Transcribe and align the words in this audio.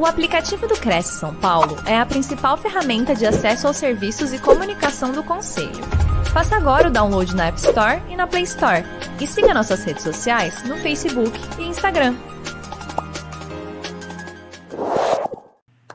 O 0.00 0.06
aplicativo 0.06 0.66
do 0.66 0.80
Cresce 0.80 1.18
São 1.18 1.34
Paulo 1.34 1.76
é 1.84 1.98
a 1.98 2.06
principal 2.06 2.56
ferramenta 2.56 3.14
de 3.14 3.26
acesso 3.26 3.66
aos 3.66 3.76
serviços 3.76 4.32
e 4.32 4.38
comunicação 4.38 5.12
do 5.12 5.22
Conselho. 5.22 5.84
Faça 6.32 6.56
agora 6.56 6.88
o 6.88 6.90
download 6.90 7.36
na 7.36 7.48
App 7.48 7.58
Store 7.58 8.00
e 8.08 8.16
na 8.16 8.26
Play 8.26 8.44
Store. 8.44 8.82
E 9.20 9.26
siga 9.26 9.52
nossas 9.52 9.84
redes 9.84 10.02
sociais 10.02 10.66
no 10.66 10.78
Facebook 10.78 11.38
e 11.58 11.64
Instagram. 11.64 12.16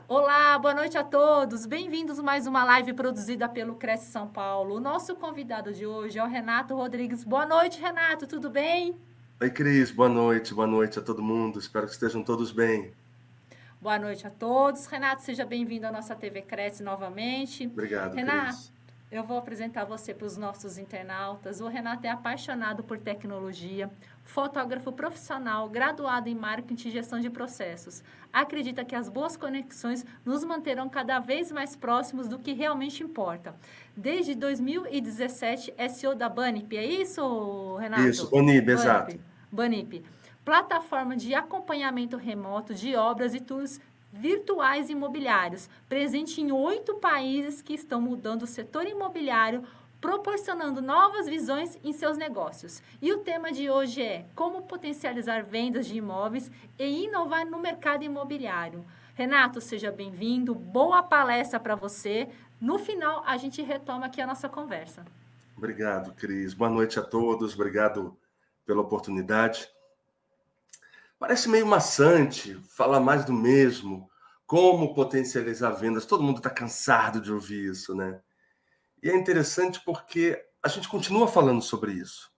Olá, 0.06 0.56
boa 0.56 0.74
noite 0.74 0.96
a 0.96 1.02
todos. 1.02 1.66
Bem-vindos 1.66 2.20
a 2.20 2.22
mais 2.22 2.46
uma 2.46 2.62
live 2.62 2.92
produzida 2.92 3.48
pelo 3.48 3.74
Cresce 3.74 4.12
São 4.12 4.28
Paulo. 4.28 4.76
O 4.76 4.80
nosso 4.80 5.16
convidado 5.16 5.72
de 5.72 5.84
hoje 5.84 6.16
é 6.16 6.22
o 6.22 6.28
Renato 6.28 6.76
Rodrigues. 6.76 7.24
Boa 7.24 7.44
noite, 7.44 7.80
Renato, 7.80 8.24
tudo 8.24 8.50
bem? 8.50 8.96
Oi, 9.40 9.50
Cris, 9.50 9.90
boa 9.90 10.08
noite, 10.08 10.54
boa 10.54 10.68
noite 10.68 10.96
a 10.96 11.02
todo 11.02 11.20
mundo. 11.20 11.58
Espero 11.58 11.86
que 11.86 11.92
estejam 11.92 12.22
todos 12.22 12.52
bem. 12.52 12.94
Boa 13.80 13.98
noite 13.98 14.26
a 14.26 14.30
todos. 14.30 14.86
Renato, 14.86 15.22
seja 15.22 15.44
bem-vindo 15.44 15.86
à 15.86 15.92
nossa 15.92 16.14
TV 16.14 16.40
Cresce 16.40 16.82
novamente. 16.82 17.66
Obrigado, 17.66 18.14
Renato, 18.14 18.56
Cris. 18.56 18.72
eu 19.12 19.22
vou 19.22 19.36
apresentar 19.36 19.84
você 19.84 20.14
para 20.14 20.26
os 20.26 20.36
nossos 20.38 20.78
internautas. 20.78 21.60
O 21.60 21.68
Renato 21.68 22.06
é 22.06 22.10
apaixonado 22.10 22.82
por 22.82 22.98
tecnologia, 22.98 23.90
fotógrafo 24.24 24.90
profissional, 24.92 25.68
graduado 25.68 26.28
em 26.28 26.34
marketing 26.34 26.88
e 26.88 26.90
gestão 26.90 27.20
de 27.20 27.28
processos. 27.28 28.02
Acredita 28.32 28.82
que 28.82 28.94
as 28.94 29.10
boas 29.10 29.36
conexões 29.36 30.06
nos 30.24 30.42
manterão 30.42 30.88
cada 30.88 31.18
vez 31.18 31.52
mais 31.52 31.76
próximos 31.76 32.26
do 32.28 32.38
que 32.38 32.54
realmente 32.54 33.02
importa. 33.02 33.54
Desde 33.94 34.34
2017 34.34 35.74
é 35.76 35.86
CEO 35.86 36.14
da 36.14 36.30
Banip, 36.30 36.74
é 36.76 36.84
isso, 36.84 37.76
Renato? 37.76 38.08
Isso, 38.08 38.30
Banip, 38.30 38.70
exato. 38.70 39.20
Banip 39.52 40.02
plataforma 40.46 41.16
de 41.16 41.34
acompanhamento 41.34 42.16
remoto 42.16 42.72
de 42.72 42.94
obras 42.94 43.34
e 43.34 43.40
tours 43.40 43.80
virtuais 44.12 44.88
imobiliários, 44.88 45.68
presente 45.88 46.40
em 46.40 46.52
oito 46.52 46.94
países 46.94 47.60
que 47.60 47.74
estão 47.74 48.00
mudando 48.00 48.44
o 48.44 48.46
setor 48.46 48.86
imobiliário, 48.86 49.64
proporcionando 50.00 50.80
novas 50.80 51.26
visões 51.26 51.76
em 51.82 51.92
seus 51.92 52.16
negócios. 52.16 52.80
E 53.02 53.12
o 53.12 53.18
tema 53.18 53.50
de 53.50 53.68
hoje 53.68 54.00
é 54.00 54.24
como 54.36 54.62
potencializar 54.62 55.42
vendas 55.44 55.84
de 55.84 55.98
imóveis 55.98 56.48
e 56.78 57.06
inovar 57.06 57.44
no 57.44 57.58
mercado 57.58 58.04
imobiliário. 58.04 58.86
Renato, 59.14 59.60
seja 59.60 59.90
bem-vindo, 59.90 60.54
boa 60.54 61.02
palestra 61.02 61.58
para 61.58 61.74
você. 61.74 62.28
No 62.60 62.78
final, 62.78 63.24
a 63.26 63.36
gente 63.36 63.62
retoma 63.62 64.06
aqui 64.06 64.20
a 64.20 64.26
nossa 64.28 64.48
conversa. 64.48 65.04
Obrigado, 65.56 66.14
Cris. 66.14 66.54
Boa 66.54 66.70
noite 66.70 67.00
a 67.00 67.02
todos, 67.02 67.54
obrigado 67.54 68.16
pela 68.64 68.82
oportunidade. 68.82 69.74
Parece 71.26 71.48
meio 71.48 71.66
maçante 71.66 72.54
falar 72.68 73.00
mais 73.00 73.24
do 73.24 73.32
mesmo, 73.32 74.08
como 74.46 74.94
potencializar 74.94 75.72
vendas. 75.72 76.06
Todo 76.06 76.22
mundo 76.22 76.36
está 76.36 76.48
cansado 76.48 77.20
de 77.20 77.32
ouvir 77.32 77.68
isso, 77.68 77.96
né? 77.96 78.22
E 79.02 79.10
é 79.10 79.16
interessante 79.16 79.82
porque 79.84 80.40
a 80.62 80.68
gente 80.68 80.88
continua 80.88 81.26
falando 81.26 81.60
sobre 81.60 81.94
isso. 81.94 82.30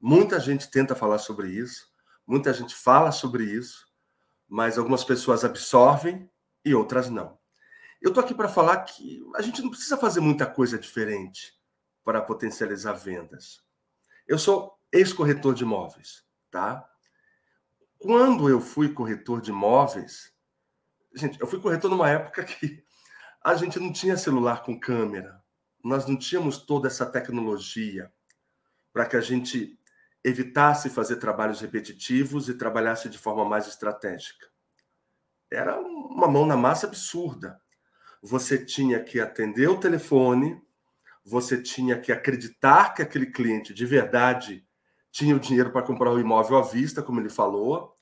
Muita 0.00 0.40
gente 0.40 0.70
tenta 0.70 0.94
falar 0.94 1.18
sobre 1.18 1.50
isso, 1.50 1.86
muita 2.26 2.50
gente 2.54 2.74
fala 2.74 3.12
sobre 3.12 3.44
isso, 3.44 3.86
mas 4.48 4.78
algumas 4.78 5.04
pessoas 5.04 5.44
absorvem 5.44 6.30
e 6.64 6.74
outras 6.74 7.10
não. 7.10 7.38
Eu 8.00 8.08
estou 8.08 8.24
aqui 8.24 8.34
para 8.34 8.48
falar 8.48 8.84
que 8.84 9.22
a 9.34 9.42
gente 9.42 9.60
não 9.60 9.68
precisa 9.68 9.98
fazer 9.98 10.20
muita 10.20 10.46
coisa 10.46 10.78
diferente 10.78 11.52
para 12.02 12.22
potencializar 12.22 12.94
vendas. 12.94 13.62
Eu 14.26 14.38
sou 14.38 14.80
ex-corretor 14.90 15.52
de 15.52 15.62
imóveis, 15.62 16.24
tá? 16.50 16.90
Quando 18.06 18.48
eu 18.48 18.60
fui 18.60 18.90
corretor 18.90 19.40
de 19.40 19.50
imóveis, 19.50 20.32
gente, 21.12 21.40
eu 21.40 21.46
fui 21.48 21.58
corretor 21.58 21.90
numa 21.90 22.08
época 22.08 22.44
que 22.44 22.80
a 23.42 23.56
gente 23.56 23.80
não 23.80 23.92
tinha 23.92 24.16
celular 24.16 24.62
com 24.62 24.78
câmera, 24.78 25.42
nós 25.82 26.06
não 26.06 26.16
tínhamos 26.16 26.58
toda 26.58 26.86
essa 26.86 27.04
tecnologia 27.04 28.12
para 28.92 29.06
que 29.06 29.16
a 29.16 29.20
gente 29.20 29.76
evitasse 30.22 30.88
fazer 30.88 31.16
trabalhos 31.16 31.60
repetitivos 31.60 32.48
e 32.48 32.54
trabalhasse 32.54 33.08
de 33.08 33.18
forma 33.18 33.44
mais 33.44 33.66
estratégica. 33.66 34.46
Era 35.50 35.76
uma 35.76 36.28
mão 36.28 36.46
na 36.46 36.56
massa 36.56 36.86
absurda. 36.86 37.60
Você 38.22 38.64
tinha 38.64 39.02
que 39.02 39.18
atender 39.18 39.68
o 39.68 39.80
telefone, 39.80 40.62
você 41.24 41.60
tinha 41.60 41.98
que 41.98 42.12
acreditar 42.12 42.94
que 42.94 43.02
aquele 43.02 43.26
cliente 43.26 43.74
de 43.74 43.84
verdade 43.84 44.64
tinha 45.10 45.34
o 45.34 45.40
dinheiro 45.40 45.72
para 45.72 45.84
comprar 45.84 46.12
o 46.12 46.20
imóvel 46.20 46.56
à 46.56 46.62
vista, 46.62 47.02
como 47.02 47.18
ele 47.18 47.30
falou. 47.30 47.95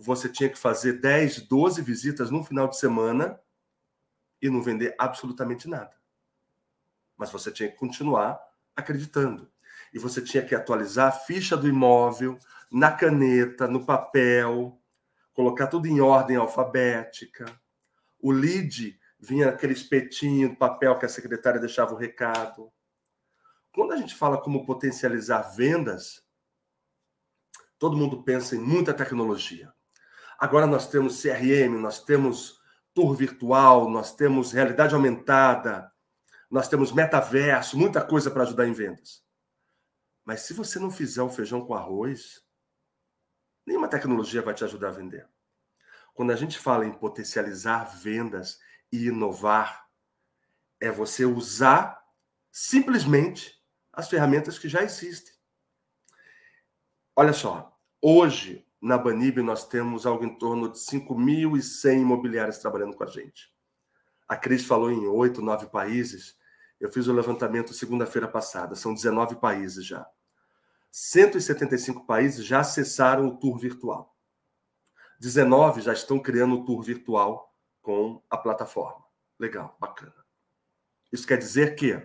Você 0.00 0.28
tinha 0.28 0.48
que 0.48 0.58
fazer 0.58 0.94
10, 0.94 1.42
12 1.42 1.82
visitas 1.82 2.30
no 2.30 2.42
final 2.42 2.68
de 2.68 2.78
semana 2.78 3.40
e 4.40 4.48
não 4.48 4.62
vender 4.62 4.94
absolutamente 4.98 5.68
nada. 5.68 5.94
Mas 7.16 7.30
você 7.30 7.50
tinha 7.52 7.68
que 7.68 7.76
continuar 7.76 8.40
acreditando. 8.74 9.50
E 9.92 9.98
você 9.98 10.22
tinha 10.22 10.44
que 10.44 10.54
atualizar 10.54 11.08
a 11.08 11.12
ficha 11.12 11.56
do 11.56 11.68
imóvel 11.68 12.38
na 12.70 12.90
caneta, 12.92 13.66
no 13.66 13.84
papel, 13.84 14.80
colocar 15.32 15.66
tudo 15.66 15.86
em 15.86 16.00
ordem 16.00 16.36
alfabética. 16.36 17.44
O 18.18 18.30
lead 18.30 18.98
vinha 19.18 19.48
aquele 19.48 19.72
espetinho 19.72 20.50
do 20.50 20.56
papel 20.56 20.98
que 20.98 21.06
a 21.06 21.08
secretária 21.08 21.60
deixava 21.60 21.92
o 21.92 21.98
recado. 21.98 22.72
Quando 23.74 23.92
a 23.92 23.96
gente 23.96 24.14
fala 24.14 24.40
como 24.40 24.64
potencializar 24.64 25.54
vendas, 25.54 26.24
Todo 27.80 27.96
mundo 27.96 28.22
pensa 28.22 28.54
em 28.54 28.58
muita 28.58 28.92
tecnologia. 28.92 29.72
Agora 30.40 30.66
nós 30.66 30.88
temos 30.88 31.20
CRM, 31.20 31.78
nós 31.78 32.02
temos 32.02 32.62
tour 32.94 33.14
virtual, 33.14 33.90
nós 33.90 34.16
temos 34.16 34.52
realidade 34.52 34.94
aumentada, 34.94 35.92
nós 36.50 36.66
temos 36.66 36.92
metaverso, 36.92 37.76
muita 37.76 38.02
coisa 38.02 38.30
para 38.30 38.44
ajudar 38.44 38.66
em 38.66 38.72
vendas. 38.72 39.22
Mas 40.24 40.40
se 40.40 40.54
você 40.54 40.78
não 40.78 40.90
fizer 40.90 41.22
o 41.22 41.28
feijão 41.28 41.62
com 41.66 41.74
arroz, 41.74 42.42
nenhuma 43.66 43.86
tecnologia 43.86 44.40
vai 44.40 44.54
te 44.54 44.64
ajudar 44.64 44.88
a 44.88 44.92
vender. 44.92 45.28
Quando 46.14 46.32
a 46.32 46.36
gente 46.36 46.58
fala 46.58 46.86
em 46.86 46.92
potencializar 46.92 47.84
vendas 48.00 48.58
e 48.90 49.08
inovar, 49.08 49.90
é 50.80 50.90
você 50.90 51.26
usar 51.26 52.02
simplesmente 52.50 53.62
as 53.92 54.08
ferramentas 54.08 54.58
que 54.58 54.70
já 54.70 54.82
existem. 54.82 55.34
Olha 57.14 57.34
só, 57.34 57.78
hoje 58.00 58.66
na 58.80 58.96
Banib 58.96 59.42
nós 59.42 59.66
temos 59.66 60.06
algo 60.06 60.24
em 60.24 60.38
torno 60.38 60.70
de 60.70 60.78
5.100 60.78 62.00
imobiliários 62.00 62.58
trabalhando 62.58 62.96
com 62.96 63.04
a 63.04 63.06
gente. 63.06 63.52
A 64.26 64.36
Cris 64.36 64.64
falou 64.64 64.90
em 64.90 65.06
oito, 65.06 65.42
nove 65.42 65.66
países. 65.66 66.36
Eu 66.80 66.90
fiz 66.90 67.06
o 67.06 67.12
levantamento 67.12 67.74
segunda-feira 67.74 68.26
passada, 68.26 68.74
são 68.74 68.94
19 68.94 69.36
países 69.36 69.84
já. 69.84 70.06
175 70.90 72.06
países 72.06 72.44
já 72.44 72.60
acessaram 72.60 73.28
o 73.28 73.38
tour 73.38 73.58
virtual. 73.58 74.16
19 75.20 75.82
já 75.82 75.92
estão 75.92 76.18
criando 76.18 76.54
o 76.54 76.64
tour 76.64 76.82
virtual 76.82 77.54
com 77.82 78.22
a 78.30 78.38
plataforma. 78.38 79.04
Legal, 79.38 79.76
bacana. 79.78 80.14
Isso 81.12 81.26
quer 81.26 81.36
dizer 81.36 81.74
que 81.74 82.00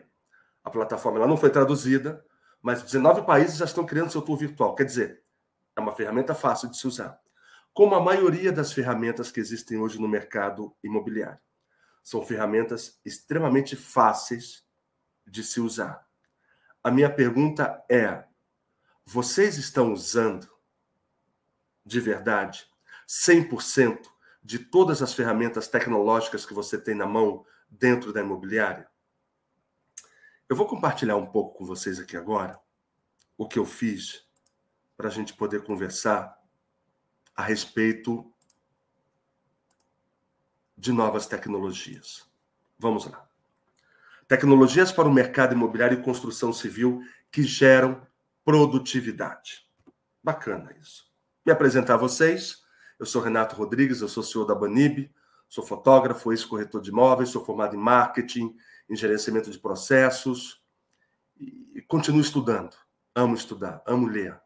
a 0.64 0.70
plataforma 0.70 1.20
ela 1.20 1.28
não 1.28 1.38
foi 1.38 1.50
traduzida, 1.50 2.26
mas 2.62 2.82
19 2.82 3.26
países 3.26 3.58
já 3.58 3.66
estão 3.66 3.86
criando 3.86 4.12
seu 4.12 4.22
tour 4.22 4.38
virtual. 4.38 4.76
Quer 4.76 4.86
dizer, 4.86 5.24
é 5.76 5.82
uma 5.82 5.92
ferramenta 5.92 6.34
fácil 6.34 6.70
de 6.70 6.78
se 6.78 6.88
usar. 6.88 7.20
Como 7.74 7.94
a 7.96 8.00
maioria 8.00 8.52
das 8.52 8.72
ferramentas 8.72 9.32
que 9.32 9.40
existem 9.40 9.78
hoje 9.78 10.00
no 10.00 10.08
mercado 10.08 10.76
imobiliário. 10.84 11.40
São 12.04 12.26
ferramentas 12.26 13.00
extremamente 13.04 13.76
fáceis 13.76 14.64
de 15.26 15.44
se 15.44 15.60
usar. 15.60 16.08
A 16.84 16.92
minha 16.92 17.14
pergunta 17.14 17.84
é: 17.90 18.24
vocês 19.04 19.58
estão 19.58 19.92
usando 19.92 20.48
de 21.86 22.00
verdade 22.00 22.70
100% 23.08 24.08
de 24.44 24.60
todas 24.60 25.02
as 25.02 25.14
ferramentas 25.14 25.68
tecnológicas 25.68 26.46
que 26.46 26.54
você 26.54 26.78
tem 26.80 26.96
na 26.96 27.08
mão 27.08 27.46
dentro 27.68 28.14
da 28.14 28.22
imobiliária? 28.22 28.88
Eu 30.48 30.56
vou 30.56 30.68
compartilhar 30.68 31.18
um 31.18 31.26
pouco 31.26 31.58
com 31.58 31.66
vocês 31.66 32.00
aqui 32.00 32.16
agora 32.16 32.60
o 33.38 33.48
que 33.48 33.60
eu 33.60 33.66
fiz 33.66 34.25
para 34.96 35.08
a 35.08 35.12
gente 35.12 35.34
poder 35.34 35.64
conversar 35.64 36.40
a 37.36 37.44
respeito 37.44 38.32
de 40.78 40.92
novas 40.92 41.26
tecnologias. 41.28 42.30
Vamos 42.78 43.06
lá. 43.06 43.28
Tecnologias 44.28 44.92
para 44.92 45.08
o 45.08 45.14
mercado 45.14 45.54
imobiliário 45.54 46.00
e 46.00 46.04
construção 46.04 46.52
civil 46.52 47.02
que 47.32 47.44
geram 47.44 48.06
produtividade. 48.44 49.68
Bacana 50.24 50.76
isso. 50.80 51.12
Me 51.46 51.52
apresentar 51.52 51.96
a 51.96 51.98
vocês. 51.98 52.64
Eu 52.98 53.06
sou 53.06 53.22
Renato 53.22 53.56
Rodrigues, 53.56 54.02
eu 54.02 54.08
sou 54.08 54.24
CEO 54.24 54.46
da 54.46 54.56
Banib, 54.56 55.12
sou 55.48 55.66
fotógrafo, 55.66 56.32
ex-corretor 56.32 56.82
de 56.82 56.90
imóveis, 56.90 57.30
sou 57.30 57.44
formado 57.44 57.76
em 57.76 57.80
marketing, 57.80 58.56
em 58.90 58.96
gerenciamento 58.96 59.52
de 59.52 59.60
processos 59.60 60.64
e 61.38 61.82
continuo 61.88 62.22
estudando. 62.22 62.76
Amo 63.14 63.36
estudar, 63.36 63.84
amo 63.86 64.08
ler, 64.08 64.40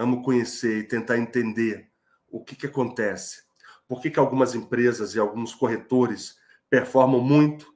amo 0.00 0.22
conhecer 0.22 0.78
e 0.78 0.88
tentar 0.88 1.18
entender 1.18 1.90
o 2.26 2.42
que, 2.42 2.56
que 2.56 2.66
acontece. 2.66 3.42
por 3.86 4.00
que, 4.00 4.10
que 4.10 4.18
algumas 4.18 4.54
empresas 4.54 5.14
e 5.14 5.18
alguns 5.18 5.54
corretores 5.54 6.38
performam 6.70 7.20
muito 7.20 7.74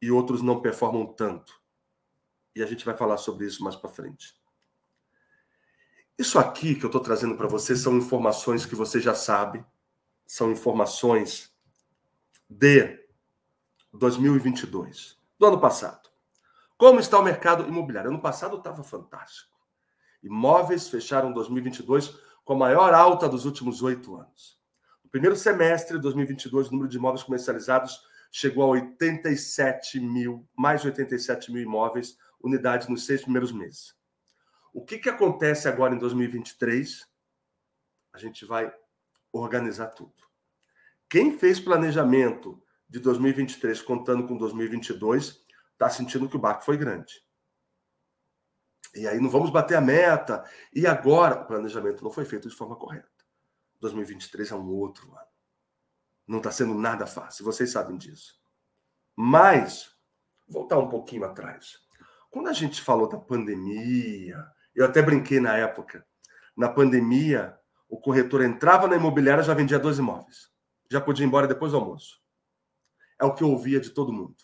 e 0.00 0.10
outros 0.10 0.40
não 0.40 0.62
performam 0.62 1.04
tanto. 1.04 1.60
E 2.54 2.62
a 2.62 2.66
gente 2.66 2.84
vai 2.84 2.96
falar 2.96 3.18
sobre 3.18 3.44
isso 3.44 3.62
mais 3.62 3.76
para 3.76 3.90
frente. 3.90 4.34
Isso 6.16 6.38
aqui 6.38 6.74
que 6.74 6.84
eu 6.84 6.88
estou 6.88 7.02
trazendo 7.02 7.36
para 7.36 7.48
você 7.48 7.76
são 7.76 7.96
informações 7.96 8.64
que 8.64 8.74
você 8.74 9.00
já 9.00 9.14
sabe, 9.14 9.64
são 10.26 10.50
informações 10.52 11.52
de 12.48 12.98
2022, 13.92 15.18
do 15.38 15.46
ano 15.46 15.60
passado. 15.60 16.08
Como 16.76 17.00
está 17.00 17.18
o 17.18 17.24
mercado 17.24 17.66
imobiliário? 17.66 18.10
Ano 18.10 18.22
passado 18.22 18.56
estava 18.56 18.82
fantástico. 18.84 19.57
Imóveis 20.22 20.88
fecharam 20.88 21.32
2022 21.32 22.16
com 22.44 22.54
a 22.54 22.56
maior 22.56 22.94
alta 22.94 23.28
dos 23.28 23.44
últimos 23.44 23.82
oito 23.82 24.16
anos. 24.16 24.58
No 25.04 25.10
primeiro 25.10 25.36
semestre 25.36 25.96
de 25.96 26.02
2022, 26.02 26.68
o 26.68 26.72
número 26.72 26.88
de 26.88 26.96
imóveis 26.96 27.22
comercializados 27.22 28.00
chegou 28.30 28.64
a 28.64 28.68
87 28.68 30.00
mil, 30.00 30.46
mais 30.56 30.82
de 30.82 30.88
87 30.88 31.52
mil 31.52 31.62
imóveis, 31.62 32.16
unidades 32.42 32.88
nos 32.88 33.06
seis 33.06 33.22
primeiros 33.22 33.52
meses. 33.52 33.94
O 34.72 34.84
que, 34.84 34.98
que 34.98 35.08
acontece 35.08 35.68
agora 35.68 35.94
em 35.94 35.98
2023? 35.98 37.06
A 38.12 38.18
gente 38.18 38.44
vai 38.44 38.72
organizar 39.32 39.88
tudo. 39.88 40.14
Quem 41.08 41.38
fez 41.38 41.58
planejamento 41.58 42.62
de 42.88 42.98
2023 43.00 43.80
contando 43.82 44.26
com 44.26 44.36
2022 44.36 45.42
está 45.72 45.88
sentindo 45.88 46.28
que 46.28 46.36
o 46.36 46.40
baque 46.40 46.64
foi 46.64 46.76
grande. 46.76 47.22
E 48.94 49.06
aí 49.06 49.20
não 49.20 49.30
vamos 49.30 49.50
bater 49.50 49.76
a 49.76 49.80
meta. 49.80 50.44
E 50.74 50.86
agora 50.86 51.40
o 51.40 51.46
planejamento 51.46 52.02
não 52.02 52.10
foi 52.10 52.24
feito 52.24 52.48
de 52.48 52.54
forma 52.54 52.76
correta. 52.76 53.08
2023 53.80 54.50
é 54.50 54.54
um 54.54 54.68
outro 54.68 55.10
ano. 55.12 55.28
Não 56.26 56.38
está 56.38 56.50
sendo 56.50 56.74
nada 56.74 57.06
fácil, 57.06 57.44
vocês 57.44 57.70
sabem 57.70 57.96
disso. 57.96 58.34
Mas, 59.16 59.90
voltar 60.46 60.78
um 60.78 60.88
pouquinho 60.88 61.24
atrás. 61.24 61.78
Quando 62.30 62.48
a 62.48 62.52
gente 62.52 62.82
falou 62.82 63.08
da 63.08 63.18
pandemia, 63.18 64.44
eu 64.74 64.84
até 64.84 65.00
brinquei 65.00 65.40
na 65.40 65.56
época. 65.56 66.06
Na 66.56 66.68
pandemia, 66.68 67.58
o 67.88 67.98
corretor 67.98 68.42
entrava 68.42 68.86
na 68.86 68.96
imobiliária 68.96 69.42
já 69.42 69.54
vendia 69.54 69.78
dois 69.78 69.98
imóveis. 69.98 70.50
Já 70.90 71.00
podia 71.00 71.24
ir 71.24 71.28
embora 71.28 71.46
depois 71.46 71.72
do 71.72 71.78
almoço. 71.78 72.20
É 73.20 73.24
o 73.24 73.34
que 73.34 73.42
eu 73.42 73.50
ouvia 73.50 73.80
de 73.80 73.90
todo 73.90 74.12
mundo. 74.12 74.36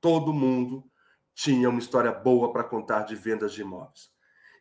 Todo 0.00 0.32
mundo 0.32 0.88
tinha 1.38 1.70
uma 1.70 1.78
história 1.78 2.10
boa 2.10 2.52
para 2.52 2.64
contar 2.64 3.02
de 3.02 3.14
vendas 3.14 3.52
de 3.52 3.60
imóveis. 3.60 4.10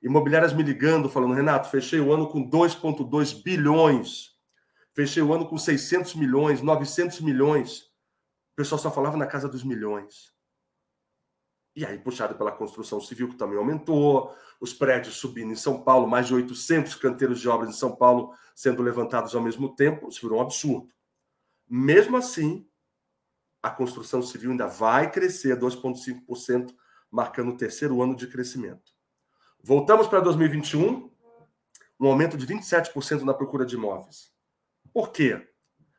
Imobiliárias 0.04 0.54
me 0.54 0.62
ligando, 0.62 1.10
falando: 1.10 1.34
Renato, 1.34 1.70
fechei 1.70 2.00
o 2.00 2.14
ano 2.14 2.30
com 2.30 2.48
2,2 2.48 3.42
bilhões. 3.42 4.38
Fechei 4.94 5.24
o 5.24 5.34
ano 5.34 5.48
com 5.48 5.58
600 5.58 6.14
milhões, 6.14 6.62
900 6.62 7.22
milhões. 7.22 7.82
O 8.54 8.56
pessoal 8.56 8.78
só 8.78 8.92
falava 8.92 9.18
na 9.18 9.26
casa 9.26 9.50
dos 9.50 9.64
milhões. 9.64 10.32
E 11.76 11.84
aí, 11.84 11.98
puxado 11.98 12.36
pela 12.36 12.52
construção 12.52 13.02
civil, 13.02 13.30
que 13.30 13.36
também 13.36 13.58
aumentou, 13.58 14.36
os 14.60 14.72
prédios 14.72 15.16
subindo 15.18 15.52
em 15.52 15.56
São 15.56 15.82
Paulo, 15.82 16.08
mais 16.08 16.28
de 16.28 16.36
800 16.36 16.94
canteiros 16.96 17.40
de 17.40 17.50
obras 17.50 17.70
em 17.70 17.78
São 17.78 17.96
Paulo 17.96 18.34
sendo 18.56 18.84
levantados 18.84 19.36
ao 19.36 19.42
mesmo 19.42 19.76
tempo, 19.76 20.10
isso 20.10 20.22
virou 20.22 20.40
um 20.40 20.42
absurdo. 20.42 20.92
Mesmo 21.68 22.18
assim, 22.18 22.68
a 23.68 23.70
construção 23.70 24.22
civil 24.22 24.52
ainda 24.52 24.66
vai 24.66 25.12
crescer 25.12 25.58
2,5%, 25.58 26.74
marcando 27.12 27.50
o 27.50 27.58
terceiro 27.58 28.02
ano 28.02 28.16
de 28.16 28.28
crescimento. 28.28 28.94
Voltamos 29.62 30.08
para 30.08 30.22
2021, 30.22 31.12
um 32.00 32.08
aumento 32.08 32.38
de 32.38 32.48
27% 32.48 33.24
na 33.24 33.34
procura 33.34 33.66
de 33.66 33.76
imóveis. 33.76 34.32
Por 34.94 35.12
quê? 35.12 35.50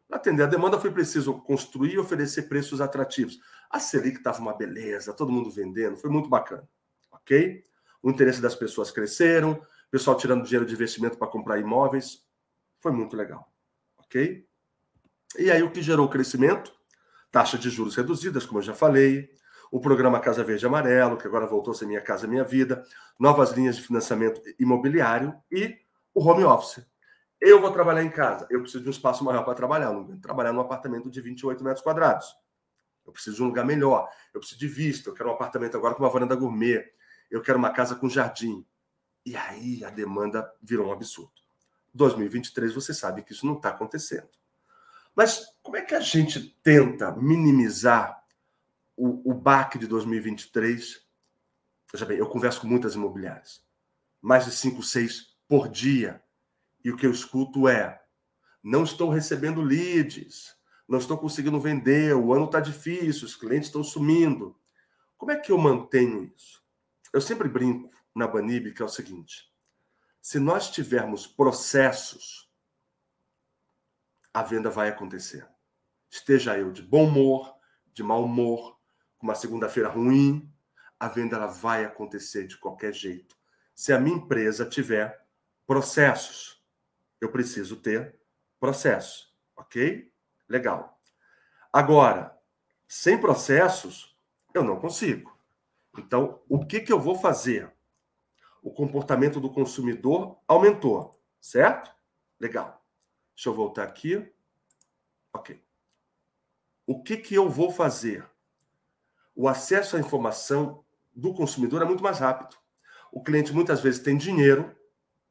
Para 0.07 0.17
atender 0.17 0.45
a 0.45 0.47
demanda, 0.47 0.81
foi 0.81 0.91
preciso 0.91 1.35
construir 1.43 1.93
e 1.93 1.99
oferecer 1.99 2.49
preços 2.49 2.81
atrativos. 2.81 3.39
A 3.71 3.79
Selic 3.79 4.17
estava 4.17 4.41
uma 4.41 4.55
beleza, 4.55 5.13
todo 5.13 5.31
mundo 5.31 5.51
vendendo, 5.51 5.99
foi 5.99 6.09
muito 6.09 6.31
bacana. 6.31 6.67
Ok? 7.13 7.63
O 8.03 8.11
interesse 8.11 8.41
das 8.41 8.55
pessoas 8.55 8.91
cresceram, 8.91 9.53
o 9.53 9.91
pessoal 9.91 10.17
tirando 10.17 10.45
dinheiro 10.45 10.65
de 10.65 10.73
investimento 10.73 11.19
para 11.19 11.29
comprar 11.29 11.59
imóveis. 11.59 12.27
Foi 12.81 12.93
muito 12.93 13.15
legal. 13.15 13.53
Ok? 13.99 14.47
E 15.39 15.51
aí, 15.51 15.63
o 15.63 15.71
que 15.71 15.83
gerou 15.83 16.07
o 16.07 16.11
crescimento? 16.11 16.78
Taxa 17.31 17.59
de 17.59 17.69
juros 17.71 17.95
reduzidas, 17.95 18.47
como 18.47 18.59
eu 18.59 18.63
já 18.63 18.75
falei. 18.75 19.31
O 19.71 19.81
programa 19.81 20.19
Casa 20.19 20.43
Verde 20.43 20.67
Amarelo, 20.67 21.19
que 21.19 21.27
agora 21.27 21.47
voltou 21.47 21.73
a 21.73 21.75
ser 21.75 21.87
Minha 21.87 22.01
Casa 22.01 22.27
Minha 22.27 22.45
Vida. 22.45 22.83
Novas 23.19 23.53
linhas 23.53 23.77
de 23.77 23.83
financiamento 23.83 24.41
imobiliário 24.59 25.35
e 25.51 25.77
o 26.15 26.27
home 26.27 26.45
office. 26.45 26.85
Eu 27.41 27.61
vou 27.61 27.71
trabalhar 27.71 28.03
em 28.03 28.11
casa. 28.11 28.47
Eu 28.51 28.61
preciso 28.61 28.83
de 28.83 28.89
um 28.89 28.93
espaço 28.93 29.23
maior 29.25 29.45
para 29.45 29.55
trabalhar. 29.55 29.93
Não 29.93 30.19
trabalhar 30.19 30.53
num 30.53 30.61
apartamento 30.61 31.11
de 31.11 31.21
28 31.21 31.63
metros 31.63 31.83
quadrados. 31.83 32.35
Eu 33.07 33.13
preciso 33.13 33.37
de 33.37 33.43
um 33.43 33.47
lugar 33.47 33.65
melhor. 33.65 34.09
Eu 34.35 34.41
preciso 34.41 34.59
de 34.59 34.67
vista. 34.67 35.11
Eu 35.11 35.15
quero 35.15 35.29
um 35.29 35.33
apartamento 35.33 35.77
agora 35.77 35.95
com 35.95 36.03
uma 36.03 36.11
varanda 36.11 36.35
gourmet. 36.35 36.85
Eu 37.31 37.41
quero 37.41 37.59
uma 37.59 37.71
casa 37.71 37.95
com 37.95 38.09
jardim. 38.09 38.67
E 39.25 39.37
aí 39.37 39.85
a 39.85 39.91
demanda 39.91 40.51
virou 40.63 40.89
um 40.89 40.93
absurdo. 40.93 41.33
2023, 41.95 42.75
você 42.75 42.93
sabe 42.93 43.23
que 43.23 43.33
isso 43.33 43.47
não 43.47 43.55
está 43.55 43.69
acontecendo. 43.69 44.29
Mas 45.19 45.53
como 45.65 45.77
é 45.77 45.83
que 45.83 45.97
a 45.97 46.01
gente 46.01 46.57
tenta 46.63 47.11
minimizar 47.11 48.25
o, 48.97 49.33
o 49.33 49.35
baque 49.35 49.77
de 49.77 49.89
2023? 49.89 51.05
Veja 51.93 52.07
bem, 52.07 52.19
eu 52.19 52.29
converso 52.29 52.61
com 52.61 52.69
muitas 52.69 52.95
imobiliárias. 52.95 53.61
Mais 54.23 54.45
de 54.45 54.53
5, 54.53 54.81
6 54.81 55.37
por 55.49 55.69
dia 55.69 56.23
e 56.85 56.93
o 56.93 56.97
que 56.97 57.05
eu 57.05 57.11
escuto 57.11 57.67
é: 57.67 58.01
não 58.63 58.85
estou 58.85 59.11
recebendo 59.11 59.61
leads, 59.61 60.57
não 60.87 61.01
estou 61.01 61.19
conseguindo 61.19 61.59
vender, 61.59 62.15
o 62.15 62.33
ano 62.33 62.45
está 62.45 62.61
difícil, 62.61 63.27
os 63.27 63.35
clientes 63.35 63.71
estão 63.71 63.83
sumindo. 63.83 64.57
Como 65.17 65.33
é 65.33 65.37
que 65.37 65.51
eu 65.51 65.59
mantenho 65.59 66.33
isso? 66.33 66.63
Eu 67.13 67.21
sempre 67.21 67.49
brinco 67.49 67.91
na 68.15 68.29
Banib 68.29 68.73
que 68.73 68.83
é 68.83 68.85
o 68.85 68.89
seguinte: 68.89 69.53
se 70.23 70.39
nós 70.39 70.71
tivermos 70.71 71.27
processos, 71.27 72.48
a 74.39 74.43
venda 74.45 74.71
vai 74.71 74.89
acontecer. 74.89 75.45
Esteja 76.09 76.57
eu 76.57 76.71
de 76.71 76.81
bom 76.81 77.07
humor, 77.07 77.57
de 77.93 78.05
mau 78.05 78.25
humor, 78.25 78.79
com 79.19 79.27
uma 79.27 79.35
segunda-feira 79.35 79.89
ruim, 79.89 80.49
a 80.99 81.09
venda 81.09 81.35
ela 81.35 81.49
vai 81.49 81.85
acontecer 81.85 82.47
de 82.47 82.57
qualquer 82.57 82.95
jeito. 82.95 83.37
Se 83.75 83.93
a 83.93 83.99
minha 83.99 84.17
empresa 84.17 84.65
tiver 84.65 85.27
processos 85.67 86.63
eu 87.21 87.33
preciso 87.33 87.75
ter 87.75 88.17
processo, 88.61 89.35
ok? 89.57 90.09
Legal. 90.49 91.01
Agora, 91.73 92.33
sem 92.87 93.21
processos, 93.21 94.17
eu 94.55 94.63
não 94.63 94.79
consigo. 94.79 95.37
Então, 95.99 96.41
o 96.49 96.65
que, 96.65 96.79
que 96.79 96.93
eu 96.93 97.01
vou 97.01 97.17
fazer? 97.17 97.75
O 98.63 98.73
comportamento 98.73 99.41
do 99.41 99.53
consumidor 99.53 100.41
aumentou, 100.47 101.21
certo? 101.41 101.93
Legal. 102.39 102.79
Deixa 103.39 103.51
eu 103.51 103.55
voltar 103.55 103.85
aqui. 103.85 104.35
Ok. 105.33 105.65
O 106.85 107.01
que, 107.05 107.17
que 107.17 107.37
eu 107.37 107.49
vou 107.49 107.71
fazer? 107.71 108.29
O 109.33 109.47
acesso 109.47 109.97
à 109.97 110.01
informação 110.01 110.85
do 111.15 111.33
consumidor 111.33 111.81
é 111.81 111.85
muito 111.85 112.03
mais 112.03 112.19
rápido. 112.19 112.59
O 113.13 113.23
cliente 113.23 113.53
muitas 113.53 113.81
vezes 113.81 114.03
tem 114.03 114.17
dinheiro, 114.17 114.77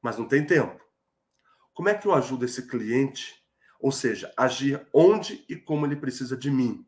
mas 0.01 0.17
não 0.17 0.25
tem 0.25 0.45
tempo. 0.45 0.81
Como 1.73 1.89
é 1.89 1.97
que 1.97 2.07
eu 2.07 2.13
ajudo 2.13 2.45
esse 2.45 2.65
cliente? 2.69 3.45
Ou 3.77 3.91
seja, 3.91 4.33
agir 4.37 4.87
onde 4.93 5.43
e 5.49 5.57
como 5.57 5.85
ele 5.85 5.97
precisa 5.97 6.37
de 6.37 6.49
mim. 6.49 6.87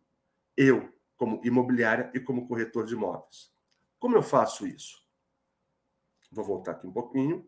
Eu, 0.55 0.89
como 1.17 1.41
imobiliária 1.43 2.09
e 2.15 2.19
como 2.21 2.47
corretor 2.47 2.85
de 2.85 2.93
imóveis. 2.93 3.53
Como 3.99 4.15
eu 4.15 4.23
faço 4.23 4.65
isso? 4.65 5.05
Vou 6.31 6.45
voltar 6.45 6.71
aqui 6.71 6.87
um 6.87 6.93
pouquinho. 6.93 7.45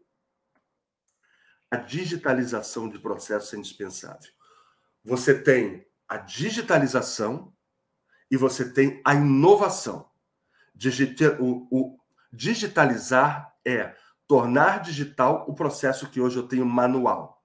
A 1.72 1.78
digitalização 1.78 2.90
de 2.90 3.00
processos 3.00 3.54
é 3.54 3.58
indispensável. 3.58 4.30
Você 5.04 5.42
tem 5.42 5.88
a 6.08 6.18
digitalização 6.18 7.56
e 8.30 8.36
você 8.36 8.70
tem 8.72 9.01
a 9.06 9.16
inovação. 9.16 10.12
o, 11.40 11.68
o 11.72 11.98
digitalizar 12.32 13.56
é 13.66 13.96
tornar 14.28 14.82
digital 14.82 15.46
o 15.48 15.56
processo 15.56 16.10
que 16.10 16.20
hoje 16.20 16.38
eu 16.38 16.48
tenho 16.48 16.66
manual. 16.66 17.42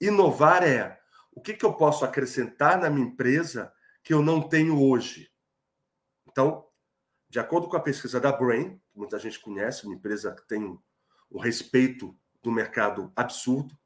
Inovar 0.00 0.62
é 0.62 1.00
o 1.32 1.40
que, 1.40 1.54
que 1.54 1.64
eu 1.64 1.72
posso 1.72 2.04
acrescentar 2.04 2.78
na 2.78 2.90
minha 2.90 3.06
empresa 3.06 3.72
que 4.02 4.12
eu 4.12 4.22
não 4.22 4.48
tenho 4.48 4.82
hoje. 4.82 5.30
Então, 6.26 6.66
de 7.28 7.38
acordo 7.38 7.68
com 7.68 7.76
a 7.76 7.80
pesquisa 7.80 8.20
da 8.20 8.32
Brain, 8.32 8.80
que 8.90 8.98
muita 8.98 9.18
gente 9.18 9.38
conhece, 9.38 9.84
uma 9.84 9.94
empresa 9.94 10.34
que 10.34 10.46
tem 10.48 10.78
um 11.30 11.38
respeito 11.38 12.18
do 12.42 12.50
mercado 12.50 13.12
absurdo, 13.14 13.76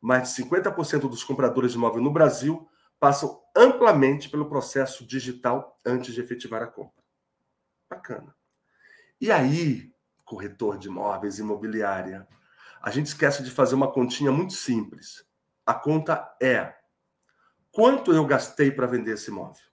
mais 0.00 0.34
de 0.34 0.42
50% 0.42 1.08
dos 1.08 1.24
compradores 1.24 1.72
de 1.72 1.78
imóvel 1.78 2.02
no 2.02 2.12
Brasil 2.12 2.68
passam 2.98 3.42
amplamente 3.54 4.28
pelo 4.28 4.48
processo 4.48 5.06
digital 5.06 5.78
antes 5.84 6.14
de 6.14 6.20
efetivar 6.20 6.62
a 6.62 6.66
compra. 6.66 7.02
Bacana. 7.88 8.34
E 9.20 9.30
aí, 9.30 9.92
corretor 10.24 10.76
de 10.76 10.88
imóveis, 10.88 11.38
imobiliária. 11.38 12.26
A 12.82 12.90
gente 12.90 13.06
esquece 13.06 13.42
de 13.42 13.50
fazer 13.50 13.74
uma 13.74 13.90
continha 13.90 14.30
muito 14.30 14.52
simples. 14.52 15.24
A 15.64 15.72
conta 15.72 16.36
é 16.42 16.74
quanto 17.70 18.12
eu 18.12 18.24
gastei 18.26 18.70
para 18.70 18.86
vender 18.86 19.12
esse 19.12 19.30
imóvel? 19.30 19.64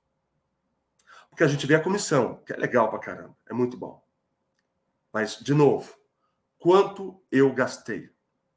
Porque 1.29 1.43
a 1.43 1.47
gente 1.47 1.65
vê 1.65 1.75
a 1.75 1.83
comissão, 1.83 2.43
que 2.45 2.53
é 2.53 2.55
legal 2.55 2.89
para 2.89 2.99
caramba, 2.99 3.35
é 3.49 3.53
muito 3.53 3.75
bom. 3.75 4.03
Mas, 5.11 5.37
de 5.37 5.53
novo, 5.53 5.95
quanto 6.59 7.23
eu 7.31 7.51
gastei? 7.53 8.12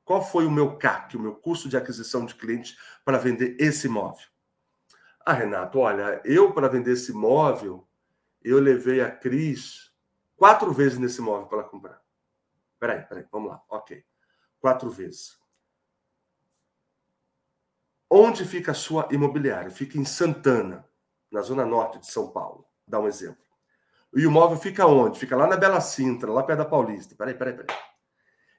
Qual 0.07 0.25
foi 0.25 0.47
o 0.47 0.51
meu 0.51 0.79
CAC, 0.79 1.17
o 1.17 1.21
meu 1.21 1.35
custo 1.35 1.69
de 1.69 1.77
aquisição 1.77 2.25
de 2.25 2.37
cliente 2.37 2.79
para 3.05 3.19
vender 3.19 3.57
esse 3.59 3.89
imóvel? 3.89 4.25
Ah, 5.27 5.33
Renato, 5.33 5.81
olha, 5.81 6.23
eu 6.25 6.55
para 6.55 6.69
vender 6.69 6.93
esse 6.93 7.11
imóvel, 7.11 7.85
eu 8.41 8.61
levei 8.61 9.01
a 9.01 9.11
Cris 9.11 9.93
quatro 10.37 10.73
vezes 10.73 10.97
nesse 10.97 11.21
imóvel 11.21 11.49
para 11.49 11.59
ela 11.59 11.69
comprar. 11.69 12.01
Peraí, 12.79 13.03
peraí, 13.03 13.27
vamos 13.33 13.51
lá. 13.51 13.61
Ok. 13.69 14.05
Quatro 14.61 14.89
vezes. 14.91 15.37
Onde 18.09 18.45
fica 18.45 18.71
a 18.71 18.75
sua 18.75 19.09
imobiliária? 19.11 19.73
Fica 19.73 19.99
em 19.99 20.05
Santana, 20.05 20.89
na 21.33 21.41
zona 21.41 21.67
norte 21.67 21.99
de 21.99 22.07
São 22.07 22.31
Paulo. 22.31 22.65
Dá 22.87 23.01
um 23.01 23.09
exemplo. 23.09 23.45
E 24.15 24.25
o 24.25 24.31
imóvel 24.31 24.57
fica 24.57 24.87
onde? 24.87 25.19
Fica 25.19 25.37
lá 25.37 25.49
na 25.49 25.57
Bela 25.57 25.81
Sintra, 25.81 26.31
lá 26.31 26.45
perto 26.45 26.61
da 26.61 26.65
Paulista. 26.65 27.17
Peraí, 27.17 27.35
peraí, 27.35 27.55
peraí. 27.55 27.77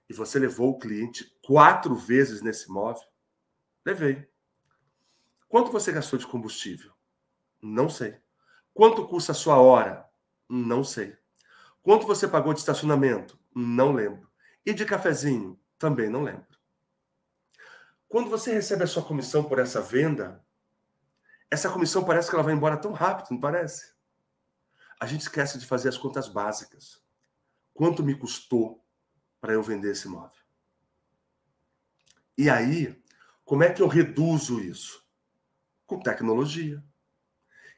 E 0.09 0.13
você 0.13 0.39
levou 0.39 0.71
o 0.71 0.77
cliente 0.77 1.37
quatro 1.45 1.95
vezes 1.95 2.41
nesse 2.41 2.69
imóvel? 2.69 3.03
Levei. 3.85 4.29
Quanto 5.47 5.71
você 5.71 5.91
gastou 5.91 6.17
de 6.17 6.27
combustível? 6.27 6.93
Não 7.61 7.89
sei. 7.89 8.19
Quanto 8.73 9.07
custa 9.07 9.31
a 9.31 9.35
sua 9.35 9.57
hora? 9.57 10.07
Não 10.47 10.83
sei. 10.83 11.17
Quanto 11.81 12.05
você 12.05 12.27
pagou 12.27 12.53
de 12.53 12.59
estacionamento? 12.59 13.39
Não 13.55 13.91
lembro. 13.91 14.29
E 14.65 14.73
de 14.73 14.85
cafezinho? 14.85 15.59
Também 15.77 16.09
não 16.09 16.23
lembro. 16.23 16.45
Quando 18.07 18.29
você 18.29 18.53
recebe 18.53 18.83
a 18.83 18.87
sua 18.87 19.03
comissão 19.03 19.43
por 19.43 19.59
essa 19.59 19.81
venda, 19.81 20.45
essa 21.51 21.69
comissão 21.69 22.03
parece 22.03 22.29
que 22.29 22.35
ela 22.35 22.43
vai 22.43 22.53
embora 22.53 22.77
tão 22.77 22.91
rápido, 22.91 23.31
não 23.31 23.39
parece? 23.39 23.93
A 24.99 25.05
gente 25.05 25.21
esquece 25.21 25.57
de 25.59 25.65
fazer 25.65 25.89
as 25.89 25.97
contas 25.97 26.27
básicas. 26.27 27.01
Quanto 27.73 28.03
me 28.03 28.15
custou 28.15 28.85
para 29.39 29.53
eu 29.53 29.61
vender 29.61 29.91
esse 29.91 30.07
imóvel? 30.07 30.37
E 32.37 32.49
aí, 32.49 33.01
como 33.43 33.63
é 33.63 33.71
que 33.71 33.81
eu 33.81 33.87
reduzo 33.87 34.59
isso? 34.59 35.05
Com 35.85 35.99
tecnologia. 35.99 36.83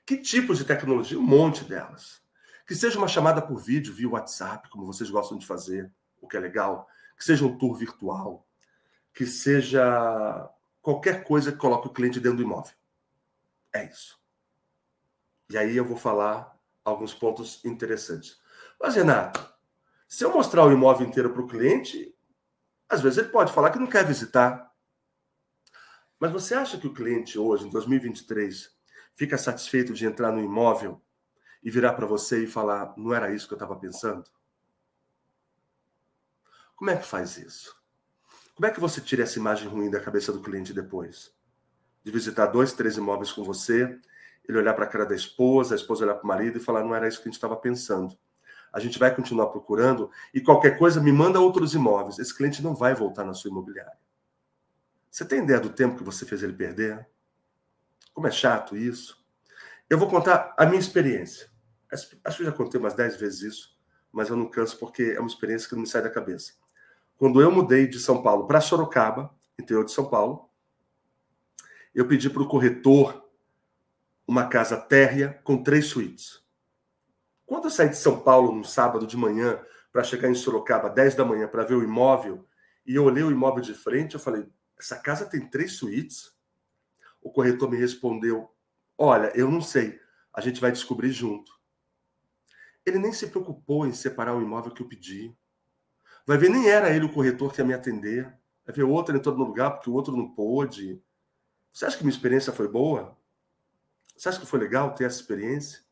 Que 0.05 0.17
tipo 0.17 0.53
de 0.53 0.65
tecnologia? 0.65 1.17
Um 1.17 1.23
monte 1.23 1.63
delas. 1.63 2.21
Que 2.65 2.75
seja 2.75 2.97
uma 2.97 3.07
chamada 3.07 3.41
por 3.41 3.57
vídeo 3.57 3.93
via 3.93 4.09
WhatsApp, 4.09 4.69
como 4.69 4.85
vocês 4.85 5.09
gostam 5.09 5.37
de 5.37 5.45
fazer, 5.45 5.91
o 6.21 6.27
que 6.27 6.35
é 6.35 6.39
legal. 6.39 6.87
Que 7.17 7.23
seja 7.23 7.45
um 7.45 7.57
tour 7.57 7.75
virtual 7.75 8.45
que 9.13 9.25
seja 9.25 10.49
qualquer 10.81 11.23
coisa 11.23 11.51
que 11.51 11.57
coloque 11.57 11.87
o 11.87 11.91
cliente 11.93 12.19
dentro 12.19 12.37
do 12.37 12.43
imóvel. 12.43 12.73
É 13.73 13.85
isso. 13.85 14.19
E 15.49 15.57
aí 15.57 15.75
eu 15.75 15.85
vou 15.85 15.97
falar 15.97 16.57
alguns 16.85 17.13
pontos 17.13 17.63
interessantes. 17.65 18.39
Mas, 18.79 18.95
Renato, 18.95 19.53
se 20.09 20.25
eu 20.25 20.33
mostrar 20.33 20.65
o 20.65 20.71
imóvel 20.71 21.07
inteiro 21.07 21.31
para 21.31 21.43
o 21.43 21.47
cliente, 21.47 22.11
às 22.89 22.99
vezes 22.99 23.19
ele 23.19 23.29
pode 23.29 23.53
falar 23.53 23.69
que 23.69 23.77
não 23.77 23.85
quer 23.85 24.03
visitar. 24.03 24.73
Mas 26.19 26.31
você 26.31 26.55
acha 26.55 26.79
que 26.79 26.87
o 26.87 26.93
cliente 26.93 27.37
hoje, 27.37 27.67
em 27.67 27.69
2023, 27.69 28.75
fica 29.15 29.37
satisfeito 29.37 29.93
de 29.93 30.07
entrar 30.07 30.31
no 30.31 30.43
imóvel 30.43 30.99
e 31.61 31.69
virar 31.69 31.93
para 31.93 32.07
você 32.07 32.43
e 32.43 32.47
falar: 32.47 32.91
não 32.97 33.13
era 33.13 33.31
isso 33.31 33.47
que 33.47 33.53
eu 33.53 33.57
estava 33.57 33.75
pensando? 33.75 34.27
Como 36.75 36.89
é 36.89 36.97
que 36.97 37.05
faz 37.05 37.37
isso? 37.37 37.79
Como 38.55 38.65
é 38.65 38.71
que 38.71 38.79
você 38.79 38.99
tira 38.99 39.21
essa 39.21 39.37
imagem 39.37 39.69
ruim 39.69 39.91
da 39.91 39.99
cabeça 39.99 40.33
do 40.33 40.41
cliente 40.41 40.73
depois? 40.73 41.31
De 42.03 42.11
visitar 42.11 42.47
dois, 42.47 42.73
três 42.73 42.97
imóveis 42.97 43.31
com 43.31 43.43
você, 43.43 43.99
ele 44.47 44.57
olhar 44.57 44.73
para 44.73 44.85
a 44.85 44.89
cara 44.89 45.05
da 45.05 45.15
esposa, 45.15 45.75
a 45.75 45.77
esposa 45.77 46.03
olhar 46.03 46.15
para 46.15 46.23
o 46.23 46.27
marido 46.27 46.57
e 46.57 46.61
falar: 46.61 46.83
não 46.83 46.95
era 46.95 47.07
isso 47.07 47.17
que 47.17 47.29
a 47.29 47.29
gente 47.29 47.35
estava 47.35 47.55
pensando. 47.55 48.17
A 48.71 48.79
gente 48.79 48.99
vai 48.99 49.13
continuar 49.13 49.47
procurando 49.47 50.09
e 50.33 50.41
qualquer 50.41 50.77
coisa 50.77 51.01
me 51.01 51.11
manda 51.11 51.39
outros 51.39 51.73
imóveis. 51.73 52.19
Esse 52.19 52.35
cliente 52.35 52.63
não 52.63 52.75
vai 52.75 52.93
voltar 52.93 53.23
na 53.23 53.33
sua 53.33 53.49
imobiliária. 53.49 53.97
Você 55.09 55.25
tem 55.25 55.43
ideia 55.43 55.59
do 55.59 55.69
tempo 55.69 55.97
que 55.97 56.03
você 56.03 56.25
fez 56.25 56.43
ele 56.43 56.53
perder? 56.53 57.07
Como 58.13 58.27
é 58.27 58.31
chato 58.31 58.77
isso? 58.77 59.17
Eu 59.89 59.97
vou 59.97 60.07
contar 60.07 60.53
a 60.57 60.65
minha 60.65 60.79
experiência. 60.79 61.49
Acho 61.91 62.37
que 62.37 62.45
já 62.45 62.51
contei 62.51 62.79
umas 62.79 62.93
dez 62.93 63.15
vezes 63.15 63.41
isso, 63.41 63.79
mas 64.11 64.29
eu 64.29 64.35
não 64.35 64.49
canso 64.49 64.77
porque 64.77 65.13
é 65.15 65.19
uma 65.19 65.27
experiência 65.27 65.67
que 65.67 65.73
não 65.73 65.81
me 65.81 65.87
sai 65.87 66.03
da 66.03 66.09
cabeça. 66.09 66.53
Quando 67.17 67.41
eu 67.41 67.51
mudei 67.51 67.87
de 67.87 67.99
São 67.99 68.21
Paulo 68.21 68.45
para 68.45 68.61
Sorocaba, 68.61 69.33
interior 69.57 69.83
de 69.83 69.91
São 69.91 70.07
Paulo, 70.07 70.49
eu 71.93 72.07
pedi 72.07 72.29
para 72.29 72.43
o 72.43 72.47
corretor 72.47 73.27
uma 74.27 74.47
casa 74.47 74.77
térrea 74.77 75.41
com 75.43 75.63
três 75.63 75.87
suítes. 75.87 76.39
Quando 77.49 77.63
eu 77.63 77.71
saí 77.71 77.89
de 77.89 77.97
São 77.97 78.19
Paulo 78.19 78.53
no 78.53 78.63
sábado 78.63 79.07
de 79.07 79.17
manhã 79.17 79.59
para 79.91 80.03
chegar 80.03 80.29
em 80.29 80.35
Sorocaba 80.35 80.87
10 80.87 81.15
da 81.15 81.25
manhã 81.25 81.47
para 81.47 81.63
ver 81.63 81.73
o 81.73 81.83
imóvel, 81.83 82.47
e 82.85 82.93
eu 82.93 83.03
olhei 83.03 83.23
o 83.23 83.31
imóvel 83.31 83.63
de 83.63 83.73
frente, 83.73 84.13
eu 84.13 84.19
falei: 84.19 84.47
essa 84.79 84.95
casa 84.95 85.25
tem 85.25 85.49
três 85.49 85.71
suítes? 85.71 86.31
O 87.19 87.31
corretor 87.31 87.67
me 87.67 87.75
respondeu: 87.75 88.47
olha, 88.95 89.35
eu 89.35 89.49
não 89.49 89.61
sei, 89.61 89.99
a 90.31 90.41
gente 90.41 90.61
vai 90.61 90.71
descobrir 90.71 91.11
junto. 91.11 91.51
Ele 92.85 92.99
nem 92.99 93.11
se 93.11 93.25
preocupou 93.25 93.87
em 93.87 93.93
separar 93.93 94.35
o 94.35 94.43
imóvel 94.43 94.71
que 94.71 94.83
eu 94.83 94.87
pedi. 94.87 95.35
Vai 96.27 96.37
ver, 96.37 96.49
nem 96.51 96.69
era 96.69 96.95
ele 96.95 97.05
o 97.05 97.11
corretor 97.11 97.51
que 97.51 97.61
ia 97.61 97.65
me 97.65 97.73
atender. 97.73 98.31
Vai 98.63 98.75
ver, 98.75 98.83
outro 98.83 99.17
entrou 99.17 99.35
no 99.35 99.43
lugar 99.43 99.71
porque 99.71 99.89
o 99.89 99.93
outro 99.93 100.15
não 100.15 100.29
pôde. 100.35 101.01
Você 101.73 101.87
acha 101.87 101.97
que 101.97 102.03
minha 102.03 102.15
experiência 102.15 102.53
foi 102.53 102.67
boa? 102.67 103.17
Você 104.15 104.29
acha 104.29 104.39
que 104.39 104.45
foi 104.45 104.59
legal 104.59 104.93
ter 104.93 105.05
essa 105.05 105.19
experiência? 105.19 105.88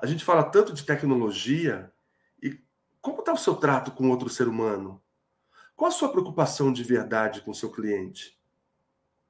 A 0.00 0.06
gente 0.06 0.24
fala 0.24 0.44
tanto 0.44 0.72
de 0.72 0.84
tecnologia 0.84 1.92
e 2.40 2.60
como 3.00 3.18
está 3.18 3.32
o 3.32 3.36
seu 3.36 3.56
trato 3.56 3.90
com 3.90 4.10
outro 4.10 4.28
ser 4.28 4.46
humano? 4.46 5.02
Qual 5.74 5.88
a 5.88 5.92
sua 5.92 6.10
preocupação 6.10 6.72
de 6.72 6.84
verdade 6.84 7.40
com 7.40 7.50
o 7.50 7.54
seu 7.54 7.70
cliente? 7.70 8.38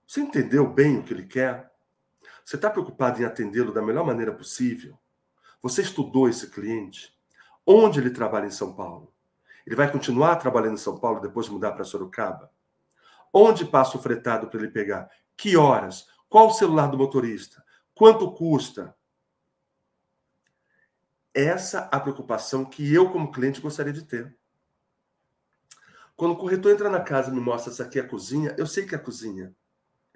Você 0.07 0.21
entendeu 0.21 0.67
bem 0.67 0.99
o 0.99 1.03
que 1.03 1.15
ele 1.15 1.27
quer? 1.27 1.73
Você 2.45 2.57
está 2.57 2.69
preocupado 2.69 3.21
em 3.21 3.25
atendê-lo 3.25 3.73
da 3.73 3.81
melhor 3.81 4.05
maneira 4.05 4.33
possível? 4.33 4.99
Você 5.63 5.83
estudou 5.83 6.29
esse 6.29 6.51
cliente? 6.51 7.15
Onde 7.67 7.99
ele 7.99 8.11
trabalha 8.11 8.47
em 8.47 8.51
São 8.51 8.75
Paulo? 8.75 9.13
Ele 9.67 9.77
vai 9.77 9.91
continuar 9.91 10.37
trabalhando 10.37 10.75
em 10.75 10.79
São 10.79 10.99
Paulo 10.99 11.21
depois 11.21 11.47
de 11.47 11.53
mudar 11.53 11.73
para 11.73 11.85
Sorocaba? 11.85 12.51
Onde 13.33 13.65
passa 13.65 13.99
o 13.99 14.03
fretado 14.03 14.49
para 14.49 14.61
ele 14.61 14.71
pegar? 14.71 15.11
Que 15.37 15.57
horas? 15.57 16.07
Qual 16.29 16.49
o 16.49 16.53
celular 16.53 16.87
do 16.87 16.99
motorista? 16.99 17.63
Quanto 17.95 18.33
custa? 18.33 18.97
Essa 21.35 21.89
a 21.93 22.01
preocupação 22.01 22.65
que 22.65 22.93
eu, 22.93 23.11
como 23.11 23.31
cliente, 23.31 23.61
gostaria 23.61 23.93
de 23.93 24.05
ter. 24.05 24.37
Quando 26.17 26.33
o 26.33 26.37
corretor 26.37 26.73
entra 26.73 26.91
na 26.91 27.01
casa 27.01 27.31
e 27.31 27.35
me 27.35 27.41
mostra 27.41 27.73
essa 27.73 27.85
aqui 27.85 27.99
é 27.99 28.03
a 28.03 28.09
cozinha, 28.09 28.55
eu 28.59 28.67
sei 28.67 28.85
que 28.85 28.95
é 28.95 28.99
a 28.99 29.01
cozinha. 29.01 29.55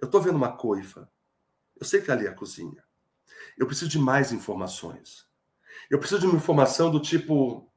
Eu 0.00 0.06
estou 0.06 0.20
vendo 0.20 0.36
uma 0.36 0.56
coifa. 0.56 1.08
Eu 1.78 1.86
sei 1.86 2.00
que 2.00 2.10
ali 2.10 2.26
é 2.26 2.30
a 2.30 2.34
cozinha. 2.34 2.82
Eu 3.56 3.66
preciso 3.66 3.88
de 3.88 3.98
mais 3.98 4.32
informações. 4.32 5.28
Eu 5.88 5.98
preciso 5.98 6.20
de 6.20 6.26
uma 6.26 6.36
informação 6.36 6.90
do 6.90 7.00
tipo: 7.00 7.72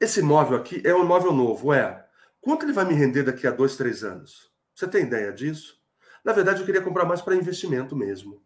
esse 0.00 0.20
imóvel 0.20 0.56
aqui 0.58 0.82
é 0.84 0.94
um 0.94 1.04
imóvel 1.04 1.32
novo, 1.32 1.72
é. 1.72 2.08
Quanto 2.40 2.64
ele 2.64 2.72
vai 2.72 2.84
me 2.84 2.94
render 2.94 3.22
daqui 3.22 3.46
a 3.46 3.50
dois, 3.50 3.76
três 3.76 4.02
anos? 4.02 4.50
Você 4.74 4.88
tem 4.88 5.04
ideia 5.04 5.32
disso? 5.32 5.80
Na 6.24 6.32
verdade, 6.32 6.60
eu 6.60 6.66
queria 6.66 6.82
comprar 6.82 7.04
mais 7.04 7.20
para 7.20 7.36
investimento 7.36 7.94
mesmo. 7.94 8.42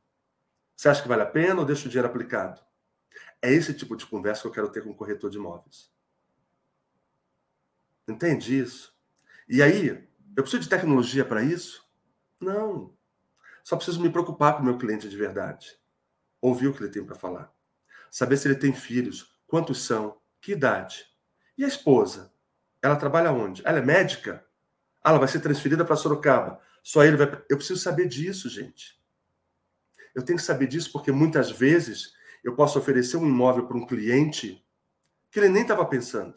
Você 0.75 0.89
acha 0.89 1.01
que 1.01 1.09
vale 1.09 1.23
a 1.23 1.27
pena 1.27 1.61
ou 1.61 1.65
deixa 1.65 1.87
o 1.87 1.89
dinheiro 1.89 2.09
aplicado? 2.09 2.61
É 3.47 3.53
esse 3.53 3.73
tipo 3.73 3.95
de 3.95 4.05
conversa 4.05 4.43
que 4.43 4.49
eu 4.49 4.51
quero 4.51 4.73
ter 4.73 4.83
com 4.83 4.91
o 4.91 4.95
corretor 4.95 5.31
de 5.31 5.37
imóveis. 5.37 5.89
Entende 8.09 8.59
isso? 8.59 8.93
E 9.49 9.63
aí, 9.63 10.05
eu 10.37 10.43
preciso 10.43 10.65
de 10.65 10.69
tecnologia 10.69 11.25
para 11.25 11.45
isso? 11.45 11.89
Não. 12.41 12.93
Só 13.63 13.77
preciso 13.77 14.01
me 14.01 14.11
preocupar 14.11 14.57
com 14.57 14.63
o 14.63 14.65
meu 14.65 14.77
cliente 14.77 15.09
de 15.09 15.17
verdade. 15.17 15.79
Ouvir 16.41 16.67
o 16.67 16.75
que 16.75 16.83
ele 16.83 16.91
tem 16.91 17.05
para 17.05 17.15
falar. 17.15 17.55
Saber 18.11 18.37
se 18.37 18.49
ele 18.49 18.57
tem 18.57 18.73
filhos, 18.73 19.39
quantos 19.47 19.81
são, 19.81 20.21
que 20.41 20.51
idade. 20.51 21.07
E 21.57 21.65
a 21.65 21.69
esposa? 21.69 22.33
Ela 22.83 22.97
trabalha 22.97 23.31
onde? 23.31 23.63
Ela 23.65 23.79
é 23.79 23.83
médica? 23.83 24.45
Ah, 25.05 25.11
ela 25.11 25.21
vai 25.21 25.29
ser 25.29 25.39
transferida 25.39 25.85
para 25.85 25.95
Sorocaba. 25.95 26.61
Só 26.83 27.05
ele 27.05 27.17
vai. 27.17 27.29
Eu 27.49 27.57
preciso 27.57 27.81
saber 27.81 28.09
disso, 28.09 28.49
gente. 28.49 29.01
Eu 30.17 30.25
tenho 30.25 30.37
que 30.37 30.45
saber 30.45 30.67
disso 30.67 30.91
porque 30.91 31.13
muitas 31.13 31.49
vezes 31.49 32.17
eu 32.43 32.55
posso 32.55 32.79
oferecer 32.79 33.17
um 33.17 33.27
imóvel 33.27 33.67
para 33.67 33.77
um 33.77 33.87
cliente 33.87 34.65
que 35.31 35.41
ele 35.41 35.49
nem 35.49 35.63
estava 35.63 35.85
pensando. 35.85 36.35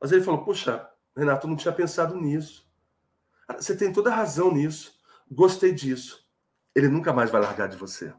Mas 0.00 0.12
ele 0.12 0.22
falou: 0.22 0.44
Puxa, 0.44 0.88
Renato, 1.16 1.46
eu 1.46 1.50
não 1.50 1.56
tinha 1.56 1.72
pensado 1.72 2.16
nisso. 2.16 2.68
Você 3.56 3.76
tem 3.76 3.92
toda 3.92 4.12
a 4.12 4.16
razão 4.16 4.52
nisso. 4.52 4.98
Gostei 5.30 5.72
disso. 5.72 6.26
Ele 6.74 6.88
nunca 6.88 7.12
mais 7.12 7.30
vai 7.30 7.40
largar 7.40 7.68
de 7.68 7.76
você. 7.76 8.12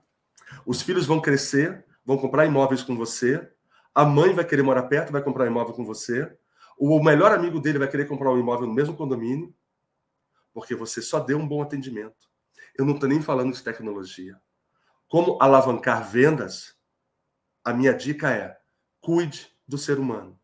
Os 0.66 0.82
filhos 0.82 1.06
vão 1.06 1.22
crescer, 1.22 1.86
vão 2.04 2.18
comprar 2.18 2.46
imóveis 2.46 2.84
com 2.84 2.96
você, 2.96 3.52
a 3.94 4.04
mãe 4.06 4.34
vai 4.34 4.46
querer 4.46 4.64
morar 4.64 4.84
perto, 4.84 5.12
vai 5.12 5.22
comprar 5.22 5.48
imóvel 5.48 5.74
com 5.74 5.86
você. 5.86 6.36
O 6.78 7.02
melhor 7.04 7.32
amigo 7.32 7.60
dele 7.60 7.80
vai 7.80 7.90
querer 7.90 8.06
comprar 8.06 8.32
um 8.32 8.40
imóvel 8.40 8.68
no 8.68 8.74
mesmo 8.74 8.96
condomínio, 8.96 9.54
porque 10.54 10.76
você 10.76 11.02
só 11.02 11.20
deu 11.20 11.38
um 11.38 11.48
bom 11.48 11.62
atendimento. 11.62 12.30
eu 12.78 12.86
não 12.86 12.94
estou 12.94 13.10
nem 13.10 13.22
falando 13.22 13.54
de 13.54 13.64
tecnologia. 13.64 14.40
Como 15.10 15.42
alavancar 15.42 16.08
vendas? 16.08 16.76
A 17.66 17.74
minha 17.74 17.94
dica 17.94 18.32
é: 18.32 18.58
cuide 19.02 19.52
do 19.68 19.78
ser 19.78 19.98
humano. 20.00 20.40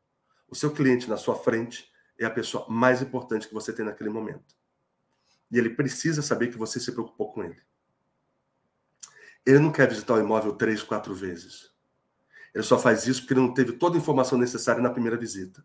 O 0.49 0.55
seu 0.55 0.71
cliente 0.71 1.07
na 1.07 1.17
sua 1.17 1.35
frente 1.35 1.89
é 2.19 2.25
a 2.25 2.31
pessoa 2.31 2.65
mais 2.67 3.01
importante 3.01 3.47
que 3.47 3.53
você 3.53 3.71
tem 3.71 3.85
naquele 3.85 4.09
momento. 4.09 4.55
E 5.51 5.59
ele 5.59 5.69
precisa 5.69 6.23
saber 6.23 6.47
que 6.47 6.57
você 6.57 6.79
se 6.79 6.91
preocupou 6.91 7.31
com 7.31 7.43
ele. 7.43 7.61
Ele 9.45 9.59
não 9.59 9.71
quer 9.71 9.87
visitar 9.87 10.15
o 10.15 10.19
imóvel 10.19 10.53
três, 10.53 10.81
quatro 10.81 11.13
vezes. 11.13 11.71
Ele 12.53 12.63
só 12.63 12.79
faz 12.79 13.05
isso 13.05 13.21
porque 13.21 13.33
ele 13.33 13.41
não 13.41 13.53
teve 13.53 13.73
toda 13.73 13.95
a 13.95 13.99
informação 13.99 14.37
necessária 14.37 14.81
na 14.81 14.89
primeira 14.89 15.17
visita. 15.17 15.63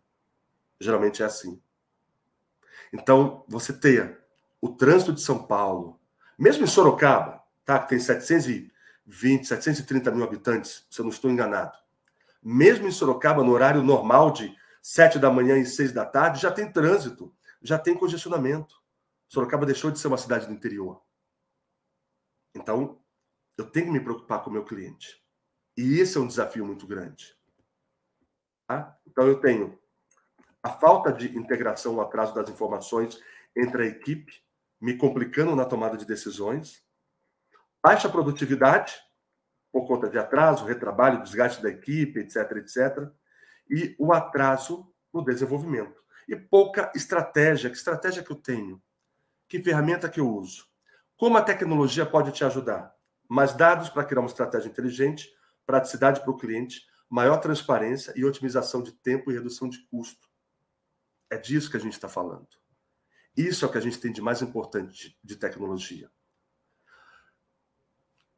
Geralmente 0.79 1.23
é 1.23 1.25
assim. 1.25 1.59
Então, 2.93 3.43
você 3.47 3.73
tenha 3.73 4.15
o 4.59 4.69
trânsito 4.69 5.13
de 5.13 5.21
São 5.21 5.41
Paulo, 5.47 5.99
mesmo 6.37 6.63
em 6.63 6.67
Sorocaba, 6.67 7.41
tá, 7.65 7.79
que 7.79 7.87
tem 7.87 7.99
720, 9.07 9.47
730 9.47 10.11
mil 10.11 10.23
habitantes, 10.23 10.85
se 10.89 10.99
eu 10.99 11.03
não 11.03 11.11
estou 11.11 11.29
enganado. 11.29 11.77
Mesmo 12.41 12.87
em 12.87 12.91
Sorocaba, 12.91 13.43
no 13.43 13.51
horário 13.51 13.83
normal 13.83 14.31
de 14.31 14.55
7 14.81 15.19
da 15.19 15.29
manhã 15.29 15.57
e 15.57 15.65
6 15.65 15.91
da 15.91 16.05
tarde, 16.05 16.41
já 16.41 16.51
tem 16.51 16.71
trânsito, 16.71 17.33
já 17.61 17.77
tem 17.77 17.95
congestionamento. 17.95 18.81
Sorocaba 19.27 19.65
deixou 19.65 19.91
de 19.91 19.99
ser 19.99 20.07
uma 20.07 20.17
cidade 20.17 20.47
do 20.47 20.53
interior. 20.53 21.01
Então, 22.53 22.99
eu 23.57 23.69
tenho 23.69 23.87
que 23.87 23.91
me 23.91 23.99
preocupar 23.99 24.43
com 24.43 24.49
o 24.49 24.53
meu 24.53 24.65
cliente. 24.65 25.23
E 25.77 25.99
esse 25.99 26.17
é 26.17 26.21
um 26.21 26.27
desafio 26.27 26.65
muito 26.65 26.87
grande. 26.87 27.35
Tá? 28.67 28.97
Então, 29.05 29.27
eu 29.27 29.39
tenho 29.39 29.79
a 30.63 30.69
falta 30.69 31.11
de 31.11 31.37
integração, 31.37 31.95
o 31.95 32.01
atraso 32.01 32.33
das 32.33 32.49
informações 32.49 33.21
entre 33.55 33.83
a 33.83 33.85
equipe, 33.85 34.43
me 34.79 34.97
complicando 34.97 35.55
na 35.55 35.65
tomada 35.65 35.97
de 35.97 36.05
decisões, 36.05 36.80
baixa 37.83 38.09
produtividade, 38.09 38.93
por 39.71 39.87
conta 39.87 40.09
de 40.09 40.17
atraso, 40.17 40.65
retrabalho, 40.65 41.23
desgaste 41.23 41.61
da 41.61 41.69
equipe, 41.69 42.19
etc., 42.19 42.57
etc., 42.57 43.09
e 43.69 43.95
o 43.97 44.11
atraso 44.11 44.93
no 45.13 45.23
desenvolvimento. 45.23 46.01
E 46.27 46.35
pouca 46.35 46.91
estratégia. 46.95 47.69
Que 47.69 47.77
estratégia 47.77 48.23
que 48.23 48.31
eu 48.31 48.35
tenho? 48.35 48.81
Que 49.47 49.61
ferramenta 49.61 50.09
que 50.09 50.19
eu 50.19 50.29
uso? 50.29 50.65
Como 51.15 51.37
a 51.37 51.41
tecnologia 51.41 52.05
pode 52.05 52.31
te 52.31 52.43
ajudar? 52.43 52.93
Mais 53.29 53.53
dados 53.53 53.89
para 53.89 54.03
criar 54.03 54.21
uma 54.21 54.27
estratégia 54.27 54.69
inteligente, 54.69 55.29
praticidade 55.65 56.19
para 56.21 56.31
o 56.31 56.37
cliente, 56.37 56.81
maior 57.09 57.37
transparência 57.37 58.13
e 58.15 58.25
otimização 58.25 58.81
de 58.81 58.91
tempo 58.91 59.31
e 59.31 59.33
redução 59.33 59.69
de 59.69 59.85
custo. 59.87 60.29
É 61.29 61.37
disso 61.37 61.71
que 61.71 61.77
a 61.77 61.79
gente 61.79 61.93
está 61.93 62.09
falando. 62.09 62.47
Isso 63.35 63.63
é 63.63 63.67
o 63.67 63.71
que 63.71 63.77
a 63.77 63.81
gente 63.81 63.99
tem 63.99 64.11
de 64.11 64.21
mais 64.21 64.41
importante 64.41 65.17
de 65.23 65.37
tecnologia. 65.37 66.11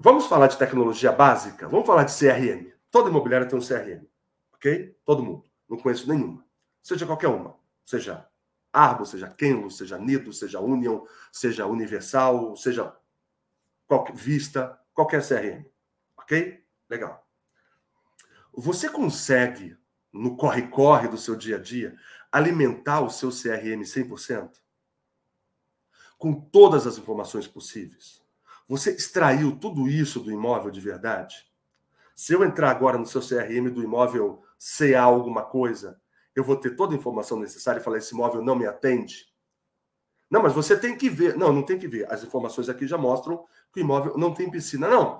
Vamos 0.03 0.27
falar 0.27 0.47
de 0.47 0.57
tecnologia 0.57 1.13
básica? 1.13 1.65
Vamos 1.69 1.87
falar 1.87 2.03
de 2.03 2.11
CRM. 2.11 2.73
Toda 2.91 3.09
imobiliária 3.09 3.47
tem 3.47 3.57
um 3.57 3.61
CRM, 3.61 4.05
ok? 4.53 4.99
Todo 5.05 5.23
mundo. 5.23 5.45
Não 5.69 5.77
conheço 5.77 6.09
nenhuma. 6.09 6.45
Seja 6.81 7.05
qualquer 7.05 7.29
uma. 7.29 7.57
Seja 7.85 8.27
Arbo, 8.73 9.05
seja 9.05 9.29
Kenlo, 9.29 9.71
seja 9.71 9.97
Nido, 9.97 10.33
seja 10.33 10.59
Union, 10.59 11.05
seja 11.31 11.65
Universal, 11.65 12.53
seja 12.57 12.93
qualquer, 13.87 14.13
Vista, 14.13 14.77
qualquer 14.93 15.25
CRM. 15.25 15.65
Ok? 16.17 16.61
Legal. 16.89 17.25
Você 18.51 18.89
consegue, 18.89 19.77
no 20.11 20.35
corre-corre 20.35 21.07
do 21.07 21.17
seu 21.17 21.37
dia 21.37 21.55
a 21.55 21.59
dia, 21.61 21.97
alimentar 22.29 22.99
o 22.99 23.09
seu 23.09 23.29
CRM 23.29 23.83
100%? 23.83 24.51
Com 26.17 26.33
todas 26.33 26.85
as 26.85 26.97
informações 26.97 27.47
possíveis? 27.47 28.22
Você 28.67 28.91
extraiu 28.91 29.57
tudo 29.57 29.87
isso 29.87 30.19
do 30.19 30.31
imóvel 30.31 30.71
de 30.71 30.79
verdade? 30.79 31.45
Se 32.15 32.33
eu 32.33 32.43
entrar 32.43 32.69
agora 32.69 32.97
no 32.97 33.05
seu 33.05 33.21
CRM 33.21 33.69
do 33.69 33.83
imóvel 33.83 34.43
CA 34.57 35.01
alguma 35.01 35.43
coisa, 35.43 35.99
eu 36.35 36.43
vou 36.43 36.55
ter 36.55 36.75
toda 36.75 36.93
a 36.93 36.97
informação 36.97 37.39
necessária 37.39 37.79
e 37.79 37.83
falar: 37.83 37.97
esse 37.97 38.13
imóvel 38.13 38.41
não 38.41 38.55
me 38.55 38.65
atende? 38.65 39.31
Não, 40.29 40.41
mas 40.41 40.53
você 40.53 40.77
tem 40.77 40.97
que 40.97 41.09
ver. 41.09 41.37
Não, 41.37 41.51
não 41.51 41.63
tem 41.63 41.77
que 41.77 41.87
ver. 41.87 42.11
As 42.11 42.23
informações 42.23 42.69
aqui 42.69 42.87
já 42.87 42.97
mostram 42.97 43.45
que 43.71 43.79
o 43.79 43.83
imóvel 43.83 44.17
não 44.17 44.33
tem 44.33 44.49
piscina. 44.49 44.87
Não, 44.87 45.19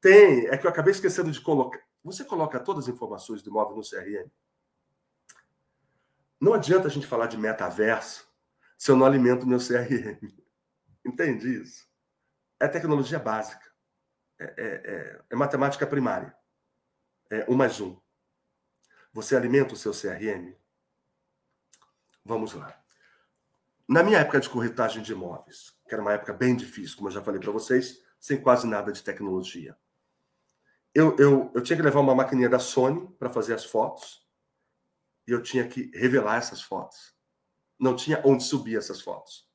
tem. 0.00 0.46
É 0.48 0.56
que 0.56 0.66
eu 0.66 0.70
acabei 0.70 0.92
esquecendo 0.92 1.30
de 1.30 1.40
colocar. 1.40 1.80
Você 2.04 2.24
coloca 2.24 2.58
todas 2.58 2.84
as 2.84 2.94
informações 2.94 3.42
do 3.42 3.50
imóvel 3.50 3.76
no 3.76 3.82
CRM? 3.82 4.30
Não 6.40 6.54
adianta 6.54 6.88
a 6.88 6.90
gente 6.90 7.06
falar 7.06 7.26
de 7.26 7.36
metaverso 7.36 8.26
se 8.76 8.90
eu 8.90 8.96
não 8.96 9.04
alimento 9.04 9.46
meu 9.46 9.58
CRM. 9.58 10.18
Entende 11.04 11.62
isso? 11.62 11.89
É 12.60 12.68
tecnologia 12.68 13.18
básica. 13.18 13.66
É, 14.38 14.44
é, 14.44 14.66
é, 14.66 15.22
é 15.30 15.36
matemática 15.36 15.86
primária. 15.86 16.36
É 17.30 17.46
um 17.48 17.54
mais 17.54 17.80
um. 17.80 17.98
Você 19.12 19.34
alimenta 19.34 19.74
o 19.74 19.76
seu 19.76 19.92
CRM? 19.92 20.54
Vamos 22.24 22.52
lá. 22.52 22.78
Na 23.88 24.02
minha 24.02 24.18
época 24.18 24.38
de 24.38 24.48
corretagem 24.48 25.02
de 25.02 25.12
imóveis, 25.12 25.74
que 25.88 25.94
era 25.94 26.02
uma 26.02 26.12
época 26.12 26.32
bem 26.32 26.54
difícil, 26.54 26.96
como 26.96 27.08
eu 27.08 27.12
já 27.12 27.22
falei 27.22 27.40
para 27.40 27.50
vocês, 27.50 28.00
sem 28.20 28.40
quase 28.40 28.66
nada 28.66 28.92
de 28.92 29.02
tecnologia, 29.02 29.76
eu, 30.94 31.16
eu, 31.18 31.50
eu 31.54 31.62
tinha 31.62 31.76
que 31.76 31.82
levar 31.82 32.00
uma 32.00 32.14
maquininha 32.14 32.48
da 32.48 32.58
Sony 32.58 33.08
para 33.18 33.30
fazer 33.30 33.54
as 33.54 33.64
fotos 33.64 34.24
e 35.26 35.32
eu 35.32 35.42
tinha 35.42 35.66
que 35.66 35.90
revelar 35.94 36.36
essas 36.36 36.60
fotos. 36.60 37.14
Não 37.78 37.96
tinha 37.96 38.20
onde 38.24 38.44
subir 38.44 38.76
essas 38.76 39.00
fotos. 39.00 39.48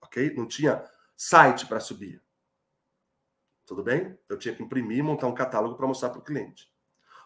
Ok? 0.00 0.34
Não 0.34 0.46
tinha 0.46 0.84
site 1.16 1.66
para 1.66 1.80
subir. 1.80 2.22
Tudo 3.70 3.84
bem? 3.84 4.18
Eu 4.28 4.36
tinha 4.36 4.52
que 4.52 4.64
imprimir 4.64 4.98
e 4.98 5.02
montar 5.02 5.28
um 5.28 5.32
catálogo 5.32 5.76
para 5.76 5.86
mostrar 5.86 6.10
para 6.10 6.18
o 6.18 6.24
cliente. 6.24 6.68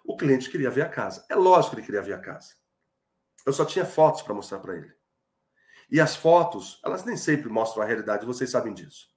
O 0.05 0.15
cliente 0.15 0.51
queria 0.51 0.71
ver 0.71 0.83
a 0.83 0.89
casa. 0.91 1.25
É 1.31 1.35
lógico 1.35 1.71
que 1.71 1.81
ele 1.81 1.87
queria 1.87 2.03
ver 2.03 2.13
a 2.13 2.19
casa. 2.19 2.53
Eu 3.47 3.53
só 3.55 3.65
tinha 3.65 3.87
fotos 3.87 4.21
para 4.21 4.35
mostrar 4.35 4.59
para 4.59 4.77
ele. 4.77 4.93
E 5.91 5.99
as 5.99 6.15
fotos, 6.15 6.83
elas 6.85 7.03
nem 7.03 7.17
sempre 7.17 7.49
mostram 7.49 7.83
a 7.83 7.87
realidade, 7.87 8.27
vocês 8.27 8.51
sabem 8.51 8.75
disso. 8.75 9.09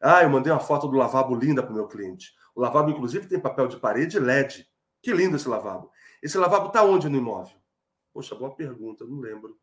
Ah, 0.00 0.24
eu 0.24 0.28
mandei 0.28 0.52
uma 0.52 0.58
foto 0.58 0.88
do 0.88 0.96
lavabo 0.96 1.36
linda 1.36 1.62
para 1.62 1.70
o 1.70 1.74
meu 1.76 1.86
cliente. 1.86 2.34
O 2.52 2.60
lavabo, 2.60 2.90
inclusive, 2.90 3.28
tem 3.28 3.38
papel 3.38 3.68
de 3.68 3.76
parede 3.76 4.18
LED. 4.18 4.68
Que 5.00 5.12
lindo 5.12 5.36
esse 5.36 5.48
lavabo. 5.48 5.92
Esse 6.20 6.36
lavabo 6.36 6.66
está 6.66 6.82
onde 6.82 7.08
no 7.08 7.16
imóvel? 7.16 7.62
Poxa, 8.12 8.34
boa 8.34 8.56
pergunta, 8.56 9.04
não 9.04 9.20
lembro. 9.20 9.56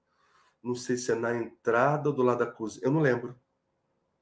Não 0.64 0.74
sei 0.74 0.96
se 0.96 1.12
é 1.12 1.16
na 1.16 1.36
entrada 1.36 2.08
ou 2.08 2.16
do 2.16 2.24
lado 2.24 2.46
da 2.46 2.50
cozinha. 2.50 2.86
Eu 2.86 2.92
não 2.92 3.02
lembro. 3.02 3.38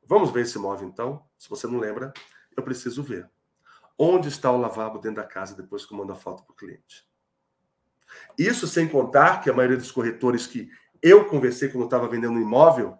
Vamos 0.08 0.32
ver 0.32 0.41
esse 0.41 0.58
imóvel, 0.58 0.88
então. 0.88 1.23
Se 1.38 1.47
você 1.47 1.67
não 1.67 1.78
lembra, 1.78 2.12
eu 2.55 2.63
preciso 2.63 3.03
ver. 3.03 3.29
Onde 3.97 4.27
está 4.27 4.51
o 4.51 4.57
lavabo 4.57 4.99
dentro 4.99 5.21
da 5.21 5.27
casa 5.27 5.55
depois 5.55 5.85
que 5.85 5.93
eu 5.93 5.97
mando 5.97 6.11
a 6.11 6.15
foto 6.15 6.43
para 6.43 6.53
o 6.53 6.55
cliente? 6.55 7.07
Isso 8.37 8.67
sem 8.67 8.87
contar 8.87 9.41
que 9.41 9.49
a 9.49 9.53
maioria 9.53 9.77
dos 9.77 9.91
corretores 9.91 10.47
que 10.47 10.69
eu 11.01 11.25
conversei 11.27 11.69
quando 11.69 11.85
estava 11.85 12.07
vendendo 12.07 12.33
um 12.33 12.41
imóvel, 12.41 12.97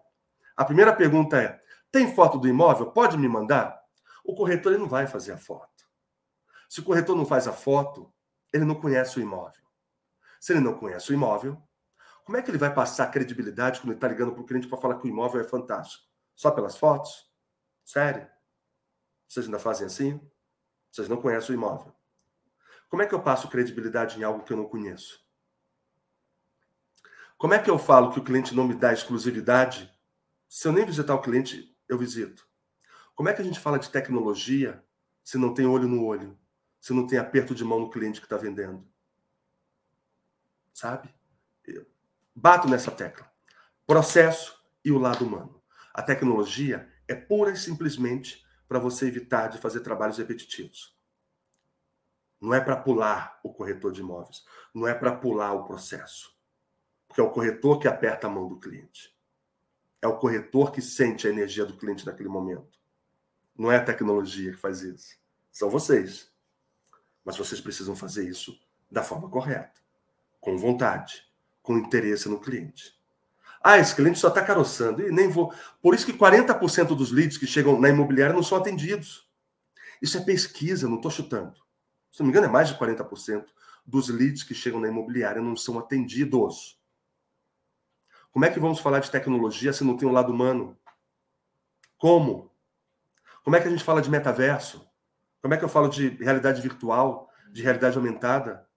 a 0.56 0.64
primeira 0.64 0.94
pergunta 0.94 1.42
é: 1.42 1.60
tem 1.92 2.14
foto 2.14 2.38
do 2.38 2.48
imóvel? 2.48 2.92
Pode 2.92 3.18
me 3.18 3.28
mandar? 3.28 3.82
O 4.24 4.34
corretor 4.34 4.74
ele 4.74 4.82
não 4.82 4.88
vai 4.88 5.08
fazer 5.08 5.34
a 5.34 5.38
foto. 5.38 5.86
Se 6.70 6.80
o 6.80 6.84
corretor 6.84 7.16
não 7.16 7.26
faz 7.26 7.48
a 7.48 7.54
foto, 7.54 8.12
ele 8.52 8.66
não 8.66 8.76
conhece 8.76 9.20
o 9.20 9.22
imóvel. 9.22 9.64
Se 10.40 10.54
ele 10.54 10.62
não 10.62 10.74
conhece 10.74 11.12
o 11.12 11.14
imóvel, 11.14 11.62
como 12.24 12.38
é 12.38 12.42
que 12.42 12.50
ele 12.50 12.58
vai 12.58 12.74
passar 12.74 13.12
credibilidade 13.12 13.80
quando 13.80 13.90
ele 13.90 13.98
está 13.98 14.08
ligando 14.08 14.32
para 14.32 14.42
o 14.42 14.46
cliente 14.46 14.68
para 14.68 14.78
falar 14.78 14.98
que 14.98 15.08
o 15.08 15.10
imóvel 15.10 15.42
é 15.42 15.44
fantástico? 15.44 16.04
Só 16.36 16.52
pelas 16.52 16.78
fotos? 16.78 17.30
Sério? 17.84 18.28
Vocês 19.36 19.48
ainda 19.48 19.60
fazem 19.60 19.86
assim? 19.86 20.22
Vocês 20.90 21.10
não 21.10 21.22
conhecem 21.22 21.54
o 21.54 21.58
imóvel. 21.58 21.94
Como 22.88 23.02
é 23.02 23.06
que 23.06 23.14
eu 23.14 23.22
passo 23.22 23.50
credibilidade 23.50 24.18
em 24.18 24.24
algo 24.24 24.46
que 24.46 24.54
eu 24.54 24.56
não 24.56 24.64
conheço? 24.64 25.20
Como 27.38 27.54
é 27.54 27.60
que 27.60 27.70
eu 27.70 27.78
falo 27.78 28.14
que 28.14 28.20
o 28.20 28.24
cliente 28.24 28.56
não 28.56 28.66
me 28.66 28.74
dá 28.74 28.94
exclusividade 28.94 29.94
se 30.48 30.66
eu 30.66 30.72
nem 30.72 30.86
visitar 30.86 31.14
o 31.14 31.22
cliente, 31.22 31.78
eu 31.90 31.98
visito? 31.98 32.48
Como 33.14 33.28
é 33.28 33.34
que 33.34 33.42
a 33.42 33.44
gente 33.44 33.60
fala 33.60 33.78
de 33.78 33.90
tecnologia 33.90 34.82
se 35.22 35.38
não 35.38 35.54
tem 35.54 35.66
olho 35.66 35.90
no 35.90 36.06
olho? 36.06 36.40
Se 36.80 36.94
não 36.94 37.06
tem 37.06 37.20
aperto 37.20 37.54
de 37.54 37.66
mão 37.66 37.82
no 37.82 37.90
cliente 37.90 38.22
que 38.22 38.26
está 38.26 38.38
vendendo? 38.38 38.88
sabe? 40.74 41.14
Eu 41.66 41.86
bato 42.34 42.70
nessa 42.70 42.90
tecla. 42.90 43.30
Processo 43.86 44.58
e 44.84 44.94
o 44.94 44.98
lado 44.98 45.26
humano. 45.26 45.62
A 45.94 46.02
tecnologia 46.02 46.90
é 47.06 47.16
pura 47.16 47.52
e 47.52 47.58
simplesmente 47.58 48.45
para 48.68 48.80
você 48.80 49.08
evitar 49.08 49.48
de 49.48 49.58
fazer 49.58 49.82
trabalhos 49.82 50.18
repetitivos. 50.18 50.96
Não 52.40 52.54
é 52.54 52.60
para 52.60 52.76
pular 52.76 53.40
o 53.44 53.54
corretor 53.54 53.92
de 53.92 54.02
imóveis, 54.02 54.46
não 54.74 54.88
é 54.88 54.94
para 54.94 55.16
pular 55.16 55.54
o 55.54 55.66
processo. 55.66 56.36
Porque 57.08 57.22
é 57.22 57.24
o 57.24 57.32
corretor 57.32 57.80
que 57.80 57.88
aperta 57.88 58.28
a 58.28 58.30
mão 58.30 58.48
do 58.48 58.60
cliente. 58.60 59.16
É 60.02 60.08
o 60.08 60.18
corretor 60.18 60.72
que 60.72 60.82
sente 60.82 61.28
a 61.28 61.30
energia 61.30 61.66
do 61.66 61.78
cliente 61.78 62.06
naquele 62.06 62.30
momento. 62.30 62.78
Não 63.58 63.72
é 63.72 63.78
a 63.78 63.84
tecnologia 63.84 64.52
que 64.52 64.58
faz 64.58 64.82
isso. 64.82 65.18
São 65.52 65.70
vocês. 65.70 66.32
Mas 67.24 67.38
vocês 67.38 67.62
precisam 67.62 67.96
fazer 67.96 68.28
isso 68.28 68.60
da 68.92 69.02
forma 69.02 69.30
correta 69.30 69.86
com 70.46 70.56
vontade, 70.60 71.28
com 71.64 71.76
interesse 71.76 72.30
no 72.30 72.40
cliente. 72.40 72.95
Ah, 73.68 73.80
esse 73.80 73.96
cliente 73.96 74.20
só 74.20 74.28
está 74.28 74.44
caroçando. 74.44 75.02
E 75.02 75.12
nem 75.12 75.28
vou. 75.28 75.52
Por 75.82 75.96
isso 75.96 76.06
que 76.06 76.14
40% 76.14 76.96
dos 76.96 77.12
leads 77.12 77.36
que 77.36 77.48
chegam 77.48 77.82
na 77.82 77.90
imobiliária 77.90 78.32
não 78.32 78.44
são 78.44 78.60
atendidos. 78.60 79.28
Isso 80.00 80.20
é 80.20 80.22
pesquisa, 80.22 80.88
não 80.88 80.98
estou 80.98 81.10
chutando. 81.10 81.60
Se 82.12 82.20
não 82.20 82.28
me 82.28 82.32
engano, 82.32 82.46
é 82.46 82.50
mais 82.50 82.70
de 82.70 82.76
40% 82.78 83.48
dos 83.84 84.08
leads 84.08 84.44
que 84.44 84.54
chegam 84.54 84.80
na 84.80 84.88
imobiliária 84.88 85.42
não 85.42 85.56
são 85.56 85.80
atendidos. 85.80 86.80
Como 88.32 88.46
é 88.46 88.52
que 88.52 88.60
vamos 88.60 88.80
falar 88.80 89.00
de 89.00 89.10
tecnologia 89.10 89.74
se 89.74 89.84
não 89.84 89.98
tem 89.98 90.08
um 90.08 90.12
lado 90.12 90.32
humano? 90.32 90.78
Como? 91.98 92.52
Como 93.44 93.56
é 93.56 93.62
que 93.62 93.68
a 93.68 93.72
gente 93.72 93.84
fala 93.84 94.00
de 94.00 94.12
metaverso? 94.12 94.88
Como 95.42 95.56
é 95.56 95.58
que 95.58 95.66
eu 95.66 95.70
falo 95.70 95.88
de 95.88 96.10
realidade 96.10 96.62
virtual, 96.62 97.32
de 97.52 97.64
realidade 97.64 97.98
aumentada, 97.98 98.70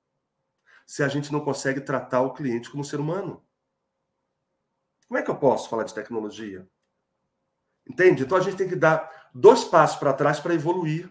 se 0.86 1.02
a 1.02 1.08
gente 1.08 1.30
não 1.30 1.40
consegue 1.40 1.82
tratar 1.82 2.22
o 2.22 2.32
cliente 2.32 2.70
como 2.70 2.82
ser 2.82 2.98
humano? 3.00 3.46
Como 5.08 5.18
é 5.18 5.22
que 5.22 5.30
eu 5.30 5.38
posso 5.38 5.70
falar 5.70 5.84
de 5.84 5.94
tecnologia? 5.94 6.68
Entende? 7.88 8.22
Então 8.22 8.36
a 8.36 8.40
gente 8.42 8.56
tem 8.56 8.68
que 8.68 8.76
dar 8.76 9.30
dois 9.34 9.64
passos 9.64 9.98
para 9.98 10.12
trás 10.12 10.38
para 10.38 10.54
evoluir. 10.54 11.10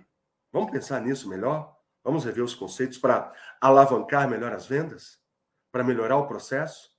Vamos 0.52 0.72
pensar 0.72 1.02
nisso 1.02 1.28
melhor? 1.28 1.76
Vamos 2.04 2.24
rever 2.24 2.44
os 2.44 2.54
conceitos 2.54 2.98
para 3.00 3.34
alavancar 3.60 4.30
melhor 4.30 4.54
as 4.54 4.68
vendas? 4.68 5.20
Para 5.72 5.84
melhorar 5.84 6.18
o 6.18 6.28
processo? 6.28 6.92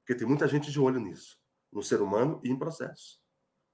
Porque 0.00 0.18
tem 0.18 0.26
muita 0.26 0.48
gente 0.48 0.70
de 0.70 0.80
olho 0.80 0.98
nisso, 0.98 1.38
no 1.72 1.82
ser 1.82 2.02
humano 2.02 2.40
e 2.42 2.50
em 2.50 2.58
processo. 2.58 3.20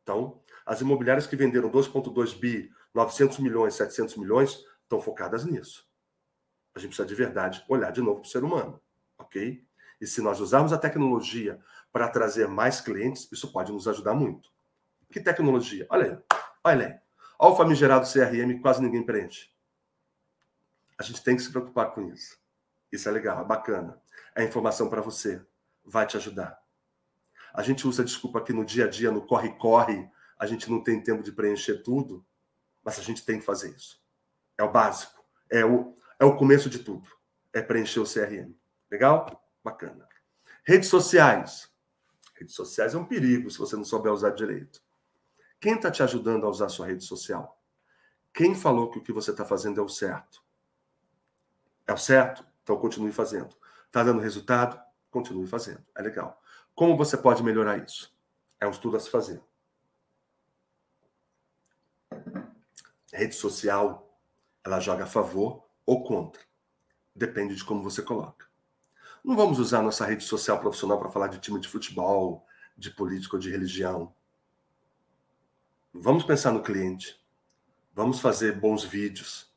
Então, 0.03 0.43
as 0.67 0.83
imobiliárias 0.83 1.27
que 1.27 1.37
venderam 1.37 1.71
2,2 1.71 2.39
bi, 2.39 2.71
900 2.93 3.39
milhões, 3.39 3.75
700 3.75 4.17
milhões, 4.17 4.63
estão 4.83 5.01
focadas 5.01 5.45
nisso. 5.45 5.89
A 6.75 6.79
gente 6.79 6.91
precisa 6.91 7.09
de 7.09 7.15
verdade 7.15 7.65
olhar 7.69 7.91
de 7.91 8.03
novo 8.03 8.21
para 8.21 8.29
o 8.29 8.31
ser 8.31 8.45
humano, 8.45 8.81
ok? 9.19 9.67
E 10.01 10.07
se 10.07 10.21
nós 10.21 10.41
usarmos 10.41 10.73
a 10.73 10.79
tecnologia 10.79 11.59
para 11.95 12.09
trazer 12.09 12.49
mais 12.49 12.81
clientes, 12.81 13.29
isso 13.31 13.53
pode 13.53 13.71
nos 13.71 13.87
ajudar 13.87 14.15
muito. 14.15 14.51
Que 15.13 15.21
tecnologia? 15.21 15.87
Olha 15.89 16.05
aí, 16.05 16.39
olha 16.65 16.87
aí. 16.89 16.99
Olha 17.39 17.53
o 17.53 17.57
famigerado 17.57 18.05
CRM 18.05 18.61
quase 18.61 18.83
ninguém 18.83 19.07
preenche. 19.07 19.49
A 20.99 21.05
gente 21.05 21.23
tem 21.23 21.37
que 21.37 21.43
se 21.43 21.53
preocupar 21.53 21.93
com 21.93 22.13
isso. 22.13 22.37
Isso 22.91 23.09
é 23.09 23.13
legal, 23.13 23.41
é 23.41 23.45
bacana. 23.45 24.03
É 24.35 24.43
informação 24.43 24.91
para 24.91 25.01
você. 25.01 25.41
Vai 25.85 26.05
te 26.05 26.17
ajudar. 26.17 26.61
A 27.53 27.63
gente 27.63 27.87
usa 27.87 28.05
desculpa 28.05 28.41
aqui 28.41 28.53
no 28.53 28.65
dia 28.65 28.87
a 28.87 28.89
dia, 28.89 29.13
no 29.13 29.25
corre-corre, 29.25 30.11
a 30.37 30.47
gente 30.47 30.69
não 30.69 30.83
tem 30.83 31.01
tempo 31.01 31.23
de 31.23 31.31
preencher 31.31 31.85
tudo, 31.85 32.27
mas 32.83 32.99
a 32.99 33.03
gente 33.03 33.25
tem 33.25 33.39
que 33.39 33.45
fazer 33.45 33.71
isso. 33.71 34.03
É 34.59 34.65
o 34.65 34.73
básico. 34.73 35.25
É 35.49 35.65
o, 35.65 35.97
é 36.19 36.25
o 36.25 36.37
começo 36.37 36.69
de 36.69 36.81
tudo. 36.81 37.09
É 37.53 37.63
preencher 37.63 38.01
o 38.01 38.05
CRM. 38.05 38.53
Legal? 38.91 39.49
Bacana. 39.63 40.09
Redes 40.65 40.89
sociais. 40.89 41.73
Redes 42.35 42.55
sociais 42.55 42.95
é 42.95 42.99
um 42.99 43.05
perigo 43.05 43.51
se 43.51 43.59
você 43.59 43.77
não 43.77 43.85
souber 43.85 44.13
usar 44.13 44.31
direito. 44.31 44.83
Quem 45.61 45.75
está 45.75 45.91
te 45.91 46.03
ajudando 46.03 46.45
a 46.45 46.51
usar 46.51 46.69
sua 46.69 46.87
rede 46.87 47.05
social? 47.05 47.59
Quem 48.33 48.55
falou 48.55 48.91
que 48.91 48.99
o 48.99 49.03
que 49.03 49.13
você 49.13 49.31
está 49.31 49.45
fazendo 49.45 49.81
é 49.81 49.83
o 49.83 49.89
certo? 49.89 50.43
É 51.87 51.93
o 51.93 51.97
certo? 51.97 52.45
Então 52.63 52.77
continue 52.77 53.13
fazendo. 53.13 53.57
Está 53.87 54.03
dando 54.03 54.21
resultado? 54.21 54.81
Continue 55.11 55.47
fazendo. 55.47 55.85
É 55.95 56.03
legal. 56.03 56.43
Como 56.75 56.97
você 56.97 57.17
pode 57.17 57.43
melhorar 57.43 57.79
isso? 57.79 58.13
É 58.61 58.67
um 58.67 58.71
estudo 58.71 58.97
a 58.97 59.01
se 59.01 59.09
fazer. 59.09 59.41
Rede 63.13 63.35
social, 63.37 64.19
ela 64.65 64.81
joga 64.81 65.05
a 65.05 65.07
favor 65.07 65.65
ou 65.87 66.03
contra. 66.03 66.43
Depende 67.15 67.55
de 67.55 67.65
como 67.65 67.83
você 67.83 68.03
coloca. 68.03 68.47
Não 69.25 69.35
vamos 69.35 69.59
usar 69.59 69.81
nossa 69.81 70.05
rede 70.05 70.23
social 70.23 70.61
profissional 70.61 70.99
para 70.99 71.09
falar 71.09 71.29
de 71.29 71.39
time 71.39 71.59
de 71.59 71.67
futebol, 71.67 72.45
de 72.77 72.91
política 72.91 73.37
ou 73.37 73.41
de 73.41 73.51
religião. 73.51 74.13
Vamos 75.95 76.25
pensar 76.25 76.53
no 76.53 76.63
cliente. 76.63 77.19
Vamos 77.95 78.21
fazer 78.21 78.61
bons 78.61 78.85
vídeos, 78.85 79.51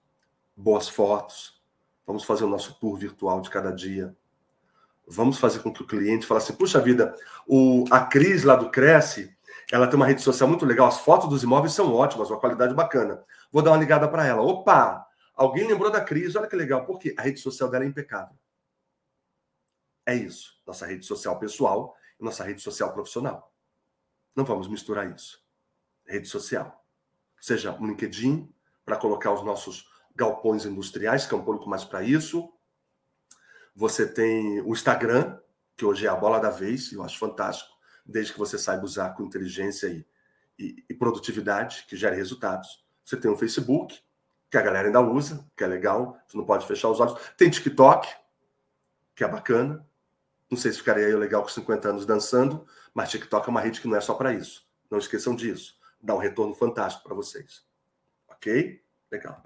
boas 0.55 0.87
fotos. 0.87 1.61
Vamos 2.05 2.23
fazer 2.23 2.45
o 2.45 2.49
nosso 2.49 2.79
tour 2.79 2.95
virtual 2.95 3.41
de 3.41 3.49
cada 3.49 3.71
dia. 3.71 4.15
Vamos 5.05 5.37
fazer 5.37 5.59
com 5.59 5.73
que 5.73 5.81
o 5.81 5.87
cliente 5.87 6.25
fale 6.25 6.37
assim: 6.37 6.53
puxa 6.53 6.79
vida, 6.79 7.13
o, 7.45 7.83
a 7.91 8.05
Cris 8.05 8.43
lá 8.43 8.55
do 8.55 8.69
Cresce, 8.69 9.35
ela 9.69 9.87
tem 9.87 9.97
uma 9.97 10.05
rede 10.05 10.21
social 10.21 10.47
muito 10.47 10.65
legal, 10.65 10.87
as 10.87 10.99
fotos 10.99 11.27
dos 11.27 11.43
imóveis 11.43 11.73
são 11.73 11.93
ótimas, 11.93 12.29
uma 12.29 12.39
qualidade 12.39 12.73
bacana. 12.73 13.21
Vou 13.51 13.61
dar 13.61 13.71
uma 13.71 13.77
ligada 13.77 14.07
para 14.07 14.25
ela. 14.25 14.41
Opa! 14.41 15.05
Alguém 15.35 15.67
lembrou 15.67 15.91
da 15.91 15.99
Cris, 15.99 16.37
olha 16.37 16.47
que 16.47 16.55
legal. 16.55 16.85
Por 16.85 16.99
quê? 16.99 17.13
A 17.17 17.23
rede 17.23 17.41
social 17.41 17.69
dela 17.69 17.83
é 17.83 17.87
impecável. 17.87 18.35
É 20.07 20.15
isso. 20.15 20.57
Nossa 20.65 20.85
rede 20.85 21.05
social 21.05 21.37
pessoal 21.37 21.93
e 22.17 22.23
nossa 22.23 22.43
rede 22.43 22.61
social 22.61 22.93
profissional. 22.93 23.53
Não 24.33 24.45
vamos 24.45 24.69
misturar 24.69 25.13
isso. 25.13 25.43
Rede 26.05 26.27
social. 26.27 26.83
Seja 27.39 27.73
um 27.73 27.85
LinkedIn, 27.85 28.49
para 28.87 28.95
colocar 28.95 29.33
os 29.33 29.43
nossos 29.43 29.85
galpões 30.15 30.65
industriais, 30.65 31.25
que 31.25 31.33
é 31.33 31.37
um 31.37 31.43
público 31.43 31.69
mais 31.69 31.83
para 31.83 32.01
isso. 32.01 32.49
Você 33.75 34.07
tem 34.07 34.61
o 34.61 34.71
Instagram, 34.71 35.37
que 35.75 35.83
hoje 35.83 36.07
é 36.07 36.09
a 36.09 36.15
bola 36.15 36.39
da 36.39 36.49
vez, 36.49 36.93
e 36.93 36.95
eu 36.95 37.03
acho 37.03 37.19
fantástico, 37.19 37.69
desde 38.05 38.31
que 38.31 38.39
você 38.39 38.57
saiba 38.57 38.85
usar 38.85 39.09
com 39.09 39.23
inteligência 39.23 39.87
e, 39.87 40.07
e, 40.57 40.85
e 40.89 40.93
produtividade, 40.93 41.85
que 41.87 41.97
gere 41.97 42.15
resultados. 42.15 42.85
Você 43.03 43.17
tem 43.17 43.29
o 43.29 43.35
Facebook, 43.35 44.01
que 44.49 44.57
a 44.57 44.61
galera 44.61 44.87
ainda 44.87 45.01
usa, 45.01 45.45
que 45.55 45.65
é 45.65 45.67
legal, 45.67 46.17
você 46.25 46.37
não 46.37 46.45
pode 46.45 46.65
fechar 46.65 46.89
os 46.89 47.01
olhos. 47.01 47.19
Tem 47.37 47.49
TikTok, 47.49 48.07
que 49.13 49.23
é 49.23 49.27
bacana. 49.27 49.85
Não 50.49 50.57
sei 50.57 50.71
se 50.71 50.77
ficaria 50.77 51.17
legal 51.17 51.41
com 51.43 51.49
50 51.49 51.89
anos 51.89 52.05
dançando, 52.05 52.65
mas 52.93 53.09
TikTok 53.09 53.47
é 53.47 53.51
uma 53.51 53.61
rede 53.61 53.81
que 53.81 53.87
não 53.87 53.95
é 53.95 54.01
só 54.01 54.13
para 54.13 54.33
isso. 54.33 54.67
Não 54.89 54.97
esqueçam 54.97 55.35
disso. 55.35 55.77
Dá 56.01 56.15
um 56.15 56.19
retorno 56.19 56.53
fantástico 56.53 57.03
para 57.03 57.15
vocês. 57.15 57.65
Ok? 58.27 58.81
Legal. 59.11 59.43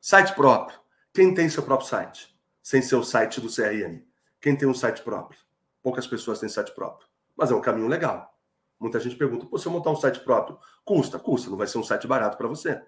Site 0.00 0.34
próprio. 0.34 0.78
Quem 1.12 1.34
tem 1.34 1.48
seu 1.48 1.62
próprio 1.62 1.88
site? 1.88 2.36
Sem 2.62 2.82
ser 2.82 2.96
o 2.96 3.02
site 3.02 3.40
do 3.40 3.48
CRM. 3.48 4.04
Quem 4.40 4.56
tem 4.56 4.68
um 4.68 4.74
site 4.74 5.02
próprio? 5.02 5.38
Poucas 5.82 6.06
pessoas 6.06 6.38
têm 6.38 6.48
site 6.48 6.72
próprio. 6.74 7.08
Mas 7.36 7.50
é 7.50 7.54
um 7.54 7.60
caminho 7.60 7.88
legal. 7.88 8.38
Muita 8.78 9.00
gente 9.00 9.16
pergunta: 9.16 9.46
Pô, 9.46 9.58
se 9.58 9.66
eu 9.66 9.72
montar 9.72 9.90
um 9.90 9.96
site 9.96 10.20
próprio, 10.20 10.58
custa? 10.84 11.18
Custa. 11.18 11.50
Não 11.50 11.56
vai 11.56 11.66
ser 11.66 11.78
um 11.78 11.84
site 11.84 12.06
barato 12.06 12.36
para 12.36 12.46
você 12.46 12.82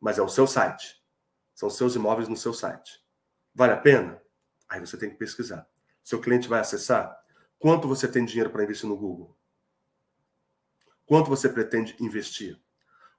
mas 0.00 0.18
é 0.18 0.22
o 0.22 0.28
seu 0.28 0.46
site. 0.46 0.98
São 1.54 1.68
seus 1.68 1.94
imóveis 1.94 2.26
no 2.26 2.36
seu 2.36 2.54
site. 2.54 3.04
Vale 3.54 3.72
a 3.72 3.76
pena? 3.76 4.20
Aí 4.68 4.80
você 4.80 4.96
tem 4.96 5.10
que 5.10 5.16
pesquisar. 5.16 5.68
Seu 6.10 6.20
cliente 6.20 6.48
vai 6.48 6.58
acessar? 6.58 7.16
Quanto 7.56 7.86
você 7.86 8.08
tem 8.08 8.24
dinheiro 8.24 8.50
para 8.50 8.64
investir 8.64 8.88
no 8.88 8.96
Google? 8.96 9.38
Quanto 11.06 11.30
você 11.30 11.48
pretende 11.48 11.96
investir? 12.00 12.60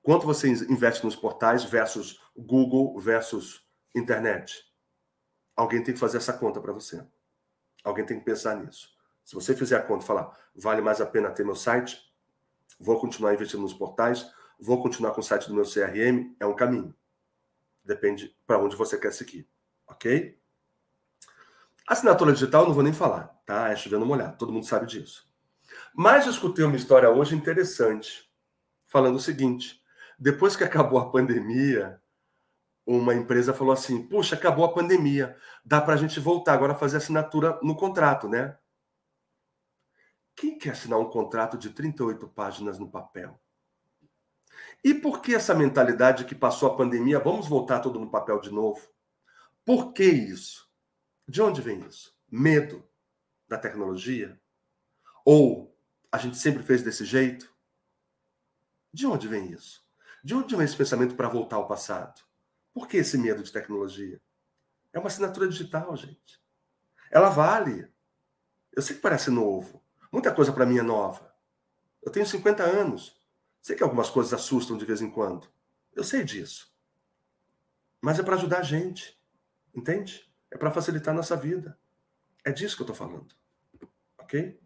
Quanto 0.04 0.26
você 0.26 0.50
investe 0.50 1.06
nos 1.06 1.16
portais 1.16 1.64
versus 1.64 2.22
Google 2.36 3.00
versus 3.00 3.66
internet? 3.96 4.70
Alguém 5.56 5.82
tem 5.82 5.94
que 5.94 6.00
fazer 6.02 6.18
essa 6.18 6.34
conta 6.34 6.60
para 6.60 6.74
você. 6.74 7.02
Alguém 7.82 8.06
tem 8.06 8.20
que 8.20 8.26
pensar 8.26 8.58
nisso. 8.58 8.90
Se 9.24 9.36
você 9.36 9.56
fizer 9.56 9.78
a 9.78 9.82
conta 9.82 10.04
e 10.04 10.08
falar, 10.08 10.38
vale 10.54 10.82
mais 10.82 11.00
a 11.00 11.06
pena 11.06 11.32
ter 11.32 11.46
meu 11.46 11.56
site, 11.56 11.98
vou 12.78 13.00
continuar 13.00 13.34
investindo 13.34 13.62
nos 13.62 13.74
portais, 13.74 14.30
vou 14.60 14.84
continuar 14.84 15.14
com 15.14 15.22
o 15.22 15.24
site 15.24 15.48
do 15.48 15.56
meu 15.56 15.64
CRM, 15.64 16.36
é 16.42 16.46
um 16.46 16.58
caminho. 16.58 16.94
Depende 17.86 18.36
para 18.46 18.60
onde 18.60 18.76
você 18.76 18.98
quer 18.98 19.14
seguir, 19.14 19.50
ok? 19.88 20.41
Assinatura 21.88 22.34
digital, 22.34 22.66
não 22.66 22.74
vou 22.74 22.84
nem 22.84 22.94
falar, 22.94 23.28
tá? 23.46 23.70
É 23.70 23.76
chovendo 23.76 24.06
molhado, 24.06 24.38
todo 24.38 24.52
mundo 24.52 24.66
sabe 24.66 24.86
disso. 24.86 25.30
Mas 25.94 26.26
eu 26.26 26.32
escutei 26.32 26.64
uma 26.64 26.76
história 26.76 27.10
hoje 27.10 27.36
interessante, 27.36 28.30
falando 28.88 29.16
o 29.16 29.20
seguinte: 29.20 29.82
depois 30.18 30.56
que 30.56 30.64
acabou 30.64 31.00
a 31.00 31.10
pandemia, 31.12 32.02
uma 32.86 33.14
empresa 33.14 33.54
falou 33.54 33.74
assim: 33.74 34.08
puxa, 34.08 34.36
acabou 34.36 34.66
a 34.66 34.74
pandemia, 34.74 35.36
dá 35.66 35.82
para 35.82 35.96
a 35.96 35.98
gente 35.98 36.20
voltar 36.20 36.54
agora 36.54 36.74
a 36.74 36.78
fazer 36.78 36.98
assinatura 36.98 37.60
no 37.62 37.76
contrato, 37.76 38.28
né? 38.30 38.58
Quem 40.36 40.58
quer 40.58 40.72
assinar 40.72 41.00
um 41.00 41.10
contrato 41.10 41.58
de 41.58 41.70
38 41.70 42.28
páginas 42.30 42.80
no 42.80 42.90
papel? 42.90 43.40
E 44.84 44.94
por 44.94 45.22
que 45.22 45.36
essa 45.36 45.54
mentalidade 45.54 46.26
que 46.26 46.34
passou 46.34 46.70
a 46.70 46.76
pandemia, 46.76 47.20
vamos 47.20 47.48
voltar 47.48 47.80
tudo 47.80 48.00
no 48.00 48.10
papel 48.10 48.40
de 48.40 48.52
novo? 48.52 48.82
Por 49.64 49.94
que 49.94 50.06
isso? 50.06 50.71
De 51.32 51.42
onde 51.42 51.62
vem 51.62 51.80
isso? 51.88 52.14
Medo 52.30 52.86
da 53.48 53.58
tecnologia? 53.58 54.38
Ou 55.24 55.74
a 56.12 56.18
gente 56.18 56.36
sempre 56.36 56.62
fez 56.62 56.84
desse 56.84 57.06
jeito? 57.06 57.50
De 58.92 59.08
onde 59.08 59.30
vem 59.30 59.50
isso? 59.50 59.82
De 60.22 60.36
onde 60.36 60.54
vem 60.54 60.66
esse 60.66 60.76
pensamento 60.76 61.16
para 61.16 61.30
voltar 61.30 61.56
ao 61.56 61.70
passado? 61.70 62.22
Por 62.74 62.86
que 62.86 62.98
esse 62.98 63.18
medo 63.18 63.42
de 63.42 63.50
tecnologia? 63.50 64.22
É 64.92 65.00
uma 65.00 65.08
assinatura 65.08 65.48
digital, 65.48 65.96
gente. 65.96 66.44
Ela 67.10 67.30
vale. 67.30 67.90
Eu 68.74 68.82
sei 68.82 68.98
que 68.98 69.02
parece 69.02 69.32
novo. 69.32 69.82
Muita 70.12 70.36
coisa 70.36 70.52
para 70.52 70.66
mim 70.66 70.80
é 70.80 70.84
nova. 70.84 71.34
Eu 72.02 72.12
tenho 72.12 72.26
50 72.26 72.62
anos. 72.62 73.18
Sei 73.62 73.74
que 73.74 73.84
algumas 73.84 74.10
coisas 74.10 74.34
assustam 74.34 74.78
de 74.78 74.84
vez 74.84 75.00
em 75.00 75.10
quando. 75.10 75.48
Eu 75.94 76.04
sei 76.04 76.26
disso. 76.26 76.76
Mas 78.02 78.20
é 78.20 78.24
para 78.24 78.36
ajudar 78.36 78.60
a 78.60 78.64
gente. 78.64 79.18
Entende? 79.74 80.30
É 80.52 80.58
para 80.58 80.70
facilitar 80.70 81.14
a 81.14 81.18
nossa 81.18 81.36
vida. 81.36 81.78
É 82.44 82.52
disso 82.52 82.76
que 82.76 82.82
eu 82.82 82.92
estou 82.92 82.96
falando. 82.96 83.34
Ok? 84.20 84.60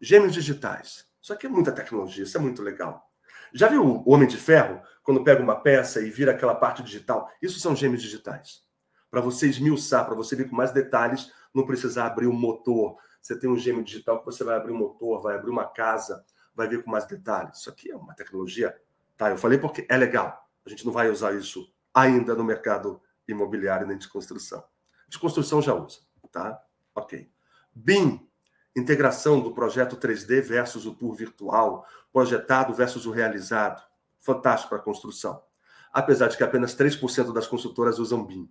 Gêmeos 0.00 0.32
digitais. 0.32 1.06
Isso 1.20 1.32
aqui 1.32 1.46
é 1.46 1.50
muita 1.50 1.72
tecnologia, 1.72 2.24
isso 2.24 2.36
é 2.36 2.40
muito 2.40 2.62
legal. 2.62 3.10
Já 3.52 3.68
viu 3.68 3.84
o 3.84 4.10
Homem 4.10 4.26
de 4.26 4.36
Ferro, 4.36 4.80
quando 5.02 5.22
pega 5.22 5.42
uma 5.42 5.60
peça 5.60 6.00
e 6.00 6.10
vira 6.10 6.32
aquela 6.32 6.54
parte 6.54 6.82
digital? 6.82 7.30
Isso 7.40 7.60
são 7.60 7.76
gêmeos 7.76 8.02
digitais. 8.02 8.62
Para 9.10 9.20
você 9.20 9.48
esmiuçar, 9.48 10.06
para 10.06 10.14
você 10.14 10.34
ver 10.34 10.48
com 10.48 10.56
mais 10.56 10.72
detalhes, 10.72 11.30
não 11.54 11.66
precisar 11.66 12.06
abrir 12.06 12.26
o 12.26 12.32
motor. 12.32 12.96
Você 13.20 13.38
tem 13.38 13.50
um 13.50 13.58
gêmeo 13.58 13.84
digital 13.84 14.20
que 14.20 14.24
você 14.24 14.42
vai 14.42 14.56
abrir 14.56 14.72
um 14.72 14.78
motor, 14.78 15.20
vai 15.20 15.36
abrir 15.36 15.50
uma 15.50 15.66
casa, 15.66 16.24
vai 16.54 16.66
ver 16.66 16.82
com 16.82 16.90
mais 16.90 17.04
detalhes. 17.04 17.58
Isso 17.58 17.70
aqui 17.70 17.90
é 17.90 17.96
uma 17.96 18.14
tecnologia, 18.14 18.76
tá? 19.16 19.30
Eu 19.30 19.36
falei 19.36 19.58
porque 19.58 19.86
é 19.88 19.96
legal. 19.96 20.48
A 20.64 20.70
gente 20.70 20.84
não 20.86 20.92
vai 20.92 21.10
usar 21.10 21.34
isso 21.34 21.72
ainda 21.92 22.34
no 22.34 22.42
mercado 22.42 23.00
imobiliário 23.28 23.86
nem 23.86 23.98
de 23.98 24.08
construção. 24.08 24.64
De 25.12 25.18
construção 25.18 25.60
já 25.60 25.74
usa, 25.74 25.98
tá? 26.30 26.64
Ok. 26.94 27.30
BIM, 27.74 28.26
integração 28.74 29.42
do 29.42 29.52
projeto 29.52 29.98
3D 29.98 30.40
versus 30.40 30.86
o 30.86 30.94
tour 30.94 31.14
virtual, 31.14 31.86
projetado 32.10 32.72
versus 32.72 33.04
o 33.04 33.10
realizado. 33.10 33.86
Fantástico 34.18 34.70
para 34.70 34.78
construção. 34.82 35.44
Apesar 35.92 36.28
de 36.28 36.38
que 36.38 36.42
apenas 36.42 36.74
3% 36.74 37.30
das 37.30 37.46
consultoras 37.46 37.98
usam 37.98 38.24
BIM. 38.24 38.50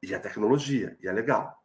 E 0.00 0.14
é 0.14 0.20
tecnologia, 0.20 0.96
e 1.00 1.08
é 1.08 1.12
legal. 1.12 1.60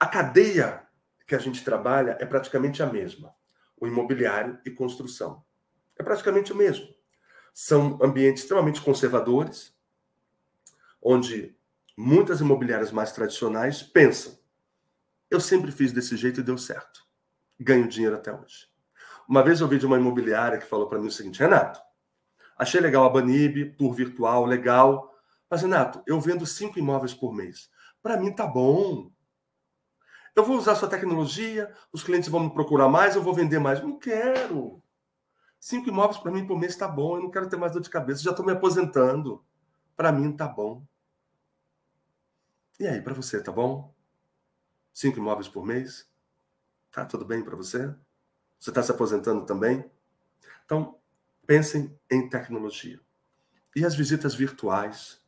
A 0.00 0.06
cadeia 0.06 0.88
que 1.26 1.34
a 1.34 1.38
gente 1.38 1.62
trabalha 1.62 2.16
é 2.18 2.24
praticamente 2.24 2.82
a 2.82 2.86
mesma. 2.86 3.34
O 3.76 3.86
imobiliário 3.86 4.58
e 4.64 4.70
construção. 4.70 5.44
É 5.98 6.02
praticamente 6.02 6.54
o 6.54 6.56
mesmo. 6.56 6.88
São 7.52 7.98
ambientes 8.02 8.44
extremamente 8.44 8.80
conservadores, 8.80 9.76
onde 11.02 11.54
muitas 11.96 12.40
imobiliárias 12.40 12.92
mais 12.92 13.12
tradicionais 13.12 13.82
pensam: 13.82 14.38
eu 15.32 15.40
sempre 15.40 15.72
fiz 15.72 15.92
desse 15.92 16.14
jeito 16.14 16.40
e 16.40 16.42
deu 16.42 16.58
certo. 16.58 17.00
Ganho 17.58 17.88
dinheiro 17.88 18.16
até 18.16 18.30
hoje. 18.30 18.68
Uma 19.26 19.42
vez 19.42 19.60
eu 19.60 19.66
ouvi 19.66 19.78
de 19.78 19.86
uma 19.86 19.96
imobiliária 19.96 20.58
que 20.58 20.66
falou 20.66 20.86
para 20.86 20.98
mim 20.98 21.06
o 21.06 21.10
seguinte: 21.10 21.40
Renato, 21.40 21.80
achei 22.58 22.80
legal 22.80 23.04
a 23.04 23.08
Banib, 23.08 23.74
tour 23.78 23.94
virtual, 23.94 24.44
legal. 24.44 25.10
Mas, 25.48 25.62
Renato, 25.62 26.02
eu 26.06 26.20
vendo 26.20 26.44
cinco 26.44 26.78
imóveis 26.78 27.14
por 27.14 27.32
mês. 27.32 27.70
Para 28.02 28.18
mim 28.18 28.30
tá 28.30 28.46
bom. 28.46 29.10
Eu 30.36 30.44
vou 30.44 30.58
usar 30.58 30.74
sua 30.74 30.88
tecnologia, 30.88 31.72
os 31.92 32.02
clientes 32.02 32.28
vão 32.28 32.44
me 32.44 32.52
procurar 32.52 32.88
mais, 32.88 33.16
eu 33.16 33.22
vou 33.22 33.32
vender 33.32 33.58
mais. 33.58 33.82
Não 33.82 33.98
quero. 33.98 34.82
Cinco 35.58 35.88
imóveis 35.88 36.18
para 36.18 36.30
mim 36.32 36.46
por 36.46 36.58
mês 36.58 36.72
está 36.72 36.88
bom, 36.88 37.16
eu 37.16 37.22
não 37.22 37.30
quero 37.30 37.48
ter 37.48 37.56
mais 37.56 37.72
dor 37.72 37.80
de 37.80 37.88
cabeça, 37.88 38.22
já 38.22 38.32
estou 38.32 38.44
me 38.44 38.52
aposentando. 38.52 39.42
Para 39.96 40.10
mim 40.12 40.30
tá 40.32 40.46
bom. 40.46 40.84
E 42.82 42.86
aí, 42.88 43.00
para 43.00 43.14
você, 43.14 43.40
tá 43.40 43.52
bom? 43.52 43.94
Cinco 44.92 45.16
imóveis 45.16 45.46
por 45.46 45.64
mês? 45.64 46.10
Tá 46.90 47.04
tudo 47.04 47.24
bem 47.24 47.40
para 47.40 47.54
você? 47.54 47.94
Você 48.58 48.70
está 48.70 48.82
se 48.82 48.90
aposentando 48.90 49.46
também? 49.46 49.88
Então, 50.64 50.98
pensem 51.46 51.96
em 52.10 52.28
tecnologia. 52.28 52.98
E 53.76 53.84
as 53.84 53.94
visitas 53.94 54.34
virtuais, 54.34 55.20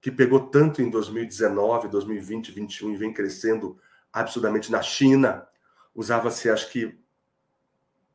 que 0.00 0.10
pegou 0.10 0.48
tanto 0.48 0.82
em 0.82 0.90
2019, 0.90 1.86
2020, 1.86 2.46
2021 2.46 2.92
e 2.92 2.96
vem 2.96 3.14
crescendo 3.14 3.78
absurdamente 4.12 4.72
na 4.72 4.82
China, 4.82 5.46
usava-se 5.94 6.50
acho 6.50 6.68
que 6.68 6.98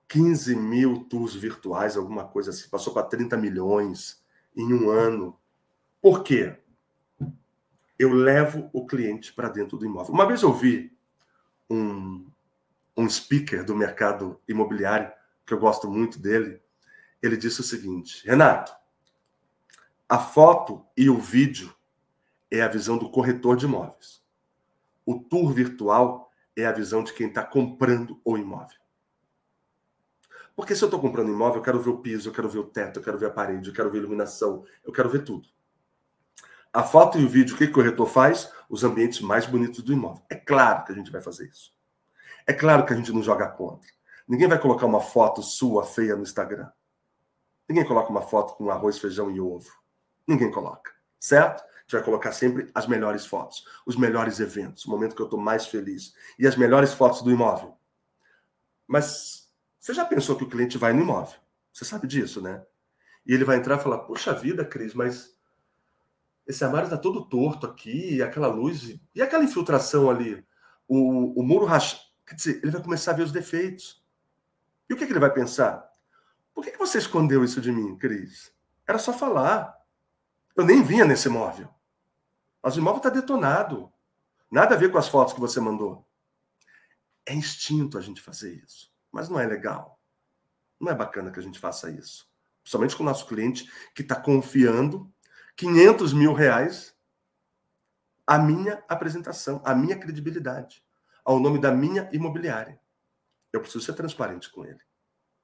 15 0.09 0.57
mil 0.57 1.05
tours 1.05 1.33
virtuais, 1.33 1.95
alguma 1.95 2.27
coisa 2.27 2.49
assim, 2.49 2.67
passou 2.67 2.93
para 2.93 3.07
30 3.07 3.37
milhões 3.37 4.21
em 4.53 4.73
um 4.73 4.89
ano. 4.89 5.39
Por 6.01 6.21
quê? 6.21 6.61
Eu 7.97 8.11
levo 8.11 8.69
o 8.73 8.85
cliente 8.85 9.33
para 9.33 9.49
dentro 9.49 9.77
do 9.77 9.85
imóvel. 9.85 10.13
Uma 10.13 10.25
vez 10.25 10.41
eu 10.41 10.53
vi 10.53 10.95
um, 11.69 12.25
um 12.97 13.09
speaker 13.09 13.63
do 13.63 13.75
mercado 13.75 14.39
imobiliário, 14.47 15.11
que 15.45 15.53
eu 15.53 15.59
gosto 15.59 15.89
muito 15.89 16.19
dele, 16.19 16.61
ele 17.21 17.37
disse 17.37 17.61
o 17.61 17.63
seguinte: 17.63 18.25
Renato, 18.27 18.73
a 20.07 20.19
foto 20.19 20.85
e 20.95 21.09
o 21.09 21.17
vídeo 21.17 21.73
é 22.51 22.61
a 22.61 22.67
visão 22.67 22.97
do 22.97 23.09
corretor 23.09 23.55
de 23.55 23.65
imóveis. 23.65 24.21
O 25.05 25.19
tour 25.19 25.51
virtual 25.51 26.31
é 26.55 26.65
a 26.65 26.71
visão 26.71 27.03
de 27.03 27.13
quem 27.13 27.27
está 27.27 27.43
comprando 27.43 28.21
o 28.23 28.37
imóvel. 28.37 28.77
Porque 30.55 30.75
se 30.75 30.83
eu 30.83 30.87
estou 30.87 31.01
comprando 31.01 31.31
imóvel, 31.31 31.57
eu 31.57 31.63
quero 31.63 31.79
ver 31.79 31.89
o 31.89 31.97
piso, 31.97 32.29
eu 32.29 32.33
quero 32.33 32.47
ver 32.47 32.59
o 32.59 32.63
teto, 32.63 32.99
eu 32.99 33.03
quero 33.03 33.17
ver 33.17 33.25
a 33.25 33.31
parede, 33.31 33.69
eu 33.69 33.73
quero 33.73 33.89
ver 33.89 33.97
a 33.97 34.01
iluminação, 34.01 34.63
eu 34.83 34.93
quero 34.93 35.09
ver 35.09 35.23
tudo. 35.23 35.47
A 36.73 36.81
foto 36.81 37.19
e 37.19 37.23
o 37.23 37.29
vídeo, 37.29 37.53
o 37.53 37.57
que 37.57 37.65
o 37.65 37.71
corretor 37.71 38.07
faz? 38.07 38.51
Os 38.67 38.83
ambientes 38.83 39.21
mais 39.21 39.45
bonitos 39.45 39.83
do 39.83 39.93
imóvel. 39.93 40.23
É 40.27 40.33
claro 40.35 40.83
que 40.83 40.91
a 40.91 40.95
gente 40.95 41.11
vai 41.11 41.21
fazer 41.21 41.47
isso. 41.47 41.71
É 42.47 42.51
claro 42.51 42.83
que 42.83 42.91
a 42.91 42.95
gente 42.95 43.11
não 43.11 43.21
joga 43.21 43.47
contra. 43.47 43.87
Ninguém 44.27 44.47
vai 44.47 44.57
colocar 44.57 44.87
uma 44.87 44.99
foto 44.99 45.43
sua 45.43 45.85
feia 45.85 46.15
no 46.15 46.23
Instagram. 46.23 46.67
Ninguém 47.69 47.85
coloca 47.85 48.09
uma 48.09 48.23
foto 48.23 48.55
com 48.55 48.71
arroz, 48.71 48.97
feijão 48.97 49.29
e 49.29 49.39
ovo. 49.39 49.69
Ninguém 50.27 50.49
coloca, 50.49 50.91
certo? 51.19 51.61
A 51.61 51.81
gente 51.81 51.91
vai 51.91 52.03
colocar 52.03 52.31
sempre 52.31 52.71
as 52.73 52.87
melhores 52.87 53.25
fotos, 53.25 53.65
os 53.85 53.95
melhores 53.95 54.39
eventos, 54.39 54.85
o 54.85 54.89
momento 54.89 55.15
que 55.15 55.21
eu 55.21 55.25
estou 55.25 55.39
mais 55.39 55.67
feliz. 55.67 56.15
E 56.39 56.47
as 56.47 56.55
melhores 56.55 56.91
fotos 56.91 57.21
do 57.21 57.29
imóvel. 57.29 57.77
Mas 58.87 59.47
você 59.79 59.93
já 59.93 60.05
pensou 60.05 60.35
que 60.35 60.43
o 60.43 60.49
cliente 60.49 60.77
vai 60.77 60.91
no 60.91 61.01
imóvel? 61.01 61.39
Você 61.71 61.85
sabe 61.85 62.07
disso, 62.07 62.41
né? 62.41 62.65
E 63.25 63.33
ele 63.33 63.43
vai 63.43 63.57
entrar 63.57 63.77
e 63.77 63.83
falar: 63.83 63.99
Poxa 63.99 64.33
vida, 64.33 64.65
Cris, 64.65 64.93
mas 64.93 65.33
esse 66.45 66.63
armário 66.63 66.85
está 66.85 66.97
todo 66.97 67.25
torto 67.25 67.65
aqui, 67.65 68.21
aquela 68.21 68.47
luz, 68.47 68.99
e 69.15 69.21
aquela 69.21 69.43
infiltração 69.43 70.09
ali, 70.09 70.45
o, 70.87 71.39
o 71.39 71.43
muro 71.43 71.65
rachado. 71.65 72.01
Quer 72.25 72.35
dizer, 72.35 72.59
ele 72.63 72.71
vai 72.71 72.81
começar 72.81 73.11
a 73.11 73.15
ver 73.15 73.23
os 73.23 73.31
defeitos. 73.31 74.03
E 74.89 74.93
o 74.93 74.97
que, 74.97 75.05
que 75.05 75.11
ele 75.11 75.19
vai 75.19 75.33
pensar? 75.33 75.89
Por 76.53 76.63
que, 76.63 76.71
que 76.71 76.77
você 76.77 76.97
escondeu 76.97 77.43
isso 77.43 77.59
de 77.59 77.71
mim, 77.71 77.97
Cris? 77.97 78.53
Era 78.87 78.97
só 78.97 79.11
falar. 79.11 79.77
Eu 80.55 80.65
nem 80.65 80.83
vinha 80.83 81.05
nesse 81.05 81.27
imóvel. 81.27 81.69
Mas 82.61 82.75
o 82.75 82.79
imóvel 82.79 82.97
está 82.97 83.09
detonado. 83.09 83.91
Nada 84.49 84.75
a 84.75 84.77
ver 84.77 84.91
com 84.91 84.97
as 84.97 85.07
fotos 85.07 85.33
que 85.33 85.39
você 85.39 85.59
mandou. 85.59 86.07
É 87.25 87.33
instinto 87.33 87.97
a 87.97 88.01
gente 88.01 88.21
fazer 88.21 88.53
isso. 88.63 88.91
Mas 89.11 89.27
não 89.27 89.39
é 89.39 89.45
legal. 89.45 89.99
Não 90.79 90.91
é 90.91 90.95
bacana 90.95 91.31
que 91.31 91.39
a 91.39 91.43
gente 91.43 91.59
faça 91.59 91.89
isso. 91.89 92.29
Principalmente 92.61 92.95
com 92.95 93.03
o 93.03 93.05
nosso 93.05 93.27
cliente 93.27 93.69
que 93.93 94.01
está 94.01 94.15
confiando 94.15 95.12
500 95.55 96.13
mil 96.13 96.33
reais 96.33 96.93
a 98.25 98.37
minha 98.39 98.83
apresentação, 98.87 99.61
a 99.65 99.75
minha 99.75 99.97
credibilidade 99.97 100.83
ao 101.23 101.39
nome 101.39 101.59
da 101.59 101.71
minha 101.71 102.09
imobiliária. 102.11 102.79
Eu 103.51 103.61
preciso 103.61 103.85
ser 103.85 103.93
transparente 103.93 104.51
com 104.51 104.65
ele. 104.65 104.79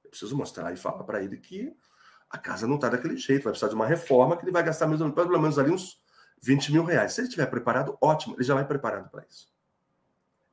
Eu 0.04 0.10
preciso 0.10 0.36
mostrar 0.36 0.72
e 0.72 0.76
falar 0.76 1.04
para 1.04 1.22
ele 1.22 1.36
que 1.36 1.74
a 2.28 2.38
casa 2.38 2.66
não 2.66 2.76
está 2.76 2.88
daquele 2.88 3.16
jeito, 3.16 3.44
vai 3.44 3.52
precisar 3.52 3.68
de 3.68 3.74
uma 3.74 3.86
reforma 3.86 4.36
que 4.36 4.44
ele 4.44 4.52
vai 4.52 4.62
gastar 4.62 4.86
mesmo, 4.86 5.12
pelo 5.12 5.40
menos 5.40 5.58
ali 5.58 5.70
uns 5.70 6.00
20 6.40 6.72
mil 6.72 6.84
reais. 6.84 7.12
Se 7.12 7.20
ele 7.20 7.28
estiver 7.28 7.46
preparado, 7.46 7.96
ótimo, 8.00 8.34
ele 8.36 8.44
já 8.44 8.54
vai 8.54 8.64
preparado 8.64 9.10
para 9.10 9.24
isso. 9.28 9.52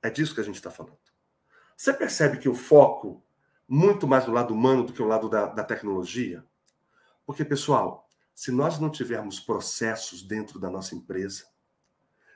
É 0.02 0.10
disso 0.10 0.34
que 0.34 0.42
a 0.42 0.44
gente 0.44 0.56
está 0.56 0.72
falando. 0.72 0.98
Você 1.76 1.94
percebe 1.94 2.38
que 2.38 2.50
o 2.50 2.56
foco 2.56 3.24
muito 3.68 4.08
mais 4.08 4.26
do 4.26 4.32
lado 4.32 4.54
humano 4.54 4.86
do 4.86 4.94
que 4.94 5.02
o 5.02 5.08
lado 5.08 5.30
da, 5.30 5.48
da 5.48 5.64
tecnologia? 5.64 6.44
Porque, 7.26 7.44
pessoal, 7.44 8.07
se 8.38 8.52
nós 8.52 8.78
não 8.80 8.92
tivermos 8.92 9.40
processos 9.40 10.22
dentro 10.22 10.60
da 10.60 10.70
nossa 10.70 10.94
empresa, 10.94 11.46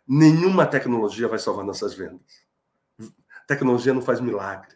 nenhuma 0.07 0.65
tecnologia 0.65 1.27
vai 1.27 1.37
salvar 1.37 1.63
nossas 1.63 1.93
vendas. 1.93 2.43
Tecnologia 3.45 3.93
não 3.93 4.01
faz 4.01 4.19
milagre. 4.19 4.75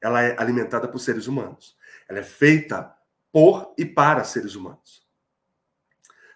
Ela 0.00 0.22
é 0.22 0.40
alimentada 0.40 0.86
por 0.86 1.00
seres 1.00 1.26
humanos. 1.26 1.76
Ela 2.08 2.20
é 2.20 2.22
feita 2.22 2.96
por 3.32 3.74
e 3.76 3.84
para 3.84 4.22
seres 4.22 4.54
humanos. 4.54 5.04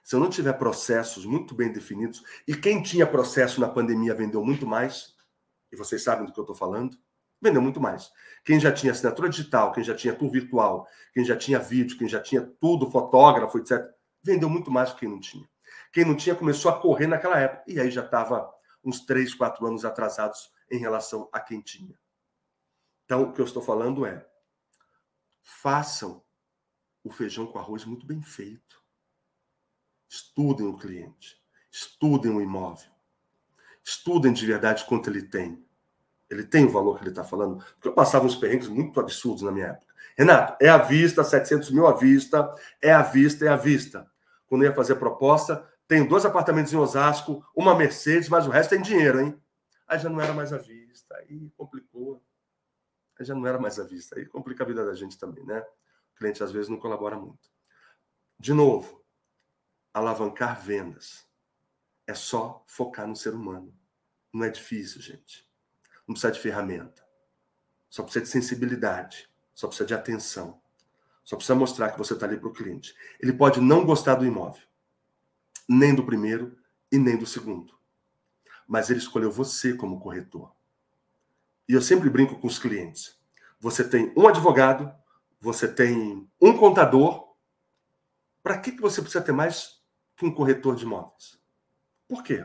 Se 0.03 0.17
eu 0.17 0.21
não 0.21 0.29
tiver 0.29 0.55
processos 0.55 1.25
muito 1.25 1.55
bem 1.55 1.71
definidos, 1.71 2.25
e 2.49 2.57
quem 2.57 2.83
tinha 2.83 3.07
processo 3.07 3.61
na 3.61 3.69
pandemia 3.69 4.13
vendeu 4.13 4.45
muito 4.45 4.67
mais, 4.67 5.15
e 5.71 5.77
vocês 5.77 6.03
sabem 6.03 6.27
do 6.27 6.33
que 6.33 6.41
eu 6.41 6.43
estou 6.43 6.57
falando, 6.57 6.99
vendeu 7.45 7.61
muito 7.61 7.81
mais. 7.81 8.11
Quem 8.45 8.59
já 8.59 8.73
tinha 8.73 8.93
assinatura 8.93 9.29
digital, 9.29 9.71
quem 9.71 9.85
já 9.85 9.95
tinha 9.95 10.15
tour 10.15 10.31
virtual, 10.31 10.89
quem 11.13 11.25
já 11.25 11.37
tinha 11.37 11.59
vídeo, 11.59 11.97
quem 11.99 12.09
já 12.09 12.21
tinha 12.21 12.41
tudo, 12.41 12.91
fotógrafo, 12.91 13.59
etc., 13.59 13.85
vendeu 14.23 14.49
muito 14.49 14.71
mais 14.71 14.89
do 14.89 14.95
que 14.95 15.01
quem 15.01 15.09
não 15.11 15.21
tinha. 15.21 15.49
Quem 15.93 16.05
não 16.05 16.17
tinha 16.17 16.35
começou 16.35 16.71
a 16.71 16.81
correr 16.81 17.07
naquela 17.07 17.39
época, 17.39 17.65
e 17.69 17.79
aí 17.79 17.91
já 17.91 18.05
estava 18.05 18.51
uns 18.83 19.01
três, 19.05 19.35
quatro 19.35 19.67
anos 19.67 19.85
atrasados 19.85 20.51
em 20.71 20.79
relação 20.79 21.29
a 21.33 21.39
quem 21.39 21.61
tinha. 21.61 21.99
Então, 23.05 23.23
o 23.23 23.33
que 23.33 23.41
eu 23.41 23.45
estou 23.45 23.63
falando 23.63 24.07
é: 24.07 24.27
façam 25.43 26.25
o 27.03 27.11
feijão 27.11 27.47
com 27.47 27.59
arroz 27.59 27.85
muito 27.85 28.07
bem 28.07 28.23
feito. 28.23 28.83
Estudem 30.09 30.67
o 30.67 30.77
cliente, 30.77 31.41
estudem 31.71 32.33
o 32.33 32.41
imóvel, 32.41 32.91
estudem 33.83 34.33
de 34.33 34.47
verdade 34.47 34.85
quanto 34.87 35.11
ele 35.11 35.23
tem. 35.23 35.64
Ele 36.31 36.45
tem 36.45 36.65
o 36.65 36.71
valor 36.71 36.97
que 36.97 37.03
ele 37.03 37.11
está 37.11 37.25
falando? 37.25 37.59
Porque 37.75 37.89
eu 37.89 37.93
passava 37.93 38.25
uns 38.25 38.37
perrengues 38.37 38.69
muito 38.69 38.99
absurdos 38.99 39.43
na 39.43 39.53
minha 39.53 39.67
época. 39.67 39.95
Renato, 40.17 40.57
é 40.61 40.69
à 40.69 40.79
vista, 40.79 41.25
700 41.25 41.71
mil 41.71 41.87
à 41.87 41.93
vista, 41.93 42.55
é 42.81 42.93
à 42.93 43.03
vista, 43.03 43.45
é 43.45 43.49
à 43.49 43.57
vista. 43.57 44.11
Quando 44.47 44.63
eu 44.63 44.71
ia 44.71 44.75
fazer 44.75 44.95
proposta, 44.97 45.69
tenho 45.87 46.09
dois 46.09 46.25
apartamentos 46.25 46.73
em 46.73 46.77
Osasco, 46.77 47.45
uma 47.55 47.75
Mercedes, 47.75 48.29
mas 48.29 48.47
o 48.47 48.51
resto 48.51 48.71
tem 48.71 48.81
dinheiro, 48.81 49.21
hein? 49.21 49.41
Aí 49.87 49.99
já 49.99 50.09
não 50.09 50.21
era 50.21 50.33
mais 50.33 50.53
à 50.53 50.59
vista, 50.59 51.15
aí 51.17 51.51
complicou. 51.57 52.23
Aí 53.19 53.25
já 53.25 53.35
não 53.35 53.47
era 53.47 53.59
mais 53.59 53.79
à 53.79 53.85
vista. 53.85 54.19
Aí 54.19 54.27
complica 54.27 54.65
a 54.65 54.67
vida 54.67 54.85
da 54.85 54.95
gente 54.95 55.19
também, 55.19 55.45
né? 55.45 55.61
O 55.61 56.19
cliente 56.19 56.43
às 56.43 56.53
vezes 56.53 56.69
não 56.69 56.79
colabora 56.79 57.17
muito. 57.17 57.51
De 58.39 58.53
novo, 58.53 59.05
alavancar 59.93 60.61
vendas 60.61 61.27
é 62.07 62.15
só 62.15 62.65
focar 62.67 63.07
no 63.07 63.17
ser 63.17 63.35
humano. 63.35 63.75
Não 64.33 64.45
é 64.45 64.51
difícil, 64.51 65.01
gente. 65.01 65.49
Não 66.07 66.15
precisa 66.15 66.33
de 66.33 66.41
ferramenta. 66.41 67.05
Só 67.89 68.03
precisa 68.03 68.25
de 68.25 68.31
sensibilidade. 68.31 69.29
Só 69.55 69.67
precisa 69.67 69.87
de 69.87 69.95
atenção. 69.95 70.61
Só 71.25 71.37
precisa 71.37 71.55
mostrar 71.55 71.91
que 71.91 71.99
você 71.99 72.13
está 72.13 72.27
ali 72.27 72.39
para 72.39 72.49
o 72.49 72.53
cliente. 72.53 72.95
Ele 73.19 73.33
pode 73.33 73.61
não 73.61 73.85
gostar 73.85 74.17
do 74.17 74.27
imóvel, 74.27 74.63
nem 75.69 75.95
do 75.95 76.05
primeiro 76.05 76.57
e 76.93 76.99
nem 76.99 77.17
do 77.17 77.25
segundo. 77.25 77.75
Mas 78.67 78.91
ele 78.91 78.99
escolheu 78.99 79.31
você 79.31 79.75
como 79.75 80.01
corretor. 80.01 80.53
E 81.69 81.73
eu 81.73 81.81
sempre 81.81 82.11
brinco 82.11 82.39
com 82.39 82.47
os 82.47 82.59
clientes. 82.59 83.19
Você 83.59 83.89
tem 83.89 84.13
um 84.17 84.29
advogado, 84.29 84.95
você 85.41 85.67
tem 85.67 86.29
um 86.41 86.57
contador. 86.59 87.35
Para 88.43 88.59
que, 88.59 88.73
que 88.73 88.83
você 88.83 89.01
precisa 89.01 89.25
ter 89.25 89.33
mais 89.33 89.83
que 90.17 90.27
um 90.27 90.35
corretor 90.35 90.77
de 90.77 90.85
imóveis? 90.85 91.41
Por 92.07 92.23
quê? 92.23 92.45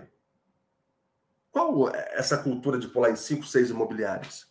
Qual 1.51 1.89
essa 1.89 2.37
cultura 2.37 2.77
de 2.77 2.87
pular 2.87 3.09
em 3.09 3.15
cinco, 3.15 3.45
seis 3.45 3.69
imobiliários? 3.69 4.47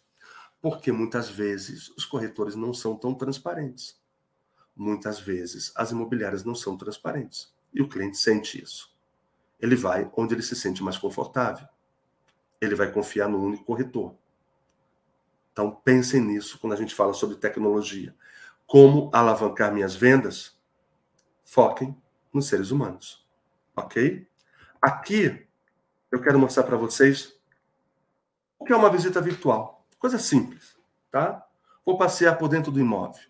Porque 0.61 0.91
muitas 0.91 1.29
vezes 1.29 1.89
os 1.91 2.05
corretores 2.05 2.55
não 2.55 2.75
são 2.75 2.97
tão 2.97 3.15
transparentes. 3.15 4.01
Muitas 4.75 5.21
vezes 5.21 5.73
as 5.77 5.91
imobiliárias 5.91 6.45
não 6.45 6.55
são 6.55 6.77
transparentes. 6.77 7.55
E 7.73 7.81
o 7.81 7.89
cliente 7.89 8.17
sente 8.17 8.63
isso. 8.63 8.97
Ele 9.61 9.77
vai 9.77 10.11
onde 10.17 10.35
ele 10.35 10.43
se 10.43 10.57
sente 10.57 10.83
mais 10.83 10.99
confortável. 10.99 11.67
Ele 12.61 12.75
vai 12.75 12.91
confiar 12.91 13.29
no 13.29 13.43
único 13.43 13.65
corretor. 13.65 14.17
Então 15.53 15.71
pensem 15.85 16.21
nisso 16.21 16.59
quando 16.59 16.73
a 16.73 16.77
gente 16.77 16.95
fala 16.95 17.13
sobre 17.13 17.37
tecnologia. 17.37 18.15
Como 18.67 19.11
alavancar 19.13 19.73
minhas 19.73 19.95
vendas? 19.95 20.57
Foquem 21.45 21.97
nos 22.33 22.47
seres 22.47 22.71
humanos. 22.71 23.27
Ok? 23.75 24.27
Aqui 24.81 25.48
eu 26.11 26.21
quero 26.21 26.39
mostrar 26.39 26.65
para 26.65 26.77
vocês 26.77 27.35
o 28.59 28.65
que 28.65 28.73
é 28.73 28.77
uma 28.77 28.91
visita 28.91 29.21
virtual. 29.21 29.87
Coisa 29.99 30.19
simples, 30.19 30.77
tá? 31.11 31.47
Vou 31.85 31.99
passear 31.99 32.37
por 32.37 32.49
dentro 32.49 32.73
do 32.73 32.81
imóvel. 32.81 33.23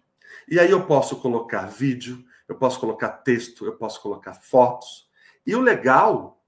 E 0.49 0.59
aí 0.59 0.71
eu 0.71 0.87
posso 0.87 1.17
colocar 1.21 1.67
vídeo, 1.67 2.25
eu 2.47 2.57
posso 2.57 2.81
colocar 2.81 3.09
texto, 3.09 3.65
eu 3.67 3.77
posso 3.77 4.01
colocar 4.01 4.35
fotos. 4.35 5.09
E 5.47 5.55
o 5.55 5.61
legal 5.61 6.43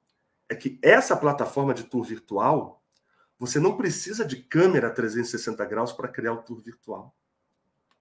é 0.48 0.54
que 0.54 0.78
essa 0.82 1.16
plataforma 1.16 1.72
de 1.72 1.84
tour 1.84 2.02
virtual, 2.04 2.82
você 3.38 3.58
não 3.58 3.76
precisa 3.76 4.24
de 4.24 4.36
câmera 4.36 4.90
360 4.90 5.64
graus 5.64 5.92
para 5.92 6.08
criar 6.08 6.32
o 6.32 6.42
tour 6.42 6.60
virtual. 6.60 7.14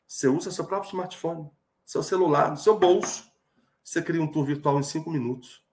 Você 0.08 0.28
usa 0.28 0.52
seu 0.52 0.66
próprio 0.66 0.90
smartphone, 0.90 1.50
seu 1.86 2.02
celular, 2.02 2.56
seu 2.56 2.78
bolso. 2.78 3.30
Você 3.84 4.02
cria 4.02 4.22
um 4.22 4.32
tour 4.32 4.46
virtual 4.46 4.80
em 4.80 4.84
cinco 4.84 5.10
minutos. 5.12 5.64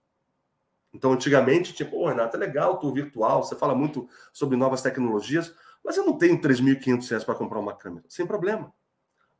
Então, 0.97 1.13
antigamente, 1.13 1.73
tipo, 1.73 1.95
oh, 1.95 2.07
Renato, 2.07 2.35
é 2.35 2.39
legal 2.39 2.79
tour 2.79 2.91
virtual, 2.91 3.43
você 3.43 3.55
fala 3.55 3.75
muito 3.75 4.09
sobre 4.33 4.57
novas 4.57 4.81
tecnologias, 4.81 5.53
mas 5.85 5.95
eu 5.95 6.03
não 6.03 6.17
tenho 6.17 6.41
3.500 6.41 7.07
reais 7.07 7.23
para 7.23 7.35
comprar 7.35 7.59
uma 7.59 7.75
câmera. 7.75 8.03
Sem 8.09 8.25
problema. 8.25 8.73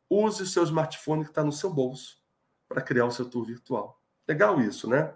Use 0.07 0.43
o 0.43 0.45
seu 0.45 0.63
smartphone 0.63 1.23
que 1.23 1.31
está 1.31 1.43
no 1.43 1.51
seu 1.51 1.73
bolso 1.73 2.17
para 2.69 2.79
criar 2.79 3.05
o 3.05 3.11
seu 3.11 3.27
tour 3.27 3.43
virtual. 3.43 3.99
Legal 4.27 4.61
isso, 4.61 4.87
né? 4.87 5.11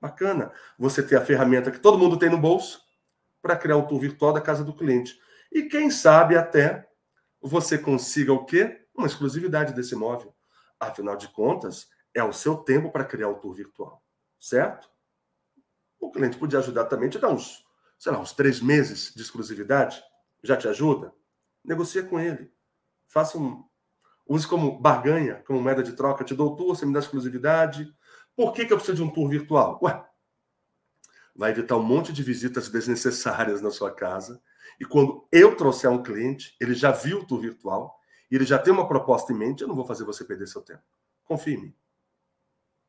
Bacana. 0.00 0.52
Você 0.78 1.02
ter 1.02 1.16
a 1.16 1.24
ferramenta 1.24 1.72
que 1.72 1.80
todo 1.80 1.98
mundo 1.98 2.16
tem 2.16 2.30
no 2.30 2.38
bolso 2.38 2.80
para 3.42 3.56
criar 3.56 3.76
o 3.76 3.86
tour 3.88 3.98
virtual 3.98 4.32
da 4.32 4.40
casa 4.40 4.62
do 4.62 4.72
cliente. 4.72 5.18
E 5.50 5.64
quem 5.64 5.90
sabe 5.90 6.36
até 6.36 6.88
você 7.42 7.76
consiga 7.76 8.32
o 8.32 8.44
quê? 8.44 8.86
Uma 8.94 9.08
exclusividade 9.08 9.74
desse 9.74 9.94
imóvel. 9.96 10.32
Afinal 10.78 11.16
de 11.16 11.26
contas, 11.28 11.88
é 12.14 12.22
o 12.22 12.32
seu 12.32 12.58
tempo 12.58 12.92
para 12.92 13.04
criar 13.04 13.28
o 13.28 13.40
tour 13.40 13.52
virtual. 13.54 14.00
Certo? 14.38 14.89
O 16.00 16.10
cliente 16.10 16.38
podia 16.38 16.58
ajudar 16.58 16.86
também, 16.86 17.10
te 17.10 17.18
dar 17.18 17.28
uns, 17.28 17.64
sei 17.98 18.10
lá, 18.10 18.18
uns 18.18 18.32
três 18.32 18.60
meses 18.60 19.12
de 19.14 19.22
exclusividade. 19.22 20.02
Já 20.42 20.56
te 20.56 20.66
ajuda? 20.66 21.12
Negocia 21.62 22.02
com 22.02 22.18
ele. 22.18 22.50
Faça 23.06 23.36
um. 23.36 23.64
Use 24.26 24.46
como 24.46 24.78
barganha, 24.80 25.42
como 25.46 25.60
moeda 25.60 25.82
de 25.82 25.92
troca. 25.92 26.24
Te 26.24 26.34
dou 26.34 26.52
o 26.52 26.56
tour, 26.56 26.74
você 26.74 26.86
me 26.86 26.92
dá 26.92 27.00
exclusividade. 27.00 27.94
Por 28.34 28.52
que, 28.52 28.64
que 28.64 28.72
eu 28.72 28.78
preciso 28.78 28.96
de 28.96 29.02
um 29.02 29.10
tour 29.10 29.28
virtual? 29.28 29.78
Ué, 29.82 30.02
vai 31.36 31.50
evitar 31.50 31.76
um 31.76 31.82
monte 31.82 32.12
de 32.12 32.22
visitas 32.22 32.70
desnecessárias 32.70 33.60
na 33.60 33.70
sua 33.70 33.90
casa. 33.92 34.40
E 34.80 34.84
quando 34.84 35.26
eu 35.30 35.54
trouxer 35.56 35.90
um 35.90 36.02
cliente, 36.02 36.56
ele 36.60 36.74
já 36.74 36.90
viu 36.90 37.18
o 37.18 37.26
tour 37.26 37.40
virtual 37.40 37.98
e 38.30 38.36
ele 38.36 38.46
já 38.46 38.58
tem 38.58 38.72
uma 38.72 38.88
proposta 38.88 39.32
em 39.32 39.36
mente, 39.36 39.60
eu 39.60 39.68
não 39.68 39.74
vou 39.74 39.84
fazer 39.84 40.04
você 40.04 40.24
perder 40.24 40.46
seu 40.46 40.62
tempo. 40.62 40.82
Confie 41.24 41.54
em 41.54 41.62
mim. 41.62 41.74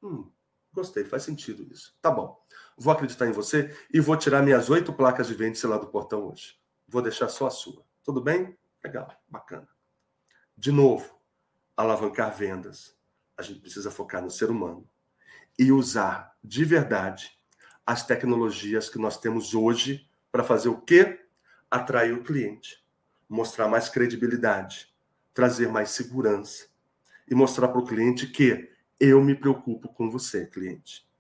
Hum, 0.02 0.32
Gostei, 0.74 1.04
faz 1.04 1.24
sentido 1.24 1.64
isso. 1.64 1.98
Tá 2.02 2.10
bom. 2.10 2.42
Vou 2.82 2.92
acreditar 2.92 3.28
em 3.28 3.32
você 3.32 3.78
e 3.94 4.00
vou 4.00 4.18
tirar 4.18 4.42
minhas 4.42 4.68
oito 4.68 4.92
placas 4.92 5.28
de 5.28 5.36
vende 5.36 5.68
lá 5.68 5.78
do 5.78 5.86
portão 5.86 6.24
hoje. 6.28 6.56
Vou 6.88 7.00
deixar 7.00 7.30
só 7.30 7.46
a 7.46 7.52
sua. 7.52 7.86
Tudo 8.04 8.20
bem? 8.20 8.58
Legal, 8.84 9.16
bacana. 9.30 9.68
De 10.58 10.72
novo, 10.72 11.16
alavancar 11.78 12.36
vendas. 12.36 12.98
A 13.38 13.44
gente 13.44 13.60
precisa 13.60 13.92
focar 13.92 14.24
no 14.24 14.32
ser 14.32 14.50
humano 14.50 14.90
e 15.60 15.72
usar 15.72 16.36
de 16.44 16.66
verdade 16.66 17.38
as 17.86 18.04
tecnologias 18.04 18.90
que 18.90 18.98
nós 18.98 19.20
temos 19.20 19.54
hoje 19.54 20.10
para 20.32 20.44
fazer 20.44 20.70
o 20.70 20.82
quê? 20.82 21.24
Atrair 21.70 22.16
o 22.16 22.24
cliente, 22.24 22.84
mostrar 23.30 23.68
mais 23.68 23.90
credibilidade, 23.90 24.92
trazer 25.36 25.70
mais 25.70 25.92
segurança 25.92 26.66
e 27.30 27.36
mostrar 27.36 27.68
para 27.68 27.80
o 27.80 27.86
cliente 27.86 28.26
que 28.26 28.72
eu 29.00 29.24
me 29.24 29.36
preocupo 29.36 29.88
com 29.88 30.10
você, 30.10 30.48
cliente. 30.48 31.11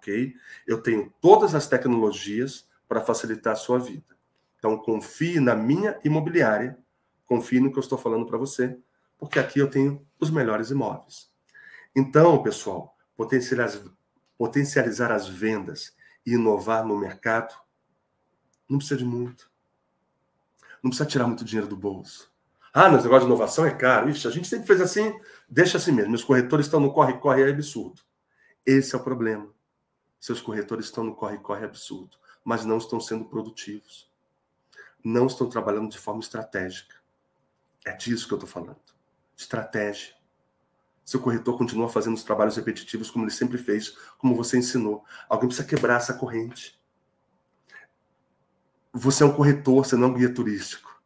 Ok? 0.00 0.34
Eu 0.66 0.82
tenho 0.82 1.12
todas 1.20 1.54
as 1.54 1.66
tecnologias 1.66 2.66
para 2.88 3.02
facilitar 3.02 3.52
a 3.52 3.56
sua 3.56 3.78
vida. 3.78 4.16
Então, 4.58 4.78
confie 4.78 5.38
na 5.38 5.54
minha 5.54 5.98
imobiliária, 6.02 6.78
confie 7.26 7.60
no 7.60 7.70
que 7.70 7.78
eu 7.78 7.82
estou 7.82 7.98
falando 7.98 8.26
para 8.26 8.38
você, 8.38 8.78
porque 9.18 9.38
aqui 9.38 9.58
eu 9.58 9.68
tenho 9.68 10.04
os 10.18 10.30
melhores 10.30 10.70
imóveis. 10.70 11.30
Então, 11.94 12.42
pessoal, 12.42 12.96
potencializar, 13.16 15.12
as 15.12 15.28
vendas 15.28 15.94
e 16.24 16.32
inovar 16.32 16.84
no 16.84 16.98
mercado 16.98 17.54
não 18.68 18.78
precisa 18.78 18.98
de 18.98 19.04
muito. 19.04 19.50
Não 20.82 20.90
precisa 20.90 21.08
tirar 21.08 21.26
muito 21.26 21.44
dinheiro 21.44 21.68
do 21.68 21.76
bolso. 21.76 22.32
Ah, 22.72 22.88
mas 22.88 23.02
negócio 23.02 23.26
de 23.26 23.32
inovação 23.32 23.66
é 23.66 23.70
caro. 23.70 24.08
Ixi, 24.08 24.26
a 24.26 24.30
gente 24.30 24.48
sempre 24.48 24.66
fez 24.66 24.80
assim, 24.80 25.12
deixa 25.48 25.76
assim 25.76 25.92
mesmo. 25.92 26.14
Os 26.14 26.24
corretores 26.24 26.66
estão 26.66 26.80
no 26.80 26.92
corre-corre, 26.92 27.42
é 27.42 27.50
absurdo. 27.50 28.00
Esse 28.64 28.94
é 28.94 28.98
o 28.98 29.02
problema. 29.02 29.48
Seus 30.20 30.42
corretores 30.42 30.84
estão 30.84 31.02
no 31.02 31.14
corre-corre 31.14 31.64
absurdo, 31.64 32.18
mas 32.44 32.66
não 32.66 32.76
estão 32.76 33.00
sendo 33.00 33.24
produtivos. 33.24 34.12
Não 35.02 35.26
estão 35.26 35.48
trabalhando 35.48 35.90
de 35.90 35.98
forma 35.98 36.20
estratégica. 36.20 36.96
É 37.86 37.96
disso 37.96 38.28
que 38.28 38.34
eu 38.34 38.36
estou 38.36 38.48
falando. 38.48 38.78
Estratégia. 39.34 40.14
Seu 41.02 41.18
corretor 41.18 41.56
continua 41.56 41.88
fazendo 41.88 42.14
os 42.14 42.22
trabalhos 42.22 42.54
repetitivos 42.56 43.10
como 43.10 43.24
ele 43.24 43.32
sempre 43.32 43.56
fez, 43.56 43.96
como 44.18 44.36
você 44.36 44.58
ensinou. 44.58 45.02
Alguém 45.26 45.48
precisa 45.48 45.66
quebrar 45.66 45.96
essa 45.96 46.12
corrente. 46.12 46.78
Você 48.92 49.22
é 49.22 49.26
um 49.26 49.34
corretor, 49.34 49.86
você 49.86 49.96
não 49.96 50.08
é 50.08 50.10
um 50.10 50.14
guia 50.14 50.32
turístico. 50.32 51.02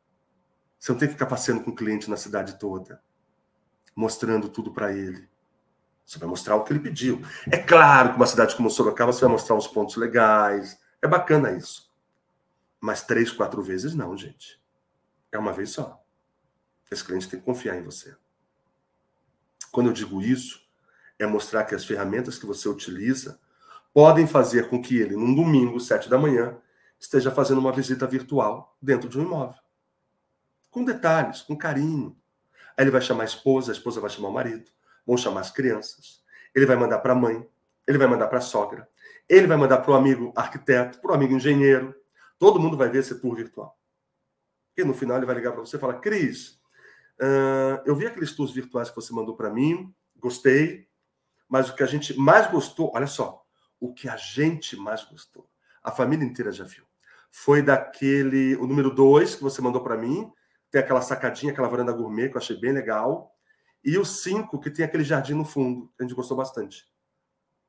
Você 0.78 0.90
não 0.90 0.98
tem 0.98 1.08
que 1.08 1.14
ficar 1.14 1.26
passeando 1.26 1.62
com 1.62 1.70
o 1.70 1.74
cliente 1.74 2.10
na 2.10 2.16
cidade 2.16 2.58
toda, 2.58 3.00
mostrando 3.94 4.48
tudo 4.48 4.72
para 4.72 4.92
ele. 4.92 5.28
Você 6.04 6.18
vai 6.18 6.28
mostrar 6.28 6.56
o 6.56 6.64
que 6.64 6.72
ele 6.72 6.80
pediu. 6.80 7.22
É 7.50 7.56
claro 7.56 8.10
que 8.10 8.16
uma 8.16 8.26
cidade 8.26 8.54
como 8.54 8.70
Sorocaba 8.70 9.12
você 9.12 9.22
vai 9.22 9.30
mostrar 9.30 9.56
os 9.56 9.66
pontos 9.66 9.96
legais. 9.96 10.78
É 11.00 11.08
bacana 11.08 11.52
isso. 11.52 11.90
Mas 12.80 13.02
três, 13.02 13.30
quatro 13.30 13.62
vezes 13.62 13.94
não, 13.94 14.16
gente. 14.16 14.60
É 15.32 15.38
uma 15.38 15.52
vez 15.52 15.70
só. 15.70 16.02
Esse 16.90 17.04
cliente 17.04 17.28
tem 17.28 17.40
que 17.40 17.46
confiar 17.46 17.76
em 17.76 17.82
você. 17.82 18.14
Quando 19.72 19.88
eu 19.88 19.92
digo 19.92 20.20
isso, 20.20 20.60
é 21.18 21.26
mostrar 21.26 21.64
que 21.64 21.74
as 21.74 21.84
ferramentas 21.84 22.38
que 22.38 22.46
você 22.46 22.68
utiliza 22.68 23.40
podem 23.92 24.26
fazer 24.26 24.68
com 24.68 24.80
que 24.80 24.98
ele, 24.98 25.16
num 25.16 25.34
domingo, 25.34 25.80
sete 25.80 26.08
da 26.08 26.18
manhã, 26.18 26.56
esteja 27.00 27.30
fazendo 27.30 27.58
uma 27.58 27.72
visita 27.72 28.06
virtual 28.06 28.76
dentro 28.80 29.08
de 29.08 29.18
um 29.18 29.22
imóvel 29.22 29.64
com 30.74 30.84
detalhes, 30.84 31.40
com 31.40 31.56
carinho. 31.56 32.16
Aí 32.76 32.82
ele 32.82 32.90
vai 32.90 33.00
chamar 33.00 33.22
a 33.22 33.26
esposa, 33.26 33.70
a 33.70 33.76
esposa 33.76 34.00
vai 34.00 34.10
chamar 34.10 34.30
o 34.30 34.32
marido, 34.32 34.68
vão 35.06 35.16
chamar 35.16 35.40
as 35.40 35.50
crianças. 35.50 36.22
Ele 36.54 36.66
vai 36.66 36.76
mandar 36.76 36.98
para 36.98 37.12
a 37.12 37.16
mãe, 37.16 37.46
ele 37.86 37.98
vai 37.98 38.06
mandar 38.06 38.28
para 38.28 38.38
a 38.38 38.42
sogra, 38.42 38.88
ele 39.28 39.46
vai 39.46 39.56
mandar 39.56 39.78
para 39.78 39.90
o 39.90 39.94
amigo 39.94 40.32
arquiteto, 40.36 41.00
para 41.00 41.12
o 41.12 41.14
amigo 41.14 41.34
engenheiro. 41.34 41.94
Todo 42.38 42.60
mundo 42.60 42.76
vai 42.76 42.88
ver 42.88 42.98
esse 42.98 43.18
tour 43.20 43.34
virtual. 43.34 43.78
E 44.76 44.84
no 44.84 44.94
final 44.94 45.16
ele 45.16 45.26
vai 45.26 45.34
ligar 45.34 45.52
para 45.52 45.60
você 45.60 45.76
e 45.76 45.80
falar: 45.80 46.00
Cris, 46.00 46.60
uh, 47.20 47.80
eu 47.84 47.94
vi 47.94 48.06
aqueles 48.06 48.32
tours 48.32 48.52
virtuais 48.52 48.90
que 48.90 48.96
você 48.96 49.12
mandou 49.12 49.36
para 49.36 49.50
mim, 49.50 49.94
gostei, 50.16 50.88
mas 51.48 51.68
o 51.68 51.74
que 51.74 51.82
a 51.82 51.86
gente 51.86 52.18
mais 52.18 52.50
gostou, 52.50 52.92
olha 52.94 53.06
só, 53.06 53.44
o 53.78 53.92
que 53.92 54.08
a 54.08 54.16
gente 54.16 54.76
mais 54.76 55.04
gostou, 55.04 55.48
a 55.82 55.90
família 55.90 56.24
inteira 56.24 56.50
já 56.50 56.64
viu, 56.64 56.84
foi 57.30 57.62
daquele, 57.62 58.56
o 58.56 58.66
número 58.66 58.90
2 58.90 59.36
que 59.36 59.42
você 59.42 59.60
mandou 59.60 59.82
para 59.82 59.96
mim, 59.96 60.32
tem 60.70 60.80
aquela 60.80 61.00
sacadinha, 61.00 61.52
aquela 61.52 61.68
varanda 61.68 61.92
gourmet, 61.92 62.28
que 62.28 62.36
eu 62.36 62.40
achei 62.40 62.56
bem 62.56 62.72
legal. 62.72 63.33
E 63.84 63.98
o 63.98 64.04
5, 64.04 64.58
que 64.60 64.70
tem 64.70 64.84
aquele 64.84 65.04
jardim 65.04 65.34
no 65.34 65.44
fundo, 65.44 65.88
que 65.88 66.02
a 66.02 66.06
gente 66.06 66.16
gostou 66.16 66.36
bastante. 66.36 66.90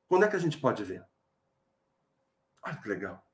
Quando 0.08 0.24
é 0.24 0.28
que 0.28 0.36
a 0.36 0.38
gente 0.38 0.58
pode 0.58 0.82
ver? 0.82 1.04
Olha 2.62 2.76
que 2.76 2.88
legal. 2.88 3.24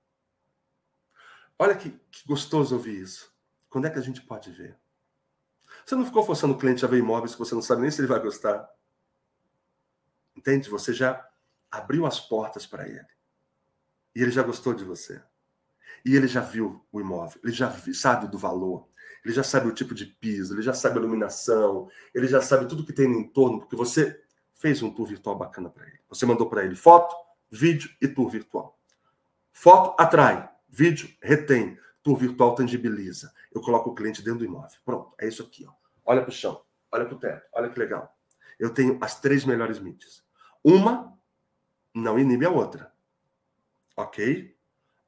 Olha 1.59 1.77
que, 1.77 1.91
que 1.91 2.27
gostoso 2.27 2.75
ouvir 2.75 3.01
isso. 3.01 3.33
Quando 3.69 3.87
é 3.87 3.91
que 3.91 3.99
a 3.99 4.03
gente 4.03 4.21
pode 4.23 4.51
ver? 4.51 4.79
Você 5.87 5.95
não 5.95 6.05
ficou 6.05 6.25
forçando 6.25 6.55
o 6.55 6.59
cliente 6.59 6.85
a 6.85 6.89
ver 6.89 6.99
imóveis 6.99 7.35
que 7.35 7.39
você 7.39 7.55
não 7.55 7.63
sabe 7.63 7.83
nem 7.83 7.91
se 7.91 8.01
ele 8.01 8.09
vai 8.09 8.21
gostar. 8.21 8.69
Entende? 10.37 10.69
Você 10.69 10.93
já 10.93 11.27
abriu 11.71 12.05
as 12.05 12.21
portas 12.21 12.67
para 12.67 12.89
ele. 12.89 13.07
E 14.15 14.21
ele 14.21 14.31
já 14.31 14.43
gostou 14.43 14.75
de 14.75 14.85
você. 14.85 15.23
E 16.05 16.17
ele 16.17 16.27
já 16.27 16.41
viu 16.41 16.85
o 16.91 17.01
imóvel, 17.01 17.41
ele 17.45 17.53
já 17.53 17.71
sabe 17.95 18.27
do 18.27 18.39
valor, 18.39 18.89
ele 19.25 19.35
já 19.35 19.43
sabe 19.43 19.69
o 19.69 19.75
tipo 19.75 19.95
de 19.95 20.07
piso, 20.07 20.55
ele 20.55 20.63
já 20.63 20.75
sabe 20.75 20.99
a 20.99 21.01
iluminação, 21.01 21.89
ele 22.15 22.27
já 22.27 22.41
sabe 22.41 22.69
tudo 22.69 22.85
que 22.85 22.93
tem 22.93 23.09
no 23.09 23.19
entorno, 23.19 23.61
porque 23.61 23.77
você 23.77 24.21
fez 24.55 24.83
um 24.83 24.93
tour 24.93 25.07
virtual 25.07 25.37
bacana 25.37 25.71
para 25.71 25.87
ele. 25.87 26.01
Você 26.09 26.27
mandou 26.27 26.49
para 26.49 26.65
ele 26.65 26.75
foto, 26.75 27.15
vídeo 27.51 27.91
e 28.01 28.09
tour 28.09 28.29
virtual. 28.29 28.79
Foto 29.53 29.95
atrai, 30.01 30.49
vídeo 30.69 31.09
retém, 31.21 31.79
tour 32.03 32.17
virtual 32.17 32.55
tangibiliza. 32.55 33.33
Eu 33.53 33.61
coloco 33.61 33.91
o 33.91 33.95
cliente 33.95 34.23
dentro 34.23 34.41
do 34.41 34.45
imóvel. 34.45 34.79
Pronto, 34.85 35.15
é 35.19 35.29
isso 35.29 35.43
aqui. 35.43 35.67
Ó. 35.67 35.73
Olha 36.05 36.23
para 36.23 36.31
o 36.31 36.33
chão, 36.33 36.63
olha 36.91 37.05
para 37.05 37.15
o 37.15 37.19
teto, 37.19 37.47
olha 37.53 37.69
que 37.69 37.79
legal. 37.79 38.17
Eu 38.59 38.71
tenho 38.71 38.99
as 39.01 39.21
três 39.21 39.45
melhores 39.45 39.79
mídias. 39.79 40.25
Uma 40.65 41.17
não 41.95 42.19
inibe 42.19 42.47
a 42.47 42.51
outra. 42.51 42.93
Ok? 43.97 44.57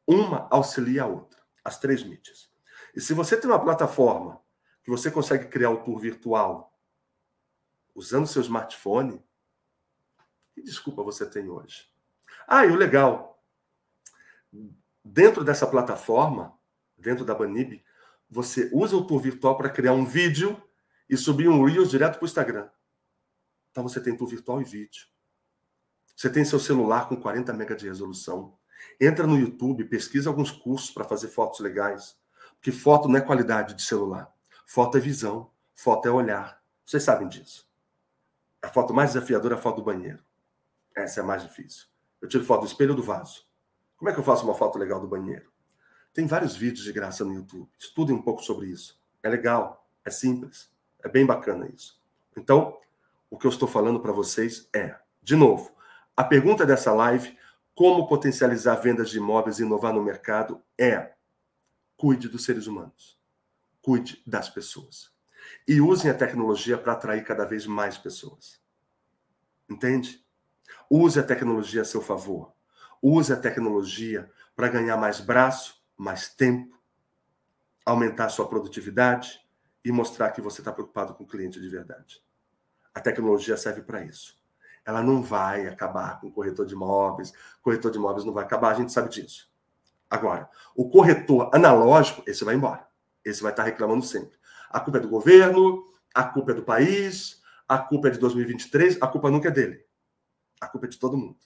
Uma 0.06 0.46
auxilia 0.50 1.04
a 1.04 1.06
outra. 1.06 1.40
As 1.64 1.78
três 1.78 2.02
mídias. 2.02 2.50
E 2.94 3.00
se 3.00 3.12
você 3.12 3.36
tem 3.36 3.50
uma 3.50 3.62
plataforma 3.62 4.40
que 4.82 4.90
você 4.90 5.10
consegue 5.10 5.48
criar 5.48 5.70
o 5.70 5.82
tour 5.82 5.98
virtual 5.98 6.78
usando 7.94 8.26
seu 8.26 8.42
smartphone, 8.42 9.22
que 10.52 10.62
desculpa 10.62 11.02
você 11.02 11.28
tem 11.28 11.48
hoje? 11.48 11.88
Ah, 12.46 12.64
e 12.64 12.70
o 12.70 12.76
legal, 12.76 13.42
dentro 15.04 15.42
dessa 15.42 15.66
plataforma, 15.66 16.56
dentro 16.96 17.24
da 17.24 17.34
Banib, 17.34 17.82
você 18.30 18.70
usa 18.72 18.96
o 18.96 19.06
tour 19.06 19.20
virtual 19.20 19.56
para 19.56 19.70
criar 19.70 19.92
um 19.92 20.04
vídeo 20.04 20.62
e 21.08 21.16
subir 21.16 21.48
um 21.48 21.64
Reels 21.64 21.90
direto 21.90 22.14
para 22.14 22.24
o 22.24 22.26
Instagram. 22.26 22.68
Então 23.70 23.82
você 23.82 24.00
tem 24.00 24.16
tour 24.16 24.28
virtual 24.28 24.60
e 24.60 24.64
vídeo. 24.64 25.06
Você 26.16 26.30
tem 26.30 26.44
seu 26.44 26.60
celular 26.60 27.08
com 27.08 27.16
40 27.16 27.52
MB 27.52 27.74
de 27.74 27.88
resolução. 27.88 28.56
Entra 29.00 29.26
no 29.26 29.38
YouTube, 29.38 29.84
pesquisa 29.84 30.30
alguns 30.30 30.50
cursos 30.50 30.90
para 30.90 31.04
fazer 31.04 31.28
fotos 31.28 31.60
legais. 31.60 32.16
Porque 32.64 32.72
foto 32.72 33.10
não 33.10 33.18
é 33.18 33.20
qualidade 33.20 33.74
de 33.74 33.82
celular. 33.82 34.32
Foto 34.64 34.96
é 34.96 35.00
visão. 35.00 35.50
Foto 35.74 36.08
é 36.08 36.10
olhar. 36.10 36.62
Vocês 36.82 37.02
sabem 37.02 37.28
disso. 37.28 37.68
A 38.62 38.68
foto 38.68 38.94
mais 38.94 39.12
desafiadora 39.12 39.54
é 39.54 39.58
a 39.58 39.60
foto 39.60 39.76
do 39.76 39.82
banheiro. 39.82 40.20
Essa 40.96 41.20
é 41.20 41.22
a 41.22 41.26
mais 41.26 41.42
difícil. 41.42 41.84
Eu 42.22 42.26
tiro 42.26 42.42
foto 42.42 42.62
do 42.62 42.66
espelho 42.66 42.94
do 42.94 43.02
vaso. 43.02 43.46
Como 43.98 44.08
é 44.08 44.14
que 44.14 44.18
eu 44.18 44.24
faço 44.24 44.46
uma 44.46 44.54
foto 44.54 44.78
legal 44.78 44.98
do 44.98 45.06
banheiro? 45.06 45.52
Tem 46.14 46.26
vários 46.26 46.56
vídeos 46.56 46.86
de 46.86 46.90
graça 46.90 47.22
no 47.22 47.34
YouTube. 47.34 47.68
Estudem 47.78 48.16
um 48.16 48.22
pouco 48.22 48.42
sobre 48.42 48.68
isso. 48.68 48.98
É 49.22 49.28
legal, 49.28 49.86
é 50.02 50.10
simples, 50.10 50.72
é 51.02 51.08
bem 51.10 51.26
bacana 51.26 51.68
isso. 51.68 52.00
Então, 52.34 52.78
o 53.28 53.36
que 53.36 53.46
eu 53.46 53.50
estou 53.50 53.68
falando 53.68 54.00
para 54.00 54.10
vocês 54.10 54.70
é, 54.74 54.96
de 55.22 55.36
novo, 55.36 55.70
a 56.16 56.24
pergunta 56.24 56.64
dessa 56.64 56.94
live, 56.94 57.36
como 57.74 58.08
potencializar 58.08 58.76
vendas 58.76 59.10
de 59.10 59.18
imóveis 59.18 59.58
e 59.58 59.64
inovar 59.64 59.92
no 59.92 60.02
mercado, 60.02 60.62
é 60.78 61.13
cuide 61.96 62.28
dos 62.28 62.44
seres 62.44 62.66
humanos, 62.66 63.18
cuide 63.80 64.22
das 64.26 64.48
pessoas. 64.48 65.12
E 65.66 65.80
usem 65.80 66.10
a 66.10 66.14
tecnologia 66.14 66.78
para 66.78 66.92
atrair 66.92 67.24
cada 67.24 67.44
vez 67.44 67.66
mais 67.66 67.98
pessoas. 67.98 68.60
Entende? 69.68 70.24
Use 70.90 71.18
a 71.18 71.22
tecnologia 71.22 71.82
a 71.82 71.84
seu 71.84 72.00
favor. 72.00 72.52
Use 73.02 73.32
a 73.32 73.36
tecnologia 73.36 74.30
para 74.56 74.68
ganhar 74.68 74.96
mais 74.96 75.20
braço, 75.20 75.82
mais 75.96 76.28
tempo, 76.28 76.80
aumentar 77.84 78.28
sua 78.30 78.48
produtividade 78.48 79.40
e 79.84 79.92
mostrar 79.92 80.30
que 80.30 80.40
você 80.40 80.60
está 80.60 80.72
preocupado 80.72 81.14
com 81.14 81.24
o 81.24 81.26
cliente 81.26 81.60
de 81.60 81.68
verdade. 81.68 82.22
A 82.94 83.00
tecnologia 83.00 83.56
serve 83.56 83.82
para 83.82 84.04
isso. 84.04 84.38
Ela 84.84 85.02
não 85.02 85.22
vai 85.22 85.66
acabar 85.66 86.20
com 86.20 86.28
o 86.28 86.32
corretor 86.32 86.66
de 86.66 86.74
imóveis. 86.74 87.32
Corretor 87.62 87.90
de 87.90 87.98
imóveis 87.98 88.24
não 88.24 88.32
vai 88.32 88.44
acabar, 88.44 88.70
a 88.70 88.74
gente 88.74 88.92
sabe 88.92 89.08
disso. 89.08 89.50
Agora, 90.10 90.48
o 90.76 90.88
corretor 90.88 91.50
analógico, 91.52 92.22
esse 92.26 92.44
vai 92.44 92.54
embora. 92.54 92.86
Esse 93.24 93.42
vai 93.42 93.52
estar 93.52 93.64
reclamando 93.64 94.04
sempre. 94.04 94.36
A 94.70 94.80
culpa 94.80 94.98
é 94.98 95.00
do 95.00 95.08
governo, 95.08 95.84
a 96.14 96.24
culpa 96.24 96.52
é 96.52 96.54
do 96.54 96.62
país, 96.62 97.42
a 97.66 97.78
culpa 97.78 98.08
é 98.08 98.10
de 98.10 98.18
2023, 98.18 99.00
a 99.00 99.06
culpa 99.06 99.30
nunca 99.30 99.48
é 99.48 99.50
dele. 99.50 99.84
A 100.60 100.68
culpa 100.68 100.86
é 100.86 100.88
de 100.88 100.98
todo 100.98 101.16
mundo. 101.16 101.38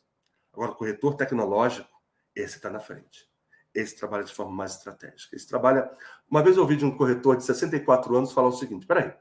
Agora, 0.53 0.73
o 0.73 0.75
corretor 0.75 1.15
tecnológico, 1.15 1.89
esse 2.35 2.57
está 2.57 2.69
na 2.69 2.81
frente. 2.81 3.29
Esse 3.75 3.97
trabalha 3.97 4.25
de 4.25 4.35
forma 4.35 4.53
mais 4.53 4.73
estratégica. 4.73 5.37
Esse 5.37 5.47
trabalha. 5.47 5.91
Uma 6.29 6.43
vez 6.43 6.57
eu 6.57 6.63
ouvi 6.63 6.77
de 6.77 6.85
um 6.85 6.97
corretor 6.97 7.37
de 7.37 7.45
64 7.45 8.17
anos 8.17 8.33
falar 8.33 8.49
o 8.49 8.53
seguinte: 8.53 8.87
peraí, 8.87 9.13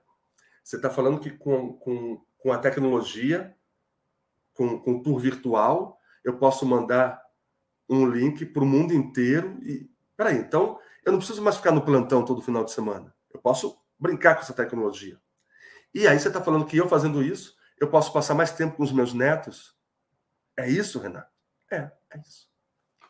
você 0.64 0.78
está 0.78 0.90
falando 0.90 1.20
que 1.20 1.32
com, 1.32 1.74
com, 1.74 2.24
com 2.38 2.52
a 2.52 2.58
tecnologia, 2.58 3.56
com, 4.54 4.80
com 4.80 4.96
o 4.96 5.04
tour 5.04 5.20
virtual, 5.20 6.00
eu 6.24 6.38
posso 6.38 6.66
mandar 6.66 7.22
um 7.90 8.10
link 8.10 8.46
para 8.46 8.64
o 8.64 8.66
mundo 8.66 8.94
inteiro 8.94 9.60
e. 9.64 9.90
Peraí, 10.16 10.38
então 10.38 10.80
eu 11.06 11.12
não 11.12 11.20
preciso 11.20 11.42
mais 11.42 11.58
ficar 11.58 11.72
no 11.72 11.86
plantão 11.86 12.26
todo 12.26 12.42
final 12.42 12.64
de 12.64 12.72
semana. 12.72 13.14
Eu 13.32 13.40
posso 13.40 13.80
brincar 14.00 14.36
com 14.36 14.42
essa 14.42 14.54
tecnologia. 14.54 15.20
E 15.94 16.08
aí 16.08 16.20
você 16.20 16.28
está 16.28 16.42
falando 16.42 16.66
que 16.66 16.78
eu 16.78 16.90
fazendo 16.90 17.24
isso, 17.24 17.56
eu 17.80 17.90
posso 17.90 18.12
passar 18.12 18.34
mais 18.34 18.52
tempo 18.52 18.76
com 18.76 18.84
os 18.84 18.92
meus 18.92 19.14
netos? 19.14 19.76
É 20.56 20.70
isso, 20.70 21.00
Renato? 21.00 21.32
É, 21.72 21.92
é 22.10 22.20
isso. 22.20 22.50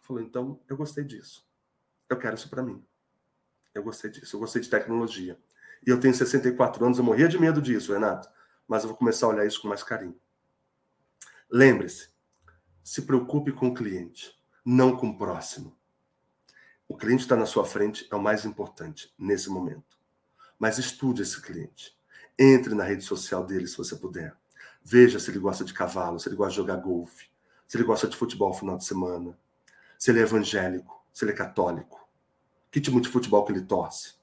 Falou, 0.01 0.21
então 0.21 0.61
eu 0.69 0.75
gostei 0.75 1.03
disso. 1.03 1.47
Eu 2.09 2.17
quero 2.17 2.35
isso 2.35 2.49
para 2.49 2.63
mim. 2.63 2.85
Eu 3.73 3.83
gostei 3.83 4.09
disso. 4.09 4.35
Eu 4.35 4.39
gostei 4.39 4.61
de 4.61 4.69
tecnologia. 4.69 5.39
E 5.85 5.89
eu 5.89 5.99
tenho 5.99 6.13
64 6.13 6.85
anos, 6.85 6.97
eu 6.97 7.03
morria 7.03 7.27
de 7.27 7.39
medo 7.39 7.61
disso, 7.61 7.93
Renato. 7.93 8.29
Mas 8.67 8.83
eu 8.83 8.89
vou 8.89 8.97
começar 8.97 9.25
a 9.25 9.29
olhar 9.29 9.45
isso 9.45 9.61
com 9.61 9.67
mais 9.67 9.83
carinho. 9.83 10.19
Lembre-se, 11.49 12.09
se 12.83 13.03
preocupe 13.03 13.51
com 13.51 13.67
o 13.67 13.73
cliente, 13.73 14.36
não 14.69 14.97
com 14.97 15.07
o 15.07 15.17
próximo. 15.17 15.73
O 16.89 16.97
cliente 16.97 17.21
está 17.21 17.37
na 17.37 17.45
sua 17.45 17.63
frente, 17.63 18.05
é 18.11 18.15
o 18.17 18.21
mais 18.21 18.43
importante 18.43 19.13
nesse 19.17 19.49
momento. 19.49 19.97
Mas 20.59 20.77
estude 20.77 21.21
esse 21.21 21.41
cliente. 21.41 21.97
Entre 22.37 22.75
na 22.75 22.83
rede 22.83 23.01
social 23.01 23.45
dele 23.45 23.65
se 23.65 23.77
você 23.77 23.95
puder. 23.95 24.35
Veja 24.83 25.21
se 25.21 25.31
ele 25.31 25.39
gosta 25.39 25.63
de 25.63 25.73
cavalo, 25.73 26.19
se 26.19 26.27
ele 26.27 26.35
gosta 26.35 26.51
de 26.51 26.57
jogar 26.57 26.75
golfe, 26.75 27.29
se 27.65 27.77
ele 27.77 27.85
gosta 27.85 28.09
de 28.09 28.17
futebol 28.17 28.49
no 28.49 28.55
final 28.55 28.77
de 28.77 28.83
semana, 28.83 29.39
se 29.97 30.11
ele 30.11 30.19
é 30.19 30.23
evangélico, 30.23 31.01
se 31.13 31.23
ele 31.23 31.31
é 31.31 31.35
católico, 31.35 32.05
que 32.69 32.81
tipo 32.81 32.99
de 32.99 33.07
futebol 33.07 33.45
que 33.45 33.53
ele 33.53 33.63
torce. 33.63 34.15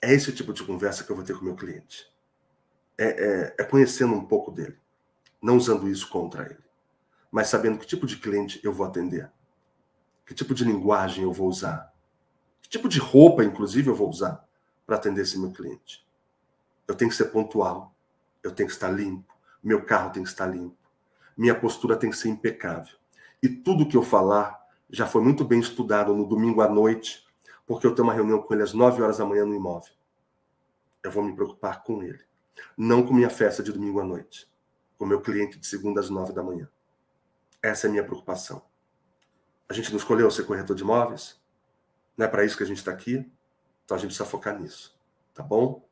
É 0.00 0.14
esse 0.14 0.32
tipo 0.32 0.54
de 0.54 0.64
conversa 0.64 1.04
que 1.04 1.12
eu 1.12 1.16
vou 1.16 1.24
ter 1.26 1.34
com 1.34 1.42
o 1.42 1.44
meu 1.44 1.56
cliente. 1.56 2.10
É, 2.96 3.04
é, 3.04 3.56
é 3.58 3.64
conhecendo 3.64 4.14
um 4.14 4.24
pouco 4.24 4.50
dele, 4.50 4.78
não 5.42 5.58
usando 5.58 5.86
isso 5.86 6.08
contra 6.08 6.46
ele, 6.46 6.64
mas 7.30 7.48
sabendo 7.48 7.78
que 7.78 7.86
tipo 7.86 8.06
de 8.06 8.16
cliente 8.16 8.60
eu 8.62 8.72
vou 8.72 8.86
atender, 8.86 9.30
que 10.24 10.34
tipo 10.34 10.54
de 10.54 10.64
linguagem 10.64 11.24
eu 11.24 11.32
vou 11.32 11.48
usar, 11.48 11.92
que 12.62 12.68
tipo 12.68 12.88
de 12.88 12.98
roupa, 12.98 13.44
inclusive, 13.44 13.88
eu 13.88 13.94
vou 13.94 14.08
usar 14.08 14.44
para 14.86 14.96
atender 14.96 15.22
esse 15.22 15.38
meu 15.38 15.52
cliente. 15.52 16.06
Eu 16.86 16.94
tenho 16.94 17.10
que 17.10 17.16
ser 17.16 17.26
pontual, 17.26 17.94
eu 18.42 18.52
tenho 18.52 18.68
que 18.68 18.74
estar 18.74 18.88
limpo, 18.88 19.34
meu 19.62 19.84
carro 19.84 20.10
tem 20.10 20.22
que 20.22 20.28
estar 20.28 20.46
limpo, 20.46 20.76
minha 21.36 21.54
postura 21.54 21.96
tem 21.96 22.10
que 22.10 22.16
ser 22.16 22.28
impecável. 22.28 22.96
E 23.42 23.48
tudo 23.48 23.86
que 23.86 23.96
eu 23.96 24.02
falar 24.02 24.60
já 24.88 25.06
foi 25.06 25.22
muito 25.22 25.44
bem 25.44 25.60
estudado 25.60 26.14
no 26.14 26.26
domingo 26.26 26.60
à 26.60 26.68
noite, 26.68 27.26
porque 27.66 27.86
eu 27.86 27.94
tenho 27.94 28.06
uma 28.06 28.14
reunião 28.14 28.40
com 28.40 28.54
ele 28.54 28.62
às 28.62 28.72
9 28.72 29.02
horas 29.02 29.18
da 29.18 29.24
manhã 29.24 29.44
no 29.44 29.54
imóvel. 29.54 29.92
Eu 31.02 31.10
vou 31.10 31.22
me 31.22 31.34
preocupar 31.34 31.82
com 31.82 32.02
ele. 32.02 32.24
Não 32.76 33.04
com 33.04 33.12
minha 33.12 33.30
festa 33.30 33.62
de 33.62 33.72
domingo 33.72 34.00
à 34.00 34.04
noite. 34.04 34.48
Com 34.96 35.04
meu 35.04 35.20
cliente 35.20 35.58
de 35.58 35.66
segunda 35.66 36.00
às 36.00 36.08
9 36.08 36.32
da 36.32 36.42
manhã. 36.42 36.68
Essa 37.62 37.86
é 37.86 37.88
a 37.88 37.90
minha 37.90 38.04
preocupação. 38.04 38.62
A 39.68 39.72
gente 39.72 39.90
não 39.90 39.98
escolheu 39.98 40.30
ser 40.30 40.44
corretor 40.44 40.76
de 40.76 40.82
imóveis? 40.82 41.40
Não 42.16 42.24
é 42.26 42.28
para 42.28 42.44
isso 42.44 42.56
que 42.56 42.62
a 42.62 42.66
gente 42.66 42.78
está 42.78 42.92
aqui? 42.92 43.30
Então 43.84 43.96
a 43.96 43.98
gente 43.98 44.08
precisa 44.08 44.28
focar 44.28 44.58
nisso. 44.58 44.96
Tá 45.34 45.42
bom? 45.42 45.86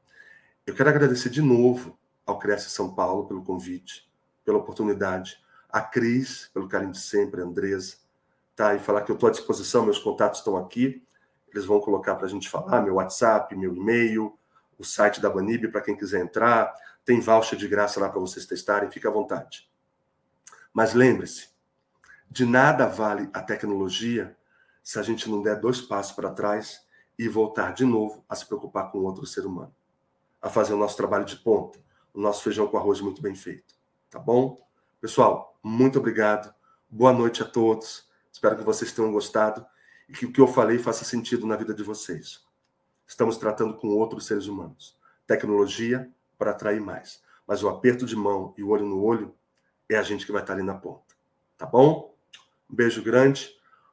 Eu 0.67 0.75
quero 0.75 0.89
agradecer 0.89 1.29
de 1.29 1.43
novo 1.43 1.99
ao 2.25 2.39
Cresce 2.39 2.71
São 2.71 2.95
Paulo 2.95 3.27
pelo 3.27 3.45
convite, 3.45 4.11
pela 4.45 4.59
oportunidade 4.59 5.43
a 5.69 5.81
Cris, 5.81 6.51
pelo 6.55 6.69
carinho 6.69 6.93
de 6.93 7.01
sempre, 7.01 7.41
a 7.41 7.45
Andresa, 7.45 7.97
tá? 8.55 8.75
E 8.75 8.79
falar 8.79 9.03
que 9.03 9.11
eu 9.11 9.15
estou 9.15 9.29
à 9.29 9.33
disposição, 9.33 9.85
meus 9.85 9.99
contatos 9.99 10.39
estão 10.39 10.57
aqui. 10.57 11.05
Eles 11.49 11.65
vão 11.65 11.81
colocar 11.81 12.15
para 12.15 12.27
a 12.27 12.29
gente 12.29 12.49
falar, 12.49 12.81
meu 12.81 12.95
WhatsApp, 12.95 13.55
meu 13.57 13.75
e-mail, 13.75 14.39
o 14.79 14.85
site 14.85 15.21
da 15.21 15.29
Banib 15.29 15.69
para 15.69 15.81
quem 15.81 15.97
quiser 15.97 16.21
entrar. 16.21 16.73
Tem 17.05 17.21
voucher 17.21 17.59
de 17.59 17.69
graça 17.69 18.01
lá 18.01 18.09
para 18.09 18.21
vocês 18.21 18.47
testarem, 18.47 18.91
fique 18.91 19.07
à 19.07 19.11
vontade. 19.11 19.69
Mas 20.73 20.95
lembre-se, 20.95 21.49
de 22.31 22.45
nada 22.45 22.87
vale 22.87 23.29
a 23.33 23.41
tecnologia 23.41 24.37
se 24.83 24.99
a 24.99 25.03
gente 25.03 25.31
não 25.31 25.43
der 25.43 25.61
dois 25.61 25.81
passos 25.81 26.13
para 26.13 26.31
trás 26.31 26.85
e 27.19 27.29
voltar 27.29 27.73
de 27.73 27.85
novo 27.85 28.25
a 28.29 28.35
se 28.35 28.47
preocupar 28.47 28.91
com 28.91 28.99
outro 28.99 29.25
ser 29.25 29.47
humano, 29.47 29.75
a 30.43 30.51
fazer 30.51 30.75
o 30.75 30.77
nosso 30.77 30.97
trabalho 30.97 31.25
de 31.25 31.37
ponta, 31.37 31.79
o 32.13 32.21
nosso 32.21 32.43
feijão 32.43 32.67
com 32.67 32.77
arroz 32.77 33.01
muito 33.01 33.23
bem 33.23 33.35
feito. 33.35 33.75
Tá 34.11 34.19
bom? 34.19 34.59
Pessoal, 35.01 35.59
muito 35.63 35.99
obrigado. 35.99 36.55
Boa 36.89 37.13
noite 37.13 37.43
a 37.43 37.45
todos. 37.45 38.09
Espero 38.33 38.57
que 38.57 38.63
vocês 38.63 38.93
tenham 38.93 39.13
gostado 39.13 39.67
e 40.09 40.13
que 40.13 40.27
o 40.27 40.33
que 40.33 40.41
eu 40.41 40.47
falei 40.47 40.79
faça 40.79 41.05
sentido 41.05 41.47
na 41.47 41.57
vida 41.57 41.75
de 41.75 41.83
vocês. 41.83 42.45
Estamos 43.07 43.37
tratando 43.37 43.75
com 43.75 43.89
outros 43.89 44.27
seres 44.27 44.47
humanos. 44.47 44.97
Tecnologia 45.27 46.11
para 46.39 46.53
atrair 46.53 46.81
mais. 46.81 47.23
Mas 47.47 47.63
o 47.63 47.69
aperto 47.69 48.07
de 48.07 48.17
mão 48.17 48.55
e 48.57 48.63
o 48.63 48.69
olho 48.69 48.87
no 48.87 49.03
olho 49.03 49.35
é 49.89 49.97
a 49.97 50.03
gente 50.03 50.25
que 50.25 50.33
vai 50.33 50.43
estar 50.43 50.55
ali 50.55 50.63
na 50.63 50.75
ponta. 50.75 51.15
Tá 51.57 51.67
bom? 51.67 52.14
Um 52.71 52.75
beijo 52.75 53.03
grande. 53.03 53.51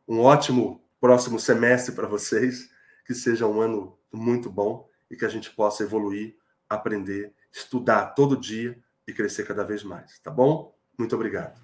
Um 0.08 0.20
ótimo 0.20 0.84
próximo 1.00 1.40
semestre 1.40 1.96
para 1.96 2.08
vocês. 2.08 2.70
Que 3.06 3.14
seja 3.14 3.48
um 3.48 3.60
ano 3.60 3.98
muito 4.12 4.50
bom 4.50 4.90
e 5.10 5.16
que 5.16 5.26
a 5.26 5.30
gente 5.30 5.52
possa 5.52 5.84
evoluir, 5.84 6.36
aprender, 6.70 7.34
estudar 7.52 8.08
todo 8.08 8.38
dia 8.38 8.78
e 9.08 9.14
crescer 9.14 9.46
cada 9.46 9.64
vez 9.64 9.84
mais. 9.84 10.20
Tá 10.20 10.32
bom? 10.32 10.74
Muito 10.98 11.16
obrigado. 11.16 11.60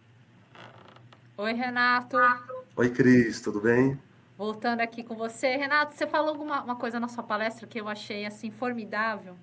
Oi, 1.38 1.54
Renato. 1.54 2.18
Oi, 2.76 2.90
Cris, 2.90 3.40
tudo 3.42 3.62
bem? 3.62 4.00
Voltando 4.38 4.82
aqui 4.82 5.04
com 5.04 5.16
você, 5.16 5.56
Renato, 5.56 5.96
você 5.96 6.06
falou 6.06 6.30
alguma 6.30 6.64
uma 6.64 6.76
coisa 6.76 7.00
na 7.00 7.08
sua 7.08 7.24
palestra 7.24 7.66
que 7.66 7.80
eu 7.80 7.88
achei 7.88 8.26
assim 8.26 8.52
formidável. 8.52 9.36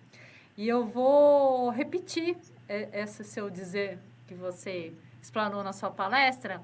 E 0.56 0.68
eu 0.68 0.84
vou 0.84 1.70
repetir 1.70 2.36
esse 2.68 3.24
seu 3.24 3.50
dizer 3.50 3.98
que 4.26 4.34
você 4.34 4.92
explanou 5.24 5.64
na 5.64 5.72
sua 5.72 5.90
palestra. 5.90 6.60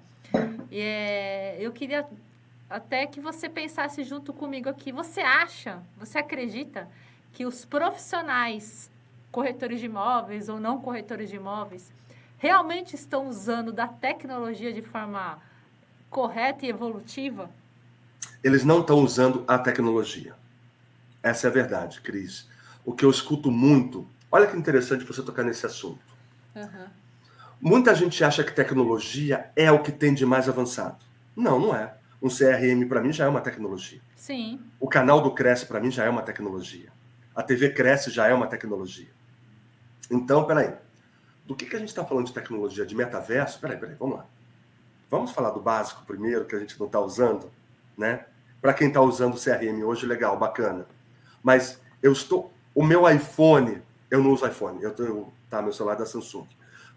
E 0.70 0.78
é, 0.78 1.56
eu 1.58 1.72
queria 1.72 2.06
até 2.68 3.06
que 3.06 3.18
você 3.18 3.48
pensasse 3.48 4.04
junto 4.04 4.34
comigo 4.34 4.68
aqui. 4.68 4.92
Você 4.92 5.22
acha, 5.22 5.82
você 5.96 6.18
acredita 6.18 6.86
que 7.32 7.46
os 7.46 7.64
profissionais, 7.64 8.90
corretores 9.32 9.80
de 9.80 9.86
imóveis 9.86 10.50
ou 10.50 10.60
não 10.60 10.78
corretores 10.78 11.30
de 11.30 11.36
imóveis, 11.36 11.90
realmente 12.36 12.94
estão 12.94 13.28
usando 13.28 13.72
da 13.72 13.88
tecnologia 13.88 14.74
de 14.74 14.82
forma 14.82 15.38
correta 16.10 16.66
e 16.66 16.68
evolutiva? 16.68 17.50
Eles 18.44 18.62
não 18.62 18.80
estão 18.80 18.98
usando 18.98 19.42
a 19.48 19.58
tecnologia. 19.58 20.34
Essa 21.22 21.46
é 21.46 21.50
a 21.50 21.52
verdade, 21.52 22.02
Cris. 22.02 22.46
O 22.84 22.92
que 22.92 23.06
eu 23.06 23.10
escuto 23.10 23.50
muito. 23.50 24.06
Olha 24.30 24.46
que 24.46 24.56
interessante 24.56 25.04
você 25.04 25.22
tocar 25.22 25.44
nesse 25.44 25.64
assunto. 25.64 26.00
Uhum. 26.54 27.00
Muita 27.60 27.94
gente 27.94 28.24
acha 28.24 28.42
que 28.42 28.52
tecnologia 28.52 29.50
é 29.54 29.70
o 29.70 29.82
que 29.82 29.92
tem 29.92 30.14
de 30.14 30.24
mais 30.24 30.48
avançado. 30.48 31.04
Não, 31.36 31.60
não 31.60 31.76
é. 31.76 31.94
Um 32.22 32.28
CRM 32.28 32.88
para 32.88 33.02
mim 33.02 33.12
já 33.12 33.26
é 33.26 33.28
uma 33.28 33.40
tecnologia. 33.40 34.00
Sim. 34.16 34.60
O 34.78 34.88
canal 34.88 35.20
do 35.20 35.30
Cresce 35.32 35.66
para 35.66 35.78
mim 35.78 35.90
já 35.90 36.04
é 36.04 36.08
uma 36.08 36.22
tecnologia. 36.22 36.90
A 37.34 37.42
TV 37.42 37.70
Cresce 37.70 38.10
já 38.10 38.26
é 38.26 38.34
uma 38.34 38.46
tecnologia. 38.46 39.10
Então, 40.10 40.44
peraí. 40.44 40.74
Do 41.46 41.54
que, 41.54 41.66
que 41.66 41.76
a 41.76 41.78
gente 41.78 41.88
está 41.88 42.04
falando 42.04 42.26
de 42.26 42.32
tecnologia? 42.32 42.86
De 42.86 42.94
metaverso? 42.94 43.60
Peraí, 43.60 43.76
peraí, 43.76 43.96
vamos 43.96 44.16
lá. 44.16 44.26
Vamos 45.10 45.32
falar 45.32 45.50
do 45.50 45.60
básico 45.60 46.04
primeiro, 46.06 46.44
que 46.44 46.54
a 46.54 46.60
gente 46.60 46.78
não 46.78 46.86
está 46.86 47.00
usando, 47.00 47.50
né? 47.96 48.24
Para 48.60 48.72
quem 48.72 48.88
está 48.88 49.00
usando 49.00 49.34
o 49.34 49.40
CRM 49.40 49.82
hoje, 49.84 50.06
legal, 50.06 50.38
bacana. 50.38 50.86
Mas 51.42 51.80
eu 52.02 52.12
estou. 52.12 52.52
O 52.74 52.84
meu 52.84 53.08
iPhone, 53.10 53.82
eu 54.10 54.22
não 54.22 54.30
uso 54.30 54.46
iPhone, 54.46 54.82
eu 54.82 54.92
tenho. 54.92 55.32
Tá, 55.48 55.60
meu 55.60 55.72
celular 55.72 55.94
é 55.94 55.98
da 55.98 56.06
Samsung. 56.06 56.46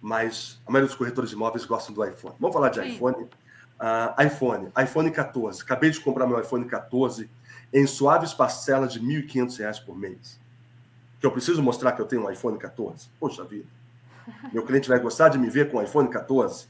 Mas 0.04 0.62
a 0.68 0.72
maioria 0.72 0.90
dos 0.90 0.98
corretores 0.98 1.30
de 1.30 1.36
imóveis 1.38 1.64
gostam 1.64 1.96
do 1.96 2.04
iPhone. 2.04 2.36
Vamos 2.38 2.54
falar 2.54 2.68
de 2.68 2.82
Sim. 2.82 2.90
iPhone. 2.90 3.24
Uh, 3.24 4.22
iPhone, 4.22 4.70
iPhone 4.78 5.10
14. 5.10 5.62
Acabei 5.62 5.92
de 5.92 6.02
comprar 6.02 6.28
meu 6.28 6.38
iPhone 6.42 6.66
14 6.66 7.30
em 7.72 7.88
suaves 7.88 8.34
parcelas 8.34 8.92
de 8.92 9.00
R$ 9.00 9.24
1.500 9.24 9.86
por 9.86 9.98
mês. 9.98 10.38
Que 11.22 11.26
eu 11.26 11.32
preciso 11.32 11.64
mostrar 11.64 11.94
que 11.94 12.02
eu 12.02 12.06
tenho 12.06 12.26
um 12.26 12.30
iPhone 12.30 12.58
14? 12.58 13.08
Poxa 13.18 13.46
vida. 13.46 13.66
Meu 14.52 14.66
cliente 14.66 14.90
vai 14.90 15.00
gostar 15.00 15.30
de 15.30 15.38
me 15.38 15.50
ver 15.50 15.72
com 15.72 15.78
um 15.78 15.82
iPhone 15.82 16.10
14? 16.10 16.68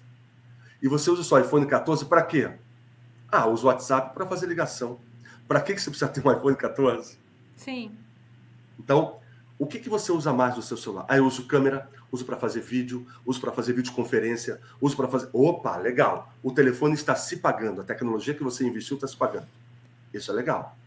E 0.80 0.88
você 0.88 1.10
usa 1.10 1.22
o 1.22 1.24
seu 1.24 1.40
iPhone 1.40 1.66
14 1.66 2.06
para 2.06 2.22
quê? 2.22 2.52
Ah, 3.32 3.48
usa 3.48 3.64
o 3.64 3.68
WhatsApp 3.68 4.14
para 4.14 4.28
fazer 4.28 4.46
ligação. 4.46 5.00
Para 5.48 5.60
que, 5.60 5.74
que 5.74 5.82
você 5.82 5.90
precisa 5.90 6.12
ter 6.12 6.24
um 6.24 6.32
iPhone 6.32 6.56
14? 6.56 7.18
Sim. 7.56 7.98
Então, 8.78 9.20
o 9.64 9.66
que, 9.66 9.80
que 9.80 9.90
você 9.90 10.12
usa 10.12 10.34
mais 10.34 10.58
no 10.58 10.62
seu 10.62 10.76
celular? 10.76 11.06
Ah, 11.08 11.16
eu 11.16 11.26
uso 11.26 11.46
câmera, 11.46 11.90
uso 12.12 12.26
para 12.26 12.36
fazer 12.36 12.60
vídeo, 12.60 13.08
uso 13.26 13.40
para 13.40 13.52
fazer 13.52 13.72
videoconferência, 13.72 14.60
uso 14.82 14.94
para 14.96 15.08
fazer. 15.08 15.30
Opa, 15.32 15.78
legal. 15.78 16.34
O 16.44 16.52
telefone 16.52 16.94
está 16.96 17.16
se 17.16 17.38
pagando, 17.38 17.80
a 17.80 17.84
tecnologia 17.84 18.34
que 18.34 18.44
você 18.44 18.66
investiu 18.66 18.96
está 18.96 19.08
se 19.08 19.16
pagando. 19.16 19.48
Isso 20.14 20.30
é 20.30 20.34
legal. 20.34 20.78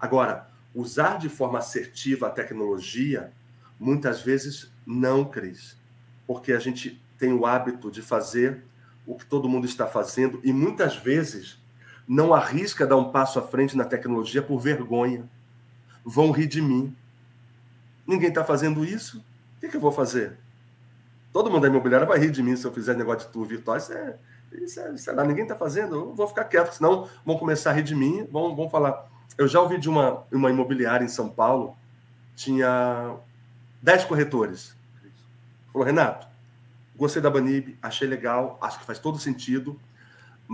Agora, 0.00 0.48
usar 0.74 1.16
de 1.16 1.28
forma 1.28 1.58
assertiva 1.60 2.26
a 2.26 2.30
tecnologia, 2.30 3.30
muitas 3.78 4.20
vezes 4.20 4.68
não, 4.84 5.24
Cris. 5.24 5.76
Porque 6.26 6.52
a 6.52 6.58
gente 6.58 7.00
tem 7.16 7.32
o 7.32 7.46
hábito 7.46 7.88
de 7.88 8.02
fazer 8.02 8.64
o 9.06 9.14
que 9.14 9.24
todo 9.24 9.48
mundo 9.48 9.64
está 9.64 9.86
fazendo 9.86 10.40
e 10.42 10.52
muitas 10.52 10.96
vezes 10.96 11.56
não 12.06 12.34
arrisca 12.34 12.84
dar 12.84 12.96
um 12.96 13.12
passo 13.12 13.38
à 13.38 13.42
frente 13.42 13.76
na 13.76 13.84
tecnologia 13.84 14.42
por 14.42 14.58
vergonha. 14.58 15.28
Vão 16.04 16.32
rir 16.32 16.48
de 16.48 16.60
mim. 16.60 16.96
Ninguém 18.06 18.28
está 18.28 18.44
fazendo 18.44 18.84
isso. 18.84 19.18
O 19.56 19.60
que, 19.60 19.68
que, 19.68 19.76
eu 19.76 19.80
vou 19.80 19.92
fazer? 19.92 20.38
Todo 21.32 21.50
mundo 21.50 21.62
da 21.62 21.68
imobiliária 21.68 22.06
vai 22.06 22.18
rir 22.18 22.30
de 22.30 22.42
mim 22.42 22.56
se 22.56 22.66
eu 22.66 22.72
fizer 22.72 22.96
negócio 22.96 23.26
de 23.26 23.32
tour 23.32 23.46
virtual. 23.46 23.76
Isso 23.76 23.92
é, 23.92 24.16
isso 24.52 24.80
é, 24.80 24.96
sei 24.96 25.14
lá, 25.14 25.24
ninguém 25.24 25.44
está 25.44 25.54
fazendo. 25.54 25.94
Eu 25.94 26.14
vou 26.14 26.26
ficar 26.26 26.44
quieto, 26.44 26.72
senão 26.72 27.08
vão 27.24 27.38
começar 27.38 27.70
a 27.70 27.72
rir 27.72 27.82
de 27.82 27.94
mim. 27.94 28.26
Vão, 28.30 28.54
vão 28.54 28.68
falar. 28.68 29.10
Eu 29.38 29.48
já 29.48 29.60
ouvi 29.60 29.78
de 29.78 29.88
uma, 29.88 30.24
uma 30.32 30.50
imobiliária 30.50 31.04
em 31.04 31.08
São 31.08 31.28
Paulo, 31.28 31.76
tinha 32.36 33.16
10 33.80 34.04
corretores. 34.04 34.76
Falou, 35.72 35.86
Renato, 35.86 36.26
gostei 36.96 37.22
da 37.22 37.30
Banib, 37.30 37.78
achei 37.80 38.06
legal, 38.06 38.58
acho 38.60 38.78
que 38.78 38.84
faz 38.84 38.98
todo 38.98 39.18
sentido 39.18 39.80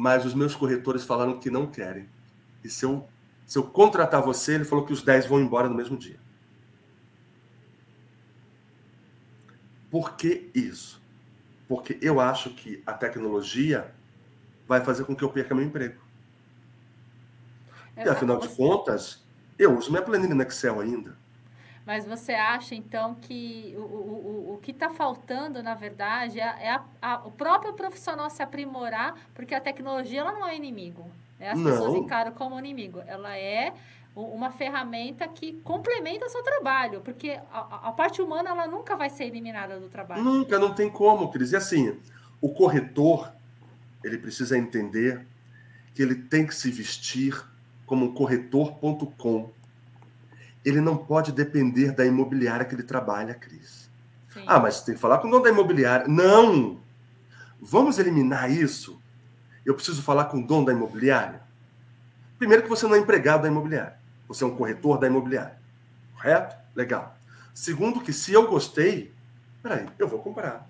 mas 0.01 0.25
os 0.25 0.33
meus 0.33 0.55
corretores 0.55 1.05
falaram 1.05 1.41
que 1.41 1.51
não 1.51 1.67
querem. 1.67 2.09
E 2.63 2.69
se 2.69 2.85
eu, 2.85 3.09
se 3.45 3.59
eu 3.59 3.65
contratar 3.65 4.23
você, 4.23 4.55
ele 4.55 4.65
falou 4.65 4.85
que 4.85 4.93
os 4.93 5.03
10 5.03 5.27
vão 5.27 5.41
embora 5.41 5.69
no 5.69 5.75
mesmo 5.75 5.97
dia. 5.97 6.21
Por 9.91 10.17
que 10.17 10.51
isso? 10.55 11.01
Porque 11.67 11.99
eu 12.01 12.21
acho 12.21 12.51
que 12.51 12.83
a 12.87 12.93
tecnologia 12.93 13.93
vai 14.67 14.81
fazer 14.83 15.05
com 15.05 15.17
que 15.17 15.25
eu 15.25 15.31
perca 15.31 15.55
meu 15.55 15.65
emprego. 15.65 16.01
É, 17.97 18.05
e 18.05 18.09
afinal 18.09 18.41
você... 18.41 18.49
de 18.49 18.57
contas, 18.57 19.25
eu 19.59 19.77
uso 19.77 19.91
minha 19.91 20.03
planilha 20.03 20.35
no 20.35 20.43
Excel 20.43 20.81
ainda. 20.81 21.17
Mas 21.85 22.05
você 22.05 22.33
acha, 22.33 22.75
então, 22.75 23.15
que 23.15 23.75
o, 23.79 23.81
o, 23.81 24.55
o 24.55 24.59
que 24.59 24.73
está 24.73 24.91
faltando, 24.91 25.63
na 25.63 25.75
verdade, 25.75 26.39
é, 26.39 26.45
é 26.45 26.71
a, 26.71 26.85
a, 27.01 27.27
o 27.27 27.31
próprio 27.31 27.73
profissional 27.73 28.29
se 28.29 28.43
aprimorar, 28.43 29.15
porque 29.35 29.55
a 29.55 29.61
tecnologia 29.61 30.21
ela 30.21 30.33
não 30.33 30.47
é 30.47 30.55
inimigo. 30.55 31.11
Né? 31.39 31.51
As 31.51 31.59
não. 31.59 31.71
pessoas 31.71 31.95
encaram 31.95 32.33
como 32.33 32.59
inimigo. 32.59 33.03
Ela 33.07 33.39
é 33.39 33.73
uma 34.23 34.51
ferramenta 34.51 35.27
que 35.29 35.55
complementa 35.63 36.27
o 36.27 36.29
seu 36.29 36.43
trabalho, 36.43 37.01
porque 37.01 37.39
a, 37.53 37.89
a, 37.89 37.93
parte 37.93 38.21
humana 38.21 38.51
ela 38.51 38.67
nunca 38.67 38.97
vai 38.97 39.11
ser 39.11 39.25
eliminada 39.25 39.79
do 39.79 39.89
trabalho. 39.89 40.23
Nunca, 40.23 40.59
não 40.59 40.75
tem 40.75 40.91
como, 40.91 41.31
Cris. 41.31 41.53
E 41.53 41.57
assim, 41.57 41.97
o 42.41 42.53
corretor, 42.53 43.33
ele 44.03 44.19
precisa 44.19 44.59
entender 44.59 45.27
que 45.95 46.03
ele 46.03 46.15
tem 46.15 46.47
que 46.47 46.55
se 46.55 46.71
vestir 46.71 47.45
como 47.87 48.07
um 48.07 48.15
corretor.com 48.15 49.51
ele 50.65 50.81
não 50.81 50.97
pode 50.97 51.33
depender 51.33 51.93
da 51.93 52.05
imobiliária 52.05 52.65
que 52.65 52.75
ele 52.75 52.83
trabalha, 52.83 53.35
Cris. 53.35 53.89
Sim. 54.33 54.45
Ah, 54.47 54.61
mas 54.61 54.83
tem 54.83 54.95
que 54.95 55.01
falar 55.01 55.19
com 55.19 55.29
o 55.29 55.31
dono 55.31 55.45
da 55.45 55.51
imobiliária. 55.51 56.07
Não! 56.07 56.81
Vamos 57.61 57.99
eliminar 57.99 58.51
isso. 58.51 59.01
Eu 59.65 59.75
preciso 59.75 60.03
falar 60.03 60.27
com 60.27 60.39
o 60.39 60.47
dono 60.47 60.67
da 60.67 60.73
imobiliária. 60.73 61.41
Primeiro 62.39 62.63
que 62.63 62.69
você 62.69 62.87
não 62.87 62.95
é 62.95 62.99
empregado 62.99 63.43
da 63.43 63.49
imobiliária. 63.49 63.98
Você 64.29 64.45
é 64.45 64.47
um 64.47 64.55
corretor 64.57 64.99
da 64.99 65.07
imobiliária. 65.07 65.59
Correto? 66.15 66.57
Legal. 66.75 67.17
Segundo 67.55 68.01
que 68.01 68.13
se 68.13 68.33
eu 68.33 68.47
gostei, 68.47 69.13
peraí, 69.63 69.89
eu 69.99 70.07
vou 70.07 70.21
comprar. 70.21 70.69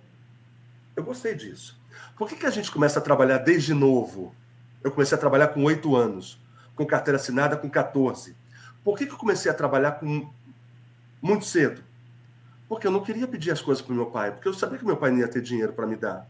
Eu 0.96 1.04
gostei 1.04 1.34
disso. 1.34 1.78
Por 2.16 2.28
que, 2.28 2.36
que 2.36 2.46
a 2.46 2.50
gente 2.50 2.70
começa 2.70 2.98
a 2.98 3.02
trabalhar 3.02 3.38
desde 3.38 3.74
novo? 3.74 4.34
Eu 4.82 4.90
comecei 4.90 5.16
a 5.16 5.20
trabalhar 5.20 5.48
com 5.48 5.64
oito 5.64 5.94
anos, 5.96 6.40
com 6.74 6.86
carteira 6.86 7.16
assinada 7.16 7.56
com 7.56 7.68
14 7.68 8.34
por 8.88 8.96
que, 8.96 9.04
que 9.04 9.12
eu 9.12 9.18
comecei 9.18 9.50
a 9.50 9.54
trabalhar 9.54 9.92
com 9.92 10.30
muito 11.20 11.44
cedo? 11.44 11.82
Porque 12.66 12.86
eu 12.86 12.90
não 12.90 13.02
queria 13.02 13.28
pedir 13.28 13.50
as 13.50 13.61
coisas 13.61 13.82
para 13.82 13.92
o 13.92 13.96
meu 13.96 14.06
pai, 14.06 14.32
porque 14.32 14.48
eu 14.48 14.54
sabia 14.54 14.78
que 14.78 14.84
meu 14.84 14.96
pai 14.96 15.11
não 15.11 15.18
ia 15.18 15.28
ter 15.28 15.42
dinheiro 15.42 15.74
para 15.74 15.86
me 15.86 15.94
dar. 15.94 16.26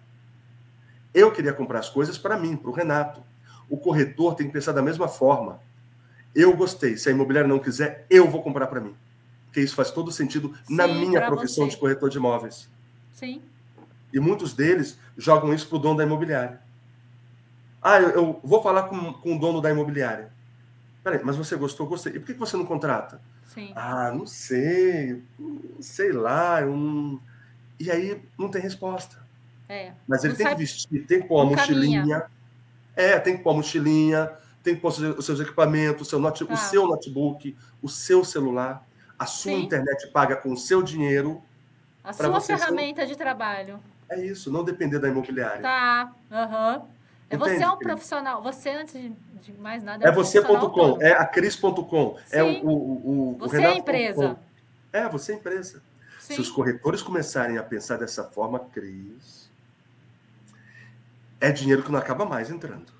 Eu 1.14 1.30
queria 1.30 1.52
comprar 1.52 1.78
as 1.78 1.88
coisas 1.88 2.18
para 2.18 2.36
mim, 2.36 2.56
para 2.56 2.68
o 2.68 2.72
Renato. 2.72 3.22
O 3.68 3.76
corretor 3.76 4.34
tem 4.34 4.48
que 4.48 4.52
pensar 4.52 4.72
da 4.72 4.82
mesma 4.82 5.06
forma. 5.06 5.60
Eu 6.38 6.56
gostei. 6.56 6.96
Se 6.96 7.08
a 7.08 7.12
imobiliária 7.12 7.48
não 7.48 7.58
quiser, 7.58 8.06
eu 8.08 8.30
vou 8.30 8.40
comprar 8.40 8.68
para 8.68 8.80
mim. 8.80 8.94
Porque 9.46 9.60
isso 9.60 9.74
faz 9.74 9.90
todo 9.90 10.12
sentido 10.12 10.54
Sim, 10.62 10.76
na 10.76 10.86
minha 10.86 11.26
profissão 11.26 11.64
você. 11.64 11.72
de 11.72 11.76
corretor 11.76 12.08
de 12.08 12.16
imóveis. 12.16 12.68
Sim. 13.12 13.42
E 14.12 14.20
muitos 14.20 14.52
deles 14.54 14.96
jogam 15.16 15.52
isso 15.52 15.66
para 15.66 15.76
o 15.76 15.80
dono 15.80 15.96
da 15.96 16.04
imobiliária. 16.04 16.60
Ah, 17.82 18.00
eu, 18.00 18.10
eu, 18.10 18.40
vou 18.44 18.62
falar 18.62 18.84
com, 18.84 19.12
com 19.14 19.34
o 19.34 19.38
dono 19.40 19.60
da 19.60 19.68
imobiliária. 19.68 20.30
Peraí, 21.02 21.20
mas 21.24 21.34
você 21.34 21.56
gostou? 21.56 21.88
Gostei. 21.88 22.14
E 22.14 22.20
por 22.20 22.26
que 22.26 22.34
você 22.34 22.56
não 22.56 22.64
contrata? 22.64 23.20
Sim. 23.52 23.72
Ah, 23.74 24.12
não 24.12 24.24
sei. 24.24 25.20
Sei 25.80 26.12
lá. 26.12 26.60
Um... 26.64 27.18
E 27.80 27.90
aí 27.90 28.22
não 28.38 28.48
tem 28.48 28.62
resposta. 28.62 29.18
É. 29.68 29.92
Mas 30.06 30.22
ele 30.22 30.34
Não 30.34 30.36
tem 30.36 30.46
sabe- 30.46 30.56
que 30.56 30.62
vestir, 30.62 31.04
tem 31.06 31.20
que 31.20 31.26
pôr 31.26 31.42
uma 31.42 31.50
não 31.50 31.54
caminha. 31.56 32.00
mochilinha. 32.00 32.24
É, 32.94 33.18
tem 33.18 33.36
que 33.36 33.42
pôr 33.42 33.50
a 33.50 33.54
mochilinha, 33.54 34.30
tem 34.62 34.74
que 34.74 34.80
pôr 34.80 34.88
os 34.88 35.24
seus 35.24 35.40
equipamentos, 35.40 36.06
o 36.06 36.10
seu, 36.10 36.18
note- 36.18 36.44
Tá. 36.44 36.52
o 36.54 36.56
seu 36.56 36.86
notebook, 36.86 37.56
o 37.82 37.88
seu 37.88 38.24
celular, 38.24 38.84
a 39.18 39.26
sua 39.26 39.52
Sim. 39.52 39.62
internet 39.62 40.08
paga 40.08 40.36
com 40.36 40.52
o 40.52 40.56
seu 40.56 40.82
dinheiro. 40.82 41.42
A 42.04 42.12
sua 42.12 42.28
você 42.28 42.56
ser- 42.56 42.58
ferramenta 42.58 43.06
de 43.06 43.16
trabalho. 43.16 43.80
É 44.08 44.18
isso, 44.24 44.50
não 44.50 44.64
depender 44.64 44.98
da 44.98 45.08
imobiliária. 45.08 45.60
Tá. 45.62 46.12
Aham. 46.30 46.82
É 47.30 47.36
Você 47.36 47.62
é 47.62 47.68
um 47.70 47.76
profissional. 47.76 48.42
Você, 48.42 48.70
antes 48.70 48.94
de, 48.94 49.52
mais 49.58 49.82
nada, 49.82 50.06
É 50.06 50.10
um 50.10 50.14
profissional 50.14 50.58
você.com, 50.58 51.02
é 51.02 51.12
a 51.12 51.26
cris.com, 51.26 52.16
é 52.32 52.42
o, 52.42 52.64
o, 52.64 52.70
o, 52.70 53.30
o 53.34 53.38
Você 53.38 53.60
é 53.60 53.66
a 53.66 53.74
empresa. 53.76 54.38
É, 54.90 55.06
você 55.08 55.32
é 55.32 55.34
a 55.34 55.38
empresa. 55.38 55.82
Sim. 56.18 56.34
Se 56.36 56.40
os 56.40 56.50
corretores 56.50 57.02
começarem 57.02 57.58
a 57.58 57.62
pensar 57.62 57.98
dessa 57.98 58.24
forma, 58.24 58.58
Cris, 58.60 59.50
é 61.40 61.52
dinheiro 61.52 61.82
que 61.82 61.92
não 61.92 61.98
acaba 61.98 62.24
mais 62.24 62.50
entrando. 62.50 62.92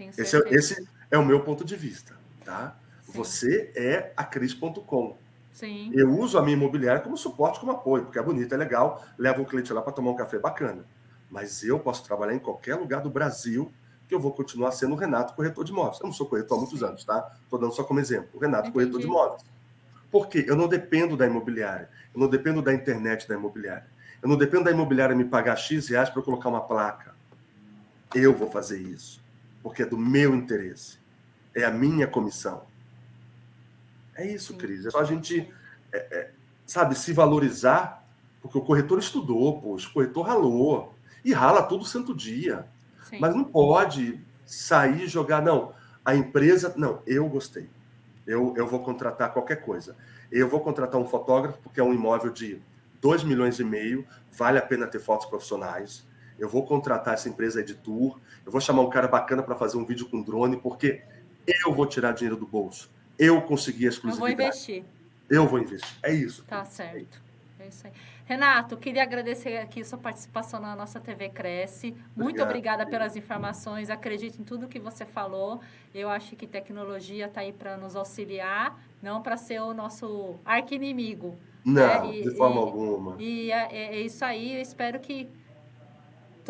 Tenho 0.00 0.12
Esse 0.16 0.36
é, 0.36 0.54
esse 0.54 0.88
é 1.10 1.18
o 1.18 1.24
meu 1.24 1.40
ponto 1.40 1.62
de 1.62 1.76
vista, 1.76 2.16
tá? 2.42 2.74
Sim. 3.02 3.12
Você 3.12 3.70
é 3.76 4.14
a 4.16 4.24
Cris.com. 4.24 5.18
Sim. 5.52 5.90
Eu 5.92 6.10
uso 6.18 6.38
a 6.38 6.42
minha 6.42 6.56
imobiliária 6.56 7.02
como 7.02 7.18
suporte, 7.18 7.60
como 7.60 7.72
apoio, 7.72 8.04
porque 8.04 8.18
é 8.18 8.22
bonito, 8.22 8.54
é 8.54 8.56
legal, 8.56 9.04
leva 9.18 9.42
o 9.42 9.44
cliente 9.44 9.70
lá 9.74 9.82
para 9.82 9.92
tomar 9.92 10.12
um 10.12 10.16
café 10.16 10.38
bacana. 10.38 10.86
Mas 11.30 11.62
eu 11.62 11.78
posso 11.78 12.02
trabalhar 12.02 12.34
em 12.34 12.38
qualquer 12.38 12.76
lugar 12.76 13.02
do 13.02 13.10
Brasil 13.10 13.70
que 14.08 14.14
eu 14.14 14.18
vou 14.18 14.32
continuar 14.32 14.72
sendo 14.72 14.94
o 14.94 14.96
Renato 14.96 15.34
corretor 15.34 15.64
de 15.64 15.70
imóveis. 15.70 16.00
Eu 16.00 16.06
não 16.06 16.14
sou 16.14 16.26
corretor 16.26 16.56
há 16.56 16.60
muitos 16.60 16.82
anos, 16.82 17.04
tá? 17.04 17.36
Estou 17.44 17.58
dando 17.58 17.74
só 17.74 17.84
como 17.84 18.00
exemplo. 18.00 18.30
O 18.32 18.38
Renato 18.38 18.70
Entendi. 18.70 18.72
corretor 18.72 19.00
de 19.00 19.06
imóveis. 19.06 19.42
Por 20.10 20.28
quê? 20.28 20.46
Eu 20.48 20.56
não 20.56 20.66
dependo 20.66 21.14
da 21.14 21.26
imobiliária. 21.26 21.90
Eu 22.14 22.20
não 22.20 22.28
dependo 22.28 22.62
da 22.62 22.72
internet 22.72 23.28
da 23.28 23.34
imobiliária. 23.34 23.86
Eu 24.22 24.30
não 24.30 24.38
dependo 24.38 24.64
da 24.64 24.70
imobiliária 24.70 25.14
me 25.14 25.26
pagar 25.26 25.56
X 25.56 25.88
reais 25.88 26.08
para 26.08 26.20
eu 26.20 26.24
colocar 26.24 26.48
uma 26.48 26.62
placa. 26.62 27.14
Eu 28.14 28.34
vou 28.34 28.50
fazer 28.50 28.80
isso. 28.80 29.20
Porque 29.62 29.82
é 29.82 29.86
do 29.86 29.98
meu 29.98 30.34
interesse. 30.34 30.98
É 31.54 31.64
a 31.64 31.70
minha 31.70 32.06
comissão. 32.06 32.62
É 34.14 34.26
isso. 34.26 34.56
Cris. 34.56 34.86
É 34.86 34.90
só 34.90 35.00
a 35.00 35.04
gente, 35.04 35.52
é, 35.92 35.98
é, 35.98 36.30
sabe, 36.66 36.94
se 36.94 37.12
valorizar, 37.12 38.04
porque 38.40 38.58
o 38.58 38.62
corretor 38.62 38.98
estudou, 38.98 39.60
pô, 39.60 39.74
o 39.74 39.92
corretor 39.92 40.26
ralou. 40.26 40.94
E 41.24 41.32
rala 41.32 41.62
todo 41.62 41.84
santo 41.84 42.14
dia. 42.14 42.66
Sim. 43.04 43.18
Mas 43.20 43.34
não 43.34 43.44
pode 43.44 44.20
sair 44.46 45.02
e 45.02 45.08
jogar, 45.08 45.42
não. 45.42 45.74
A 46.04 46.14
empresa, 46.14 46.72
não, 46.76 47.02
eu 47.06 47.28
gostei. 47.28 47.68
Eu, 48.26 48.54
eu 48.56 48.66
vou 48.66 48.80
contratar 48.80 49.32
qualquer 49.32 49.56
coisa. 49.56 49.96
Eu 50.30 50.48
vou 50.48 50.60
contratar 50.60 51.00
um 51.00 51.06
fotógrafo, 51.06 51.58
porque 51.62 51.80
é 51.80 51.84
um 51.84 51.92
imóvel 51.92 52.32
de 52.32 52.62
2 53.00 53.24
milhões 53.24 53.58
e 53.58 53.64
meio, 53.64 54.06
vale 54.32 54.58
a 54.58 54.62
pena 54.62 54.86
ter 54.86 55.00
fotos 55.00 55.26
profissionais. 55.26 56.06
Eu 56.40 56.48
vou 56.48 56.64
contratar 56.64 57.14
essa 57.14 57.28
empresa 57.28 57.62
de 57.62 57.74
tour. 57.74 58.18
Eu 58.46 58.50
vou 58.50 58.60
chamar 58.60 58.80
um 58.82 58.88
cara 58.90 59.06
bacana 59.06 59.42
para 59.42 59.54
fazer 59.54 59.76
um 59.76 59.84
vídeo 59.84 60.08
com 60.08 60.22
drone, 60.22 60.56
porque 60.56 61.02
eu 61.64 61.72
vou 61.74 61.86
tirar 61.86 62.12
dinheiro 62.12 62.36
do 62.36 62.46
bolso. 62.46 62.90
Eu 63.18 63.42
consegui 63.42 63.84
a 63.86 63.90
Eu 63.90 63.92
vou 63.92 64.10
exclusividade. 64.10 64.42
investir. 64.48 64.84
Eu 65.28 65.46
vou 65.46 65.58
investir. 65.60 65.98
É 66.02 66.12
isso. 66.12 66.42
Tá 66.46 66.64
certo. 66.64 67.20
É 67.58 67.68
isso 67.68 67.86
aí. 67.86 67.92
Renato, 68.24 68.76
queria 68.76 69.02
agradecer 69.02 69.58
aqui 69.58 69.84
sua 69.84 69.98
participação 69.98 70.60
na 70.60 70.74
nossa 70.74 70.98
TV 70.98 71.28
Cresce. 71.28 71.88
Muito 72.16 72.40
Obrigado, 72.42 72.48
obrigada 72.48 72.78
querida. 72.84 72.90
pelas 72.98 73.16
informações. 73.16 73.90
Acredito 73.90 74.40
em 74.40 74.44
tudo 74.44 74.66
que 74.68 74.78
você 74.78 75.04
falou. 75.04 75.60
Eu 75.94 76.08
acho 76.08 76.34
que 76.36 76.46
tecnologia 76.46 77.26
está 77.26 77.42
aí 77.42 77.52
para 77.52 77.76
nos 77.76 77.94
auxiliar, 77.96 78.80
não 79.02 79.20
para 79.20 79.36
ser 79.36 79.60
o 79.60 79.74
nosso 79.74 80.36
arqui-inimigo. 80.44 81.36
Não, 81.64 81.82
É, 81.82 82.16
e- 82.16 82.22
de 82.22 82.36
forma 82.36 82.56
e- 82.56 82.58
alguma. 82.64 83.16
E 83.20 83.52
é, 83.52 83.68
é- 83.70 83.96
é 83.96 84.00
isso 84.00 84.24
aí. 84.24 84.54
Eu 84.54 84.62
espero 84.62 84.98
que 85.00 85.28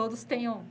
todos 0.01 0.25
tenham 0.25 0.65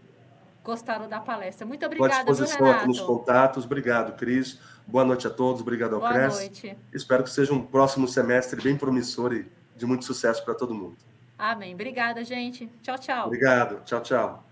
gostado 0.63 1.07
da 1.07 1.19
palestra. 1.19 1.63
Muito 1.63 1.85
obrigada, 1.85 2.23
viu, 2.23 2.33
disposição 2.33 2.71
aqui 2.71 2.87
nos 2.87 2.99
contatos. 2.99 3.63
Obrigado, 3.63 4.17
Cris. 4.17 4.59
Boa 4.87 5.05
noite 5.05 5.27
a 5.27 5.29
todos. 5.29 5.61
Obrigado 5.61 5.93
ao 5.93 5.99
Boa 5.99 6.11
Cres. 6.11 6.33
noite. 6.33 6.75
Espero 6.91 7.23
que 7.23 7.29
seja 7.29 7.53
um 7.53 7.63
próximo 7.63 8.07
semestre 8.07 8.59
bem 8.59 8.75
promissor 8.75 9.33
e 9.33 9.47
de 9.75 9.85
muito 9.85 10.03
sucesso 10.03 10.43
para 10.43 10.55
todo 10.55 10.73
mundo. 10.73 10.97
Amém. 11.37 11.75
Obrigada, 11.75 12.23
gente. 12.23 12.67
Tchau, 12.81 12.97
tchau. 12.97 13.27
Obrigado. 13.27 13.83
Tchau, 13.85 14.01
tchau. 14.01 14.43